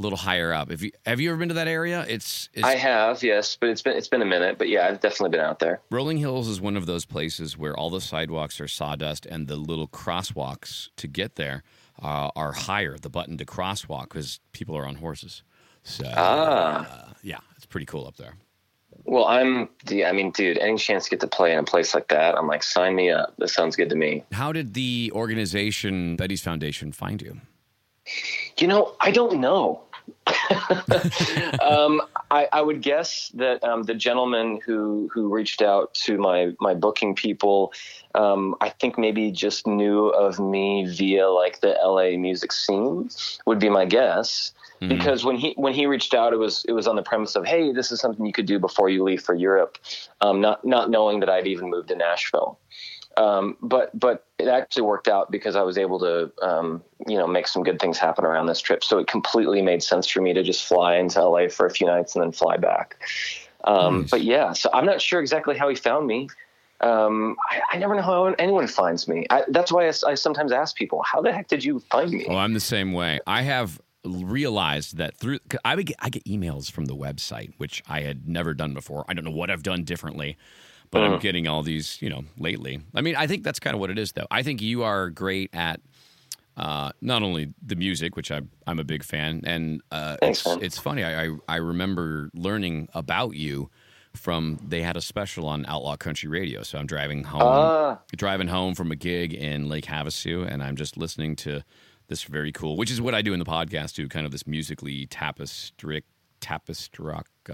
little 0.00 0.18
higher 0.18 0.52
up. 0.52 0.70
Have 0.70 0.82
you 0.82 0.92
have 1.04 1.20
you 1.20 1.30
ever 1.30 1.38
been 1.38 1.48
to 1.48 1.54
that 1.54 1.68
area? 1.68 2.06
It's, 2.08 2.48
it's 2.54 2.64
I 2.64 2.76
have, 2.76 3.22
yes, 3.22 3.56
but 3.60 3.68
it's 3.68 3.82
been 3.82 3.96
it's 3.96 4.08
been 4.08 4.22
a 4.22 4.26
minute. 4.26 4.56
But 4.56 4.68
yeah, 4.68 4.86
I've 4.86 5.00
definitely 5.00 5.30
been 5.30 5.44
out 5.44 5.58
there. 5.58 5.80
Rolling 5.90 6.16
Hills 6.16 6.48
is 6.48 6.60
one 6.60 6.76
of 6.76 6.86
those 6.86 7.04
places 7.04 7.58
where 7.58 7.76
all 7.76 7.90
the 7.90 8.00
sidewalks 8.00 8.60
are 8.60 8.68
sawdust 8.68 9.26
and 9.26 9.48
the 9.48 9.56
little 9.56 9.88
crosswalks 9.88 10.88
to 10.96 11.06
get 11.06 11.36
there 11.36 11.62
uh, 12.02 12.30
are 12.36 12.52
higher. 12.52 12.96
The 12.98 13.10
button 13.10 13.36
to 13.38 13.44
crosswalk 13.44 14.04
because 14.04 14.40
people 14.52 14.76
are 14.76 14.86
on 14.86 14.96
horses. 14.96 15.42
So 15.82 16.04
Ah. 16.16 17.08
uh, 17.08 17.12
yeah, 17.22 17.38
it's 17.56 17.66
pretty 17.66 17.86
cool 17.86 18.06
up 18.06 18.16
there. 18.16 18.34
Well, 19.04 19.24
I'm. 19.24 19.70
I 19.90 20.12
mean, 20.12 20.30
dude, 20.30 20.58
any 20.58 20.76
chance 20.76 21.04
to 21.04 21.10
get 21.10 21.20
to 21.20 21.26
play 21.26 21.52
in 21.52 21.58
a 21.58 21.64
place 21.64 21.94
like 21.94 22.08
that, 22.08 22.36
I'm 22.36 22.46
like, 22.46 22.62
sign 22.62 22.94
me 22.94 23.10
up. 23.10 23.34
This 23.38 23.52
sounds 23.54 23.74
good 23.74 23.88
to 23.90 23.96
me. 23.96 24.24
How 24.32 24.52
did 24.52 24.74
the 24.74 25.10
organization 25.14 26.16
Betty's 26.16 26.42
Foundation 26.42 26.92
find 26.92 27.22
you? 27.22 27.40
You 28.58 28.66
know, 28.66 28.94
I 29.00 29.10
don't 29.10 29.40
know. 29.40 29.82
um, 31.62 32.02
I, 32.30 32.48
I 32.52 32.62
would 32.62 32.82
guess 32.82 33.30
that 33.34 33.62
um, 33.64 33.82
the 33.84 33.94
gentleman 33.94 34.60
who 34.64 35.10
who 35.12 35.28
reached 35.28 35.62
out 35.62 35.94
to 35.94 36.18
my 36.18 36.52
my 36.60 36.74
booking 36.74 37.14
people, 37.14 37.72
um, 38.14 38.54
I 38.60 38.70
think 38.70 38.98
maybe 38.98 39.30
just 39.30 39.66
knew 39.66 40.08
of 40.08 40.38
me 40.38 40.86
via 40.86 41.28
like 41.28 41.60
the 41.60 41.76
LA 41.82 42.16
music 42.18 42.52
scene 42.52 43.10
would 43.46 43.58
be 43.58 43.68
my 43.68 43.84
guess. 43.84 44.52
Because 44.88 45.26
when 45.26 45.36
he 45.36 45.52
when 45.56 45.74
he 45.74 45.84
reached 45.84 46.14
out, 46.14 46.32
it 46.32 46.38
was 46.38 46.64
it 46.66 46.72
was 46.72 46.86
on 46.86 46.96
the 46.96 47.02
premise 47.02 47.36
of 47.36 47.44
hey, 47.44 47.70
this 47.70 47.92
is 47.92 48.00
something 48.00 48.24
you 48.24 48.32
could 48.32 48.46
do 48.46 48.58
before 48.58 48.88
you 48.88 49.02
leave 49.02 49.22
for 49.22 49.34
Europe, 49.34 49.76
um, 50.22 50.40
not 50.40 50.64
not 50.64 50.88
knowing 50.88 51.20
that 51.20 51.28
I'd 51.28 51.46
even 51.46 51.68
moved 51.68 51.88
to 51.88 51.96
Nashville. 51.96 52.58
Um, 53.20 53.58
but 53.60 53.96
but 53.98 54.24
it 54.38 54.48
actually 54.48 54.84
worked 54.84 55.06
out 55.06 55.30
because 55.30 55.54
I 55.54 55.60
was 55.60 55.76
able 55.76 55.98
to 56.00 56.32
um, 56.40 56.82
you 57.06 57.18
know 57.18 57.26
make 57.26 57.46
some 57.46 57.62
good 57.62 57.78
things 57.78 57.98
happen 57.98 58.24
around 58.24 58.46
this 58.46 58.60
trip. 58.60 58.82
So 58.82 58.98
it 58.98 59.08
completely 59.08 59.60
made 59.60 59.82
sense 59.82 60.08
for 60.08 60.22
me 60.22 60.32
to 60.32 60.42
just 60.42 60.64
fly 60.64 60.96
into 60.96 61.22
LA 61.22 61.48
for 61.48 61.66
a 61.66 61.70
few 61.70 61.86
nights 61.86 62.14
and 62.14 62.24
then 62.24 62.32
fly 62.32 62.56
back. 62.56 62.96
Um, 63.64 64.00
Nice. 64.02 64.10
But 64.10 64.22
yeah, 64.22 64.54
so 64.54 64.70
I'm 64.72 64.86
not 64.86 65.02
sure 65.02 65.20
exactly 65.20 65.58
how 65.58 65.68
he 65.68 65.74
found 65.74 66.06
me. 66.06 66.30
Um, 66.80 67.36
I, 67.50 67.60
I 67.72 67.78
never 67.78 67.94
know 67.94 68.00
how 68.00 68.24
anyone 68.38 68.66
finds 68.66 69.06
me. 69.06 69.26
I, 69.28 69.44
that's 69.48 69.70
why 69.70 69.86
I 69.86 70.14
sometimes 70.14 70.50
ask 70.50 70.74
people, 70.74 71.02
"How 71.02 71.20
the 71.20 71.30
heck 71.30 71.48
did 71.48 71.62
you 71.62 71.80
find 71.90 72.10
me?" 72.10 72.24
Well, 72.26 72.38
I'm 72.38 72.54
the 72.54 72.60
same 72.60 72.94
way. 72.94 73.20
I 73.26 73.42
have 73.42 73.78
realized 74.02 74.96
that 74.96 75.14
through 75.14 75.40
I 75.62 75.76
would 75.76 75.84
get, 75.84 75.96
I 75.98 76.08
get 76.08 76.24
emails 76.24 76.70
from 76.70 76.86
the 76.86 76.96
website, 76.96 77.52
which 77.58 77.82
I 77.86 78.00
had 78.00 78.26
never 78.26 78.54
done 78.54 78.72
before. 78.72 79.04
I 79.08 79.12
don't 79.12 79.26
know 79.26 79.30
what 79.30 79.50
I've 79.50 79.62
done 79.62 79.84
differently, 79.84 80.38
but 80.90 81.02
I'm 81.02 81.18
getting 81.20 81.46
all 81.46 81.62
these, 81.62 82.00
you 82.02 82.08
know, 82.10 82.24
lately. 82.38 82.80
I 82.94 83.00
mean, 83.00 83.16
I 83.16 83.26
think 83.26 83.44
that's 83.44 83.60
kind 83.60 83.74
of 83.74 83.80
what 83.80 83.90
it 83.90 83.98
is, 83.98 84.12
though. 84.12 84.26
I 84.30 84.42
think 84.42 84.60
you 84.62 84.82
are 84.82 85.10
great 85.10 85.50
at 85.54 85.80
uh, 86.56 86.90
not 87.00 87.22
only 87.22 87.54
the 87.64 87.76
music, 87.76 88.16
which 88.16 88.30
I'm 88.30 88.50
I'm 88.66 88.78
a 88.78 88.84
big 88.84 89.02
fan, 89.04 89.42
and 89.44 89.80
uh, 89.90 90.16
Thanks, 90.20 90.44
it's 90.46 90.62
it's 90.62 90.78
funny. 90.78 91.04
I, 91.04 91.26
I 91.26 91.36
I 91.48 91.56
remember 91.56 92.30
learning 92.34 92.88
about 92.92 93.34
you 93.36 93.70
from 94.14 94.58
they 94.66 94.82
had 94.82 94.96
a 94.96 95.00
special 95.00 95.46
on 95.46 95.64
Outlaw 95.66 95.96
Country 95.96 96.28
Radio. 96.28 96.62
So 96.64 96.78
I'm 96.78 96.86
driving 96.86 97.22
home 97.24 97.42
Ah. 97.42 97.98
driving 98.16 98.48
home 98.48 98.74
from 98.74 98.90
a 98.90 98.96
gig 98.96 99.32
in 99.32 99.68
Lake 99.68 99.86
Havasu, 99.86 100.46
and 100.46 100.62
I'm 100.62 100.74
just 100.76 100.96
listening 100.96 101.36
to 101.36 101.62
this 102.08 102.24
very 102.24 102.50
cool, 102.50 102.76
which 102.76 102.90
is 102.90 103.00
what 103.00 103.14
I 103.14 103.22
do 103.22 103.32
in 103.32 103.38
the 103.38 103.44
podcast 103.44 103.94
too, 103.94 104.08
kind 104.08 104.26
of 104.26 104.32
this 104.32 104.44
musically 104.46 105.06
tapestric 105.06 106.02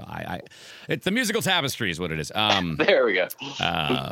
I, 0.01 0.18
I 0.28 0.40
it's 0.88 1.05
the 1.05 1.11
musical 1.11 1.42
tapestry 1.42 1.90
is 1.90 1.99
what 2.01 2.11
it 2.11 2.18
is. 2.18 2.32
Um, 2.34 2.76
There 2.86 3.05
we 3.05 3.14
go. 3.14 3.28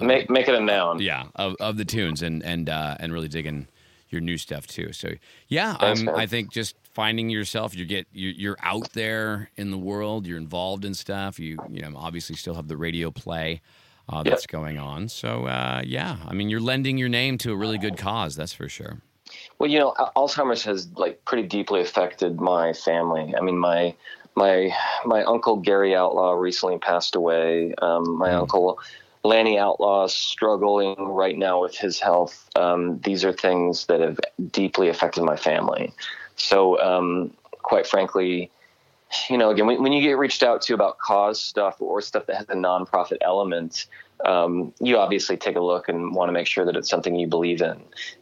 make 0.03 0.30
make 0.30 0.49
it 0.49 0.55
a 0.55 0.61
noun. 0.61 1.01
yeah, 1.01 1.24
of, 1.37 1.57
of 1.61 1.76
the 1.76 1.85
tunes 1.85 2.22
and 2.22 2.43
and 2.45 2.68
uh, 2.68 2.97
and 3.01 3.12
really 3.12 3.28
digging 3.28 3.68
your 4.11 4.20
new 4.20 4.39
stuff 4.39 4.66
too. 4.66 4.93
So 4.93 5.11
yeah, 5.49 5.76
Thanks, 5.76 6.01
um. 6.03 6.11
I 6.11 6.26
think 6.26 6.53
just 6.53 6.76
finding 6.93 7.28
yourself, 7.30 7.76
you 7.76 7.85
get 7.85 8.07
you're, 8.12 8.32
you're 8.32 8.57
out 8.62 8.93
there 8.93 9.51
in 9.57 9.70
the 9.70 9.78
world, 9.78 10.26
you're 10.26 10.39
involved 10.39 10.85
in 10.85 10.95
stuff. 10.95 11.39
You 11.39 11.59
you 11.68 11.82
know 11.82 11.93
obviously 11.97 12.37
still 12.37 12.55
have 12.55 12.68
the 12.68 12.76
radio 12.76 13.11
play. 13.11 13.61
Uh, 14.07 14.22
that's 14.22 14.47
going 14.47 14.76
on. 14.78 15.09
So 15.09 15.47
uh, 15.47 15.80
yeah, 15.85 16.18
I 16.26 16.35
mean, 16.35 16.51
you're 16.51 16.61
lending 16.61 16.99
your 16.99 17.09
name 17.09 17.39
to 17.39 17.53
a 17.53 17.57
really 17.57 17.78
good 17.78 17.97
cause. 17.97 18.37
That's 18.37 18.53
for 18.53 18.68
sure. 18.68 19.01
Well, 19.59 19.70
you 19.70 19.78
know, 19.78 19.95
Alzheimer's 20.14 20.62
has 20.64 20.89
like 20.97 21.24
pretty 21.24 21.49
deeply 21.49 21.80
affected 21.80 22.39
my 22.39 22.74
family. 22.74 23.35
I 23.35 23.41
mean, 23.41 23.59
my 23.59 23.95
my 24.37 24.74
my 25.05 25.22
uncle 25.24 25.57
Gary 25.57 25.95
Outlaw 25.95 26.32
recently 26.32 26.78
passed 26.78 27.14
away. 27.14 27.74
Um, 27.80 28.18
my 28.18 28.32
uncle 28.32 28.78
Lanny 29.24 29.59
Outlaw 29.59 30.05
is 30.05 30.14
struggling 30.14 30.97
right 30.99 31.37
now 31.37 31.62
with 31.62 31.76
his 31.76 31.99
health. 31.99 32.49
Um, 32.57 33.01
these 33.01 33.24
are 33.24 33.32
things 33.32 33.87
that 33.87 34.01
have 34.01 34.20
deeply 34.51 34.89
affected 34.89 35.24
my 35.24 35.37
family. 35.37 35.93
So, 36.37 36.78
um, 36.80 37.32
quite 37.62 37.87
frankly, 37.87 38.51
you 39.30 39.39
know, 39.39 39.51
again, 39.51 39.66
when, 39.66 39.82
when 39.82 39.93
you 39.93 40.03
get 40.03 40.18
reached 40.18 40.43
out 40.43 40.61
to 40.62 40.74
about 40.74 40.99
cause 40.99 41.41
stuff 41.41 41.80
or 41.80 42.03
stuff 42.03 42.26
that 42.26 42.37
has 42.37 42.47
a 42.51 42.55
nonprofit 42.55 43.18
element, 43.22 43.87
um, 44.25 44.72
you 44.81 44.97
obviously 44.97 45.37
take 45.37 45.57
a 45.57 45.61
look 45.61 45.89
and 45.89 46.14
want 46.14 46.29
to 46.29 46.33
make 46.33 46.47
sure 46.47 46.64
that 46.64 46.77
it's 46.77 46.89
something 46.89 47.14
you 47.14 47.27
believe 47.27 47.61
in. 47.61 47.81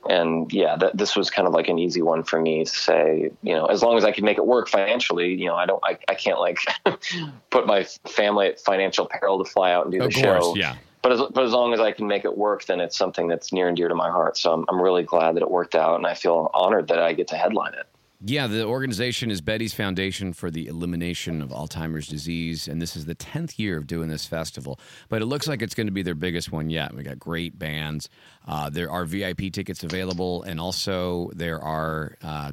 And 0.08 0.52
yeah, 0.52 0.76
that, 0.76 0.96
this 0.96 1.16
was 1.16 1.30
kind 1.30 1.46
of 1.46 1.54
like 1.54 1.68
an 1.68 1.78
easy 1.78 2.02
one 2.02 2.22
for 2.22 2.40
me 2.40 2.64
to 2.64 2.70
say, 2.70 3.30
you 3.42 3.54
know, 3.54 3.66
as 3.66 3.82
long 3.82 3.96
as 3.96 4.04
I 4.04 4.12
can 4.12 4.24
make 4.24 4.38
it 4.38 4.46
work 4.46 4.68
financially, 4.68 5.34
you 5.34 5.46
know, 5.46 5.54
I 5.54 5.66
don't, 5.66 5.82
I, 5.84 5.98
I 6.08 6.14
can't 6.14 6.40
like 6.40 6.58
put 7.50 7.66
my 7.66 7.84
family 8.06 8.48
at 8.48 8.60
financial 8.60 9.06
peril 9.06 9.42
to 9.42 9.50
fly 9.50 9.72
out 9.72 9.84
and 9.84 9.92
do 9.92 9.98
the 9.98 10.06
Of 10.06 10.12
show. 10.12 10.40
course, 10.40 10.58
yeah. 10.58 10.76
But 11.02 11.12
as, 11.12 11.20
but 11.34 11.42
as 11.44 11.52
long 11.52 11.74
as 11.74 11.80
I 11.80 11.90
can 11.90 12.06
make 12.06 12.24
it 12.24 12.38
work, 12.38 12.64
then 12.66 12.80
it's 12.80 12.96
something 12.96 13.26
that's 13.26 13.52
near 13.52 13.66
and 13.66 13.76
dear 13.76 13.88
to 13.88 13.94
my 13.94 14.08
heart. 14.08 14.36
So 14.38 14.52
I'm, 14.52 14.64
I'm 14.68 14.80
really 14.80 15.02
glad 15.02 15.34
that 15.34 15.42
it 15.42 15.50
worked 15.50 15.74
out, 15.74 15.96
and 15.96 16.06
I 16.06 16.14
feel 16.14 16.48
honored 16.54 16.88
that 16.88 17.00
I 17.00 17.12
get 17.12 17.26
to 17.28 17.36
headline 17.36 17.74
it. 17.74 17.86
Yeah, 18.24 18.46
the 18.46 18.64
organization 18.64 19.30
is 19.32 19.40
Betty's 19.40 19.74
Foundation 19.74 20.32
for 20.32 20.50
the 20.50 20.68
Elimination 20.68 21.42
of 21.42 21.48
Alzheimer's 21.50 22.06
Disease, 22.06 22.68
and 22.68 22.80
this 22.80 22.94
is 22.94 23.04
the 23.04 23.16
10th 23.16 23.58
year 23.58 23.76
of 23.76 23.86
doing 23.88 24.08
this 24.08 24.26
festival. 24.26 24.78
But 25.08 25.22
it 25.22 25.26
looks 25.26 25.48
like 25.48 25.60
it's 25.60 25.74
going 25.74 25.88
to 25.88 25.92
be 25.92 26.02
their 26.02 26.14
biggest 26.14 26.52
one 26.52 26.70
yet. 26.70 26.94
We 26.94 27.02
got 27.02 27.18
great 27.18 27.58
bands. 27.58 28.08
Uh, 28.46 28.70
there 28.70 28.90
are 28.90 29.04
VIP 29.04 29.52
tickets 29.52 29.82
available, 29.82 30.44
and 30.44 30.60
also 30.60 31.30
there 31.34 31.60
are 31.60 32.16
uh, 32.22 32.52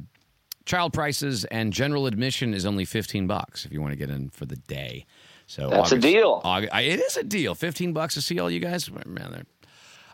child 0.64 0.92
prices, 0.92 1.44
and 1.44 1.72
general 1.72 2.06
admission 2.06 2.52
is 2.52 2.66
only 2.66 2.84
15 2.84 3.28
bucks 3.28 3.64
if 3.64 3.72
you 3.72 3.80
want 3.80 3.92
to 3.92 3.96
get 3.96 4.10
in 4.10 4.28
for 4.30 4.46
the 4.46 4.56
day. 4.56 5.06
So 5.46 5.68
That's 5.68 5.92
a 5.92 5.98
deal. 5.98 6.40
Aug- 6.44 6.68
I- 6.72 6.82
it 6.82 7.00
is 7.00 7.16
a 7.16 7.24
deal. 7.24 7.54
15 7.54 7.92
bucks 7.92 8.14
to 8.14 8.22
see 8.22 8.38
all 8.40 8.50
you 8.50 8.60
guys. 8.60 8.90
Man, 9.06 9.46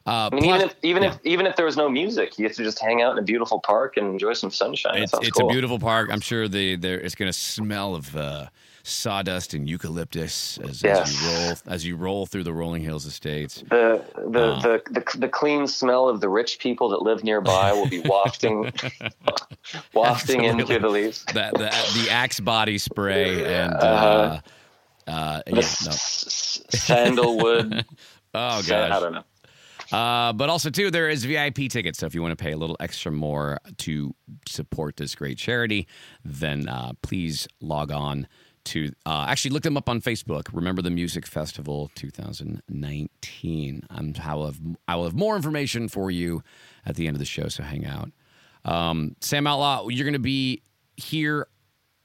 uh, 0.07 0.31
I 0.33 0.35
mean, 0.35 0.45
plus- 0.45 0.57
even 0.57 0.67
if 0.69 0.75
even 0.83 1.03
if 1.03 1.19
even 1.25 1.47
if 1.47 1.57
there 1.57 1.67
was 1.67 1.77
no 1.77 1.89
music, 1.89 2.39
you 2.39 2.47
get 2.47 2.57
to 2.57 2.63
just 2.65 2.79
hang 2.81 3.03
out 3.03 3.13
in 3.13 3.19
a 3.19 3.23
beautiful 3.23 3.61
park 3.61 3.97
and 3.97 4.07
enjoy 4.07 4.33
some 4.35 4.51
sunshine. 4.51 5.03
It's, 5.03 5.13
it's 5.15 5.31
cool. 5.31 5.49
a 5.49 5.53
beautiful 5.53 5.79
park. 5.79 6.11
I'm 6.13 6.21
sure 6.21 6.49
the 6.49 6.77
there 6.77 7.01
it's 7.01 7.15
going 7.15 7.29
to 7.29 7.37
smell 7.37 7.95
of 7.97 8.15
uh, 8.17 8.47
sawdust 8.85 9.53
and 9.53 9.69
eucalyptus 9.69 10.59
as, 10.59 10.81
Yes. 10.81 11.09
as 11.09 11.13
you 11.21 11.27
roll 11.29 11.57
as 11.75 11.87
you 11.87 11.97
roll 11.97 12.27
through 12.27 12.45
the 12.45 12.53
Rolling 12.53 12.83
Hills 12.83 13.05
estates. 13.05 13.63
the 13.69 14.05
the, 14.31 14.43
Uh. 14.45 14.61
the 14.61 14.83
the 14.91 15.19
the 15.19 15.29
clean 15.29 15.67
smell 15.67 16.09
of 16.09 16.21
the 16.21 16.29
rich 16.29 16.61
people 16.61 16.89
that 16.91 17.03
live 17.03 17.25
nearby 17.25 17.73
will 17.73 17.89
be 17.89 18.01
wafting 18.01 18.73
wafting 19.93 20.45
in 20.45 20.61
Absolutely. 20.61 20.65
through 20.67 20.79
the 20.83 20.89
leaves. 20.89 21.25
That 21.35 21.53
the, 21.55 21.71
the 22.01 22.11
Axe 22.11 22.41
body 22.41 22.79
spray 22.79 23.45
and 23.45 23.73
uh, 23.75 23.77
Uh-huh. 23.77 24.41
uh, 25.09 25.43
yeah, 25.47 25.53
no. 25.55 25.59
s- 25.59 26.63
sandalwood. 26.71 27.85
Oh 28.39 28.61
sa- 28.61 28.75
I 28.85 28.89
gosh. 28.91 29.01
don't 29.01 29.13
know. 29.15 29.23
Uh, 29.93 30.33
but 30.33 30.49
also 30.49 30.71
too, 30.71 30.91
there 30.91 31.09
is 31.09 31.25
VIP 31.25 31.69
tickets. 31.69 31.99
So 31.99 32.07
if 32.07 32.15
you 32.15 32.23
want 32.23 32.37
to 32.37 32.43
pay 32.43 32.53
a 32.53 32.57
little 32.57 32.77
extra 32.81 33.13
more 33.13 33.59
to 33.79 34.15
support 34.47 34.97
this 34.97 35.15
great 35.15 35.39
charity, 35.39 35.87
then 36.25 36.69
uh, 36.69 36.93
please 37.03 37.47
log 37.61 37.93
on 37.93 38.27
to 38.65 38.93
uh, 39.07 39.27
actually 39.29 39.53
look 39.53 39.63
them 39.63 39.77
up 39.77 39.89
on 39.89 40.01
Facebook. 40.01 40.49
Remember 40.53 40.83
the 40.83 40.91
Music 40.91 41.25
Festival 41.27 41.91
2019. 41.95 43.83
I'm, 43.91 44.15
I 44.23 44.35
will 44.35 44.47
have 44.47 44.61
I 44.89 44.97
will 44.97 45.05
have 45.05 45.15
more 45.15 45.37
information 45.37 45.89
for 45.89 46.11
you 46.11 46.43
at 46.85 46.97
the 46.97 47.07
end 47.07 47.15
of 47.15 47.21
the 47.21 47.25
show. 47.25 47.49
So 47.49 47.63
hang 47.63 47.87
out. 47.87 48.11
Um, 48.65 49.15
Sam 49.21 49.47
Outlaw, 49.47 49.89
you're 49.89 50.05
going 50.05 50.15
to 50.15 50.19
be 50.19 50.63
here 50.97 51.47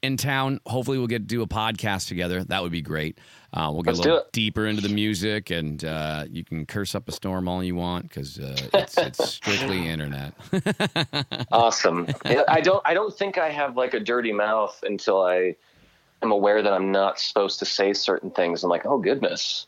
in 0.02 0.16
town. 0.16 0.60
Hopefully, 0.66 0.98
we'll 0.98 1.06
get 1.06 1.20
to 1.20 1.24
do 1.24 1.42
a 1.42 1.46
podcast 1.46 2.08
together. 2.08 2.44
That 2.44 2.62
would 2.62 2.72
be 2.72 2.82
great. 2.82 3.18
Uh, 3.54 3.70
we'll 3.72 3.82
get 3.82 3.90
Let's 3.90 4.00
a 4.00 4.02
little 4.02 4.24
deeper 4.32 4.66
into 4.66 4.82
the 4.82 4.88
music, 4.88 5.50
and 5.50 5.84
uh, 5.84 6.24
you 6.28 6.44
can 6.44 6.66
curse 6.66 6.94
up 6.94 7.08
a 7.08 7.12
storm 7.12 7.48
all 7.48 7.62
you 7.62 7.76
want 7.76 8.08
because 8.08 8.38
uh, 8.38 8.56
it's, 8.74 8.98
it's 8.98 9.30
strictly 9.30 9.88
internet. 9.88 10.34
Awesome. 11.50 12.06
I 12.24 12.60
don't 12.60 12.82
I 12.84 12.94
don't 12.94 13.14
think 13.16 13.36
I 13.38 13.50
have 13.50 13.76
like 13.76 13.94
a 13.94 14.00
dirty 14.00 14.32
mouth 14.32 14.82
until 14.86 15.22
I 15.22 15.54
am 16.22 16.32
aware 16.32 16.62
that 16.62 16.72
I'm 16.72 16.90
not 16.90 17.18
supposed 17.18 17.58
to 17.58 17.64
say 17.64 17.92
certain 17.92 18.30
things. 18.30 18.64
I'm 18.64 18.70
like, 18.70 18.86
oh 18.86 18.98
goodness. 18.98 19.66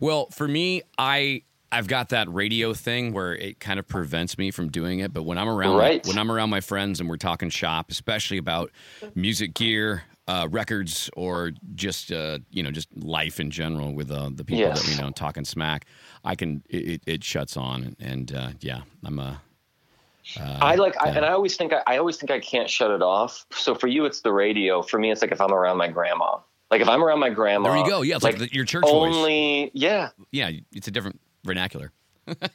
well, 0.00 0.26
for 0.26 0.46
me, 0.46 0.82
I 0.98 1.42
I've 1.70 1.86
got 1.86 2.08
that 2.10 2.32
radio 2.32 2.72
thing 2.74 3.12
where 3.12 3.34
it 3.34 3.60
kind 3.60 3.78
of 3.78 3.86
prevents 3.86 4.38
me 4.38 4.50
from 4.50 4.68
doing 4.70 5.00
it. 5.00 5.12
But 5.12 5.24
when 5.24 5.36
I'm 5.38 5.48
around, 5.48 5.76
Right. 5.76 6.06
when 6.06 6.16
I'm 6.18 6.30
around 6.32 6.50
my 6.50 6.60
friends 6.60 6.98
and 7.00 7.08
we're 7.08 7.16
talking 7.18 7.50
shop, 7.50 7.90
especially 7.90 8.38
about 8.38 8.70
music 9.14 9.54
gear. 9.54 10.02
uh, 10.26 10.46
records 10.50 11.08
or 11.16 11.52
just 11.74 12.12
uh, 12.12 12.38
you 12.50 12.62
know 12.62 12.70
just 12.70 12.86
life 12.94 13.40
in 13.40 13.50
general 13.50 13.94
with 13.94 14.10
uh, 14.10 14.28
the 14.34 14.44
people 14.44 14.58
Yes. 14.58 14.82
that 14.82 14.94
you 14.94 15.00
know 15.02 15.10
talking 15.10 15.42
smack, 15.42 15.86
I 16.22 16.34
can 16.34 16.62
it, 16.68 17.00
it- 17.06 17.24
shuts 17.24 17.56
on 17.56 17.96
and 17.98 18.30
uh, 18.34 18.50
yeah, 18.60 18.82
I'm 19.06 19.18
a 19.20 19.40
I 20.38 20.74
like, 20.74 21.02
I, 21.02 21.08
and 21.08 21.24
I 21.24 21.30
always 21.32 21.56
think 21.56 21.72
I, 21.72 21.82
I 21.86 21.96
always 21.96 22.18
think 22.18 22.30
I 22.30 22.40
can't 22.40 22.68
shut 22.68 22.90
it 22.90 23.00
off. 23.00 23.46
So 23.52 23.74
for 23.74 23.86
you, 23.86 24.04
it's 24.04 24.20
the 24.20 24.30
radio. 24.30 24.82
For 24.82 24.98
me, 24.98 25.10
it's 25.10 25.22
like 25.22 25.32
if 25.32 25.40
I'm 25.40 25.54
around 25.54 25.78
my 25.78 25.88
grandma. 25.88 26.36
Like 26.70 26.82
if 26.82 26.88
I'm 26.90 27.02
around 27.02 27.20
my 27.20 27.30
grandma. 27.30 27.70
there 27.70 27.78
you 27.82 27.88
go. 27.88 28.02
Yeah, 28.02 28.16
it's 28.16 28.24
like, 28.24 28.36
the, 28.36 28.52
your 28.52 28.66
church 28.66 28.82
voice. 28.82 29.14
only. 29.14 29.70
Yeah, 29.72 30.10
Yeah, 30.30 30.50
it's 30.74 30.86
a 30.88 30.90
different 30.90 31.18
vernacular. 31.48 31.92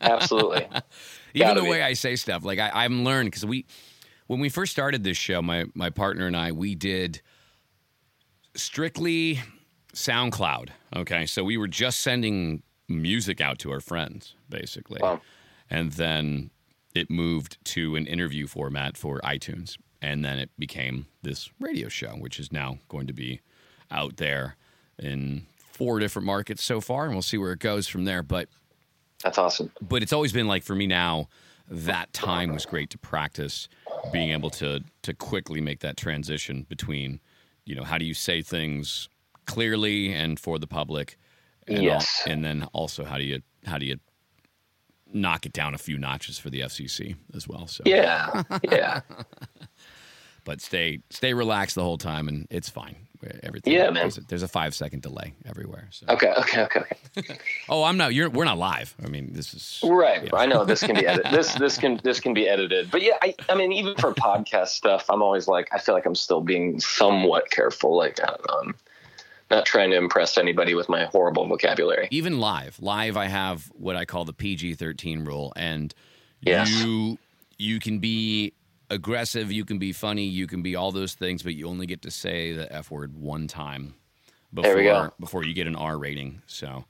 absolutely. 0.01 0.67
Even 1.33 1.47
Gotta 1.47 1.59
the 1.59 1.63
be. 1.65 1.69
way 1.71 1.81
I 1.83 1.93
say 1.93 2.15
stuff, 2.15 2.45
like 2.45 2.59
I, 2.59 2.69
I'm 2.85 3.03
learned 3.03 3.27
because 3.31 3.45
we, 3.45 3.65
when 4.27 4.39
we 4.39 4.47
first 4.49 4.71
started 4.71 5.03
this 5.03 5.17
show, 5.17 5.41
my 5.41 5.65
my 5.73 5.89
partner 5.89 6.27
and 6.27 6.37
I, 6.37 6.51
we 6.51 6.75
did 6.75 7.21
strictly 8.55 9.41
SoundCloud. 9.93 10.69
Okay, 10.95 11.25
so 11.25 11.43
we 11.43 11.57
were 11.57 11.67
just 11.67 11.99
sending 11.99 12.63
music 12.87 13.41
out 13.41 13.59
to 13.59 13.71
our 13.71 13.79
friends, 13.79 14.35
basically, 14.49 14.99
Wow. 15.01 15.21
and 15.69 15.91
then 15.93 16.51
it 16.93 17.09
moved 17.09 17.57
to 17.65 17.95
an 17.95 18.05
interview 18.05 18.45
format 18.45 18.97
for 18.97 19.19
iTunes, 19.21 19.77
and 20.01 20.23
then 20.23 20.37
it 20.37 20.51
became 20.59 21.07
this 21.23 21.49
radio 21.59 21.89
show, 21.89 22.11
which 22.11 22.39
is 22.39 22.51
now 22.51 22.77
going 22.89 23.07
to 23.07 23.13
be 23.13 23.41
out 23.89 24.17
there 24.17 24.55
in 24.99 25.47
four 25.57 25.99
different 25.99 26.25
markets 26.27 26.63
so 26.63 26.79
far, 26.79 27.05
and 27.05 27.13
we'll 27.13 27.23
see 27.23 27.37
where 27.37 27.53
it 27.53 27.59
goes 27.59 27.87
from 27.87 28.05
there. 28.05 28.21
But 28.21 28.49
That's 29.23 29.37
awesome. 29.37 29.71
but 29.81 30.03
it's 30.03 30.13
always 30.13 30.31
been 30.33 30.47
like 30.47 30.63
for 30.63 30.75
me 30.75 30.85
now 30.87 31.29
that 31.69 32.11
time 32.13 32.51
was 32.53 32.65
great 32.65 32.89
to 32.89 32.97
practice 32.97 33.69
being 34.11 34.31
able 34.31 34.49
to 34.49 34.81
to 35.01 35.13
quickly 35.13 35.61
make 35.61 35.79
that 35.79 35.95
transition 35.97 36.65
between 36.67 37.19
you 37.65 37.73
know 37.73 37.83
how 37.83 37.97
do 37.97 38.03
you 38.05 38.13
say 38.13 38.41
things 38.41 39.07
clearly 39.45 40.13
and 40.13 40.39
for 40.39 40.59
the 40.59 40.67
public 40.67 41.17
and 41.67 41.77
al- 41.77 41.83
Yes. 41.83 42.23
and 42.27 42.43
then 42.43 42.67
also 42.73 43.05
how 43.05 43.17
do 43.17 43.23
you 43.23 43.41
how 43.65 43.77
do 43.77 43.85
you 43.85 43.97
knock 45.13 45.45
it 45.45 45.53
down 45.53 45.73
a 45.73 45.77
few 45.77 45.97
notches 45.97 46.37
for 46.37 46.49
the 46.49 46.59
FCC 46.61 47.15
as 47.33 47.47
well 47.47 47.65
so 47.67 47.83
Yeah, 47.85 48.43
yeah, 48.63 49.01
but 50.43 50.59
stay 50.61 50.99
stay 51.09 51.33
relaxed 51.33 51.75
the 51.75 51.83
whole 51.83 51.97
time 51.97 52.27
and 52.27 52.45
it's 52.49 52.69
fine 52.69 52.95
everything 53.43 53.73
Yeah, 53.73 53.85
man. 53.85 53.93
there's 53.95 54.17
a, 54.17 54.21
there's 54.21 54.43
a 54.43 54.47
5 54.47 54.73
second 54.75 55.01
delay 55.01 55.33
everywhere 55.45 55.87
so 55.91 56.05
okay, 56.09 56.33
okay, 56.37 56.61
okay, 56.63 56.81
okay. 57.17 57.37
oh 57.69 57.83
I'm 57.83 57.97
not 57.97 58.13
you're 58.13 58.29
we're 58.29 58.45
not 58.45 58.57
live 58.57 58.95
I 59.03 59.07
mean 59.07 59.31
this 59.33 59.53
is 59.53 59.79
Right. 59.83 60.23
Yeah. 60.23 60.29
I 60.35 60.45
know 60.45 60.65
this 60.65 60.81
can 60.81 60.95
be 60.95 61.05
edited. 61.07 61.31
This 61.31 61.53
this 61.55 61.77
can 61.77 61.99
this 62.03 62.19
can 62.19 62.33
be 62.33 62.47
edited. 62.47 62.89
But 62.91 63.01
yeah, 63.01 63.17
I, 63.21 63.35
I 63.49 63.55
mean, 63.55 63.71
even 63.71 63.95
for 63.95 64.13
podcast 64.13 64.69
stuff, 64.69 65.05
I'm 65.09 65.21
always 65.21 65.47
like, 65.47 65.67
I 65.73 65.79
feel 65.79 65.93
like 65.95 66.05
I'm 66.05 66.15
still 66.15 66.41
being 66.41 66.79
somewhat 66.79 67.49
careful. 67.51 67.95
Like 67.95 68.19
I 68.21 68.25
don't 68.27 68.47
know, 68.49 68.57
I'm 68.61 68.75
not 69.51 69.65
trying 69.65 69.91
to 69.91 69.97
impress 69.97 70.37
anybody 70.37 70.73
with 70.73 70.89
my 70.89 71.05
horrible 71.05 71.47
vocabulary. 71.47 72.07
even 72.11 72.39
live 72.39 72.81
live 72.81 73.17
i 73.17 73.25
have 73.27 73.65
what 73.75 73.95
i 73.95 74.03
call 74.05 74.25
the 74.25 74.33
pg-13 74.33 75.25
rule 75.27 75.53
and 75.55 75.93
Yes. 76.41 76.69
you 76.69 77.17
you 77.57 77.79
can 77.79 77.99
be 77.99 78.53
aggressive 78.93 79.51
you 79.51 79.65
can 79.65 79.77
be 79.79 79.91
funny 79.91 80.23
you 80.23 80.47
can 80.47 80.61
be 80.61 80.75
all 80.75 80.91
those 80.91 81.13
things 81.15 81.43
but 81.43 81.53
you 81.55 81.67
only 81.67 81.85
get 81.85 82.01
to 82.03 82.11
say 82.11 82.53
the 82.53 82.71
f 82.73 82.91
word 82.91 83.13
one 83.15 83.47
time 83.47 83.95
before 84.53 84.69
There 84.69 84.77
we 84.77 84.83
go. 84.83 85.11
before 85.19 85.43
you 85.43 85.53
get 85.53 85.67
an 85.67 85.75
r 85.75 85.97
rating 85.97 86.41
so 86.47 86.85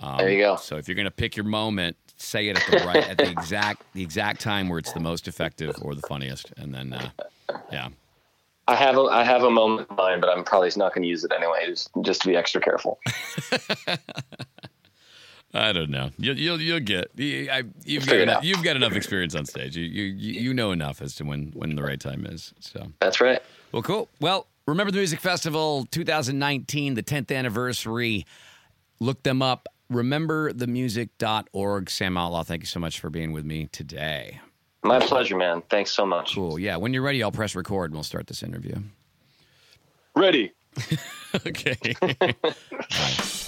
um, 0.00 0.18
there 0.18 0.30
you 0.30 0.38
go. 0.38 0.56
so 0.56 0.76
if 0.76 0.88
you're 0.88 0.94
going 0.94 1.04
to 1.04 1.10
pick 1.10 1.36
your 1.36 1.44
moment 1.44 1.96
say 2.16 2.48
it 2.48 2.56
at 2.58 2.66
the 2.70 2.86
right 2.86 3.08
at 3.08 3.18
the 3.18 3.30
exact 3.30 3.82
the 3.92 4.02
exact 4.02 4.40
time 4.40 4.68
where 4.68 4.78
it's 4.78 4.92
the 4.92 5.00
most 5.00 5.28
effective 5.28 5.74
or 5.82 5.94
the 5.94 6.02
funniest 6.02 6.52
and 6.56 6.74
then 6.74 6.92
uh, 6.92 7.10
yeah 7.72 7.88
I 8.66 8.74
have 8.74 8.96
a 8.98 9.00
I 9.02 9.24
have 9.24 9.44
a 9.44 9.50
moment 9.50 9.88
in 9.88 9.96
mind, 9.96 10.20
but 10.20 10.28
I'm 10.28 10.44
probably 10.44 10.70
not 10.76 10.92
going 10.94 11.02
to 11.02 11.08
use 11.08 11.24
it 11.24 11.32
anyway, 11.34 11.64
just 11.66 11.88
just 12.02 12.20
to 12.20 12.28
be 12.28 12.36
extra 12.36 12.60
careful. 12.60 12.98
I 15.54 15.72
don't 15.72 15.90
know. 15.90 16.10
You'll 16.18 16.36
you'll, 16.38 16.60
you'll 16.60 16.80
get. 16.80 17.10
you- 17.16 17.48
I, 17.50 17.62
you've 17.84 18.06
got 18.06 18.16
enough, 18.16 18.44
you've 18.44 18.62
got 18.62 18.76
enough 18.76 18.92
experience 18.94 19.34
on 19.34 19.46
stage. 19.46 19.76
You, 19.76 19.84
you 19.84 20.04
you 20.40 20.52
know 20.54 20.72
enough 20.72 21.00
as 21.00 21.14
to 21.16 21.24
when 21.24 21.52
when 21.54 21.74
the 21.74 21.82
right 21.82 21.98
time 22.00 22.26
is. 22.26 22.52
So 22.60 22.88
That's 23.00 23.20
right. 23.20 23.40
well, 23.72 23.82
cool. 23.82 24.08
Well, 24.20 24.46
remember 24.66 24.90
the 24.90 24.98
Music 24.98 25.20
Festival 25.20 25.86
2019, 25.90 26.94
the 26.94 27.02
10th 27.02 27.34
anniversary. 27.34 28.26
Look 29.00 29.22
them 29.22 29.40
up. 29.42 29.68
Rememberthemusic.org. 29.90 31.88
Sam 31.90 32.16
Outlaw, 32.18 32.42
thank 32.42 32.60
you 32.62 32.66
so 32.66 32.78
much 32.80 33.00
for 33.00 33.08
being 33.08 33.32
with 33.32 33.44
me 33.46 33.68
today. 33.72 34.40
My 34.84 34.98
pleasure, 35.00 35.36
man. 35.36 35.62
Thanks 35.70 35.92
so 35.92 36.04
much. 36.04 36.34
Cool. 36.34 36.58
Yeah. 36.58 36.76
When 36.76 36.92
you're 36.92 37.02
ready, 37.02 37.22
I'll 37.22 37.32
press 37.32 37.54
record 37.54 37.86
and 37.90 37.94
we'll 37.94 38.02
start 38.04 38.26
this 38.26 38.42
interview. 38.42 38.76
Ready. 40.14 40.52
okay. 41.46 41.94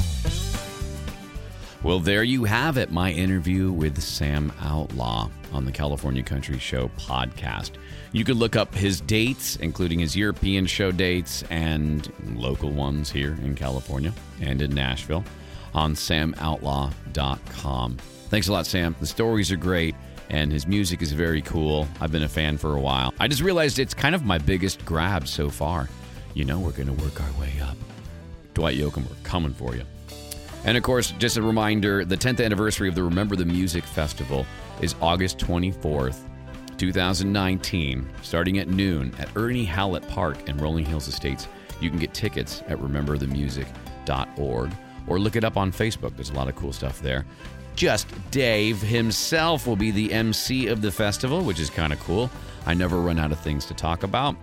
Well, 1.83 1.99
there 1.99 2.23
you 2.23 2.45
have 2.45 2.77
it. 2.77 2.91
My 2.91 3.11
interview 3.11 3.73
with 3.73 4.03
Sam 4.03 4.53
Outlaw 4.61 5.31
on 5.51 5.65
the 5.65 5.73
California 5.73 6.23
Country 6.23 6.59
Show 6.59 6.89
podcast. 6.99 7.71
You 8.13 8.23
could 8.23 8.37
look 8.37 8.55
up 8.55 8.75
his 8.75 9.01
dates, 9.01 9.57
including 9.57 9.99
his 9.99 10.15
European 10.15 10.67
show 10.67 10.93
dates 10.93 11.43
and 11.45 12.13
local 12.37 12.71
ones 12.71 13.11
here 13.11 13.33
in 13.43 13.55
California 13.55 14.13
and 14.43 14.61
in 14.61 14.75
Nashville, 14.75 15.25
on 15.73 15.95
samoutlaw.com. 15.95 17.97
Thanks 18.29 18.49
a 18.49 18.53
lot, 18.53 18.67
Sam. 18.67 18.95
The 19.01 19.07
stories 19.07 19.51
are 19.51 19.57
great 19.57 19.95
and 20.29 20.53
his 20.53 20.67
music 20.67 21.01
is 21.01 21.13
very 21.13 21.41
cool. 21.41 21.89
I've 21.99 22.13
been 22.13 22.25
a 22.25 22.29
fan 22.29 22.59
for 22.59 22.77
a 22.77 22.81
while. 22.81 23.15
I 23.19 23.27
just 23.27 23.41
realized 23.41 23.79
it's 23.79 23.95
kind 23.95 24.15
of 24.15 24.25
my 24.25 24.37
biggest 24.37 24.85
grab 24.85 25.27
so 25.27 25.49
far. 25.49 25.89
You 26.35 26.45
know, 26.45 26.61
we're 26.61 26.73
going 26.73 26.95
to 26.95 27.03
work 27.03 27.23
our 27.23 27.41
way 27.41 27.55
up. 27.63 27.79
Dwight 28.53 28.77
Yoakam, 28.77 29.09
we're 29.09 29.17
coming 29.23 29.55
for 29.55 29.75
you. 29.75 29.85
And 30.65 30.77
of 30.77 30.83
course, 30.83 31.13
just 31.13 31.37
a 31.37 31.43
reminder 31.43 32.05
the 32.05 32.17
10th 32.17 32.45
anniversary 32.45 32.89
of 32.89 32.95
the 32.95 33.03
Remember 33.03 33.37
the 33.37 33.45
Music 33.45 33.85
Festival 33.85 34.47
is 34.81 34.95
August 35.01 35.39
24th, 35.39 36.19
2019, 36.77 38.09
starting 38.23 38.59
at 38.59 38.69
noon 38.69 39.13
at 39.19 39.29
Ernie 39.37 39.65
Howlett 39.65 40.07
Park 40.09 40.49
in 40.49 40.59
Rolling 40.59 40.85
Hills 40.85 41.09
Estates. 41.09 41.49
You 41.81 41.89
can 41.91 41.99
get 41.99 42.13
tickets 42.13 42.63
at 42.69 42.79
rememberthemusic.org 42.79 44.71
or 45.07 45.19
look 45.19 45.37
it 45.37 45.45
up 45.45 45.57
on 45.57 45.73
Facebook. 45.73 46.15
There's 46.15 46.31
a 46.31 46.35
lot 46.35 46.49
of 46.49 46.57
cool 46.57 46.73
stuff 46.73 47.01
there. 47.01 47.25
Just 47.75 48.07
Dave 48.31 48.83
himself 48.83 49.67
will 49.67 49.77
be 49.77 49.91
the 49.91 50.13
MC 50.13 50.67
of 50.67 50.83
the 50.83 50.93
festival, 50.93 51.43
which 51.43 51.59
is 51.59 51.71
kind 51.71 51.93
of 51.93 52.01
cool. 52.01 52.31
I 52.67 52.75
never 52.75 53.01
run 53.01 53.19
out 53.19 53.33
of 53.33 53.41
things 53.41 53.65
to 53.67 53.75
talk 53.75 54.03
about 54.03 54.37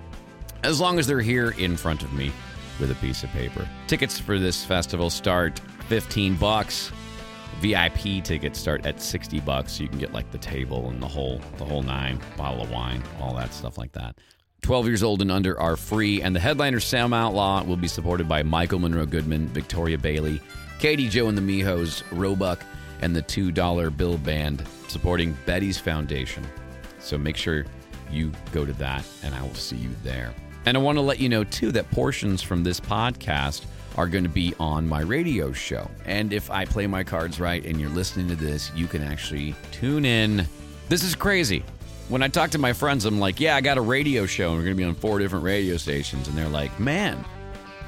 as 0.63 0.81
long 0.81 0.97
as 0.97 1.05
they're 1.05 1.21
here 1.21 1.51
in 1.51 1.77
front 1.77 2.01
of 2.01 2.11
me 2.13 2.31
with 2.79 2.89
a 2.91 2.95
piece 2.95 3.23
of 3.23 3.29
paper. 3.31 3.67
Tickets 3.87 4.19
for 4.19 4.39
this 4.39 4.65
festival 4.65 5.09
start 5.09 5.61
15 5.87 6.35
bucks. 6.35 6.91
VIP 7.59 8.23
tickets 8.23 8.59
start 8.59 8.85
at 8.85 9.01
60 9.01 9.39
bucks. 9.39 9.73
So 9.73 9.83
you 9.83 9.89
can 9.89 9.97
get 9.97 10.13
like 10.13 10.29
the 10.31 10.37
table 10.37 10.89
and 10.89 11.01
the 11.01 11.07
whole 11.07 11.41
the 11.57 11.65
whole 11.65 11.81
nine, 11.81 12.19
bottle 12.37 12.61
of 12.61 12.71
wine, 12.71 13.01
all 13.19 13.33
that 13.35 13.53
stuff 13.53 13.77
like 13.77 13.91
that. 13.93 14.17
12 14.61 14.87
years 14.87 15.03
old 15.03 15.21
and 15.21 15.31
under 15.31 15.59
are 15.59 15.75
free, 15.75 16.21
and 16.21 16.35
the 16.35 16.39
headliner 16.39 16.79
Sam 16.79 17.13
Outlaw 17.13 17.63
will 17.63 17.77
be 17.77 17.87
supported 17.87 18.27
by 18.27 18.43
Michael 18.43 18.79
Monroe 18.79 19.05
Goodman, 19.05 19.47
Victoria 19.47 19.97
Bailey, 19.97 20.41
Katie 20.79 21.07
Jo 21.07 21.29
and 21.29 21.37
the 21.37 21.41
Mijos, 21.41 22.03
Roebuck, 22.11 22.63
and 23.01 23.15
the 23.15 23.21
$2 23.21 23.95
Bill 23.95 24.17
Band 24.17 24.63
supporting 24.87 25.37
Betty's 25.45 25.77
Foundation. 25.77 26.43
So 26.99 27.17
make 27.17 27.37
sure 27.37 27.65
you 28.11 28.31
go 28.51 28.65
to 28.65 28.73
that, 28.73 29.05
and 29.23 29.33
I 29.33 29.41
will 29.41 29.53
see 29.53 29.77
you 29.77 29.91
there. 30.03 30.33
And 30.65 30.75
I 30.75 30.81
want 30.81 30.97
to 30.97 31.01
let 31.01 31.19
you 31.19 31.29
know, 31.29 31.43
too, 31.43 31.71
that 31.71 31.89
portions 31.91 32.41
from 32.41 32.63
this 32.63 32.79
podcast 32.79 33.65
are 33.97 34.07
going 34.07 34.23
to 34.23 34.29
be 34.29 34.53
on 34.59 34.87
my 34.87 35.01
radio 35.01 35.51
show. 35.51 35.89
And 36.05 36.31
if 36.31 36.51
I 36.51 36.65
play 36.65 36.87
my 36.87 37.03
cards 37.03 37.39
right 37.39 37.65
and 37.65 37.81
you're 37.81 37.89
listening 37.89 38.27
to 38.29 38.35
this, 38.35 38.71
you 38.75 38.87
can 38.87 39.01
actually 39.01 39.55
tune 39.71 40.05
in. 40.05 40.45
This 40.87 41.03
is 41.03 41.15
crazy. 41.15 41.63
When 42.07 42.23
I 42.23 42.29
talk 42.29 42.51
to 42.51 42.57
my 42.57 42.71
friends, 42.71 43.05
I'm 43.05 43.19
like, 43.19 43.39
yeah, 43.39 43.55
I 43.55 43.61
got 43.61 43.77
a 43.77 43.81
radio 43.81 44.25
show, 44.25 44.49
and 44.49 44.57
we're 44.57 44.63
going 44.63 44.77
to 44.77 44.81
be 44.81 44.87
on 44.87 44.95
four 44.95 45.19
different 45.19 45.43
radio 45.43 45.75
stations. 45.75 46.27
And 46.27 46.37
they're 46.37 46.47
like, 46.47 46.79
man, 46.79 47.25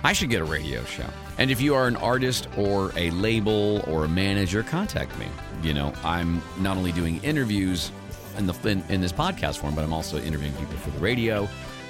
I 0.04 0.12
should 0.12 0.30
get 0.30 0.42
a 0.42 0.46
radio 0.46 0.84
show. 0.84 1.06
And 1.38 1.50
if 1.50 1.62
you 1.62 1.74
are 1.74 1.88
an 1.88 1.96
artist 1.96 2.50
or 2.58 2.92
a 2.98 3.12
label 3.12 3.82
or 3.88 4.06
a 4.06 4.10
manager, 4.10 4.62
contact 4.64 5.18
me. 5.18 5.28
You 5.64 5.74
know, 5.74 5.94
I'm 6.04 6.42
not 6.58 6.76
only 6.76 6.92
doing 6.92 7.24
interviews 7.24 7.92
in 8.38 8.46
the 8.46 8.54
in, 8.70 8.84
in 8.90 9.00
this 9.00 9.14
podcast 9.14 9.60
form, 9.60 9.76
but 9.76 9.84
I'm 9.84 9.94
also 9.94 10.20
interviewing 10.20 10.54
people 10.54 10.78
for 10.78 10.90
the 10.90 11.00
radio, 11.00 11.48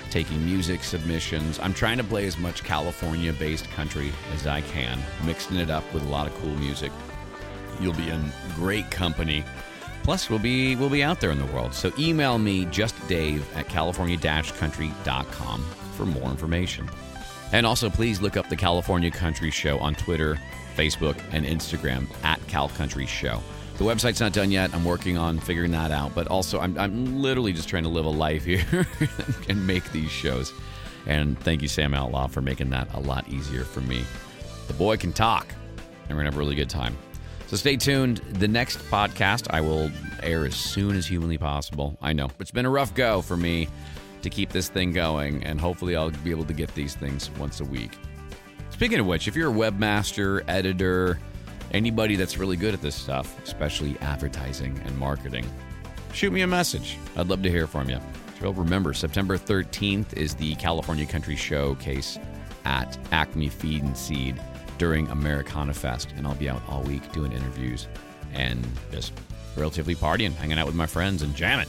taking 0.09 0.43
music 0.45 0.83
submissions. 0.83 1.59
I'm 1.59 1.73
trying 1.73 1.97
to 1.97 2.03
play 2.03 2.25
as 2.25 2.37
much 2.37 2.63
California-based 2.63 3.69
country 3.71 4.11
as 4.33 4.47
I 4.47 4.61
can, 4.61 4.99
mixing 5.25 5.57
it 5.57 5.69
up 5.69 5.83
with 5.93 6.03
a 6.03 6.09
lot 6.09 6.27
of 6.27 6.33
cool 6.35 6.55
music. 6.55 6.91
You'll 7.79 7.93
be 7.93 8.09
in 8.09 8.31
great 8.55 8.89
company. 8.91 9.43
Plus, 10.03 10.29
we'll 10.29 10.39
be 10.39 10.75
we'll 10.75 10.89
be 10.89 11.03
out 11.03 11.21
there 11.21 11.31
in 11.31 11.39
the 11.39 11.45
world. 11.47 11.73
So 11.73 11.91
email 11.99 12.37
me 12.37 12.65
just 12.65 12.95
Dave 13.07 13.45
at 13.55 13.67
california-country.com 13.69 15.65
for 15.95 16.05
more 16.05 16.29
information. 16.29 16.89
And 17.51 17.65
also, 17.65 17.89
please 17.89 18.21
look 18.21 18.37
up 18.37 18.47
the 18.49 18.55
California 18.55 19.11
Country 19.11 19.51
Show 19.51 19.79
on 19.79 19.95
Twitter, 19.95 20.39
Facebook, 20.75 21.19
and 21.31 21.45
Instagram 21.45 22.07
at 22.23 22.45
Cal 22.47 22.69
Country 22.69 23.05
Show. 23.05 23.41
The 23.79 23.85
website's 23.85 24.19
not 24.19 24.33
done 24.33 24.51
yet. 24.51 24.73
I'm 24.75 24.83
working 24.83 25.17
on 25.17 25.39
figuring 25.39 25.71
that 25.71 25.89
out. 25.89 26.13
But 26.13 26.27
also, 26.27 26.59
I'm, 26.59 26.77
I'm 26.77 27.21
literally 27.21 27.53
just 27.53 27.69
trying 27.69 27.83
to 27.83 27.89
live 27.89 28.03
a 28.03 28.09
life 28.09 28.43
here 28.43 28.85
and 29.47 29.65
make 29.65 29.89
these 29.93 30.11
shows. 30.11 30.51
And 31.05 31.39
thank 31.39 31.61
you, 31.61 31.69
Sam 31.69 31.93
Outlaw, 31.93 32.27
for 32.27 32.41
making 32.41 32.71
that 32.71 32.93
a 32.93 32.99
lot 32.99 33.25
easier 33.29 33.63
for 33.63 33.79
me. 33.79 34.03
The 34.67 34.73
boy 34.73 34.97
can 34.97 35.13
talk, 35.13 35.47
and 35.77 36.09
we're 36.09 36.23
going 36.23 36.25
to 36.25 36.31
have 36.31 36.35
a 36.35 36.39
really 36.39 36.55
good 36.55 36.69
time. 36.69 36.97
So 37.47 37.55
stay 37.55 37.77
tuned. 37.77 38.17
The 38.17 38.49
next 38.49 38.79
podcast 38.91 39.47
I 39.49 39.61
will 39.61 39.89
air 40.21 40.45
as 40.45 40.55
soon 40.57 40.97
as 40.97 41.07
humanly 41.07 41.37
possible. 41.37 41.97
I 42.01 42.11
know 42.11 42.27
it's 42.37 42.51
been 42.51 42.65
a 42.65 42.69
rough 42.69 42.93
go 42.93 43.21
for 43.21 43.37
me 43.37 43.69
to 44.23 44.29
keep 44.29 44.49
this 44.49 44.67
thing 44.67 44.91
going, 44.91 45.41
and 45.45 45.57
hopefully 45.57 45.95
I'll 45.95 46.11
be 46.11 46.31
able 46.31 46.43
to 46.43 46.53
get 46.53 46.75
these 46.75 46.95
things 46.95 47.31
once 47.39 47.61
a 47.61 47.65
week. 47.65 47.97
Speaking 48.71 48.99
of 48.99 49.05
which, 49.05 49.29
if 49.29 49.37
you're 49.37 49.51
a 49.51 49.53
webmaster, 49.53 50.43
editor, 50.49 51.17
anybody 51.71 52.15
that's 52.15 52.37
really 52.37 52.57
good 52.57 52.73
at 52.73 52.81
this 52.81 52.95
stuff, 52.95 53.37
especially 53.43 53.97
advertising 53.99 54.79
and 54.85 54.97
marketing, 54.97 55.45
shoot 56.13 56.31
me 56.31 56.41
a 56.41 56.47
message. 56.47 56.97
I'd 57.15 57.27
love 57.27 57.43
to 57.43 57.49
hear 57.49 57.67
from 57.67 57.89
you. 57.89 57.99
So 58.39 58.51
remember, 58.51 58.93
September 58.93 59.37
13th 59.37 60.13
is 60.13 60.33
the 60.35 60.55
California 60.55 61.05
Country 61.05 61.35
Showcase 61.35 62.17
at 62.65 62.97
Acme 63.11 63.49
Feed 63.49 63.83
and 63.83 63.97
Seed 63.97 64.41
during 64.77 65.07
Americana 65.09 65.73
Fest, 65.73 66.13
and 66.15 66.25
I'll 66.25 66.35
be 66.35 66.49
out 66.49 66.61
all 66.69 66.81
week 66.83 67.11
doing 67.11 67.31
interviews 67.31 67.87
and 68.33 68.65
just 68.91 69.13
relatively 69.57 69.95
partying, 69.95 70.33
hanging 70.33 70.57
out 70.57 70.65
with 70.65 70.75
my 70.75 70.85
friends, 70.85 71.21
and 71.21 71.35
jamming. 71.35 71.67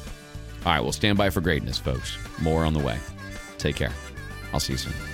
All 0.64 0.72
right, 0.72 0.80
well, 0.80 0.92
stand 0.92 1.18
by 1.18 1.30
for 1.30 1.40
greatness, 1.40 1.78
folks. 1.78 2.16
More 2.40 2.64
on 2.64 2.72
the 2.74 2.80
way. 2.80 2.98
Take 3.58 3.76
care. 3.76 3.92
I'll 4.52 4.60
see 4.60 4.74
you 4.74 4.78
soon. 4.78 5.09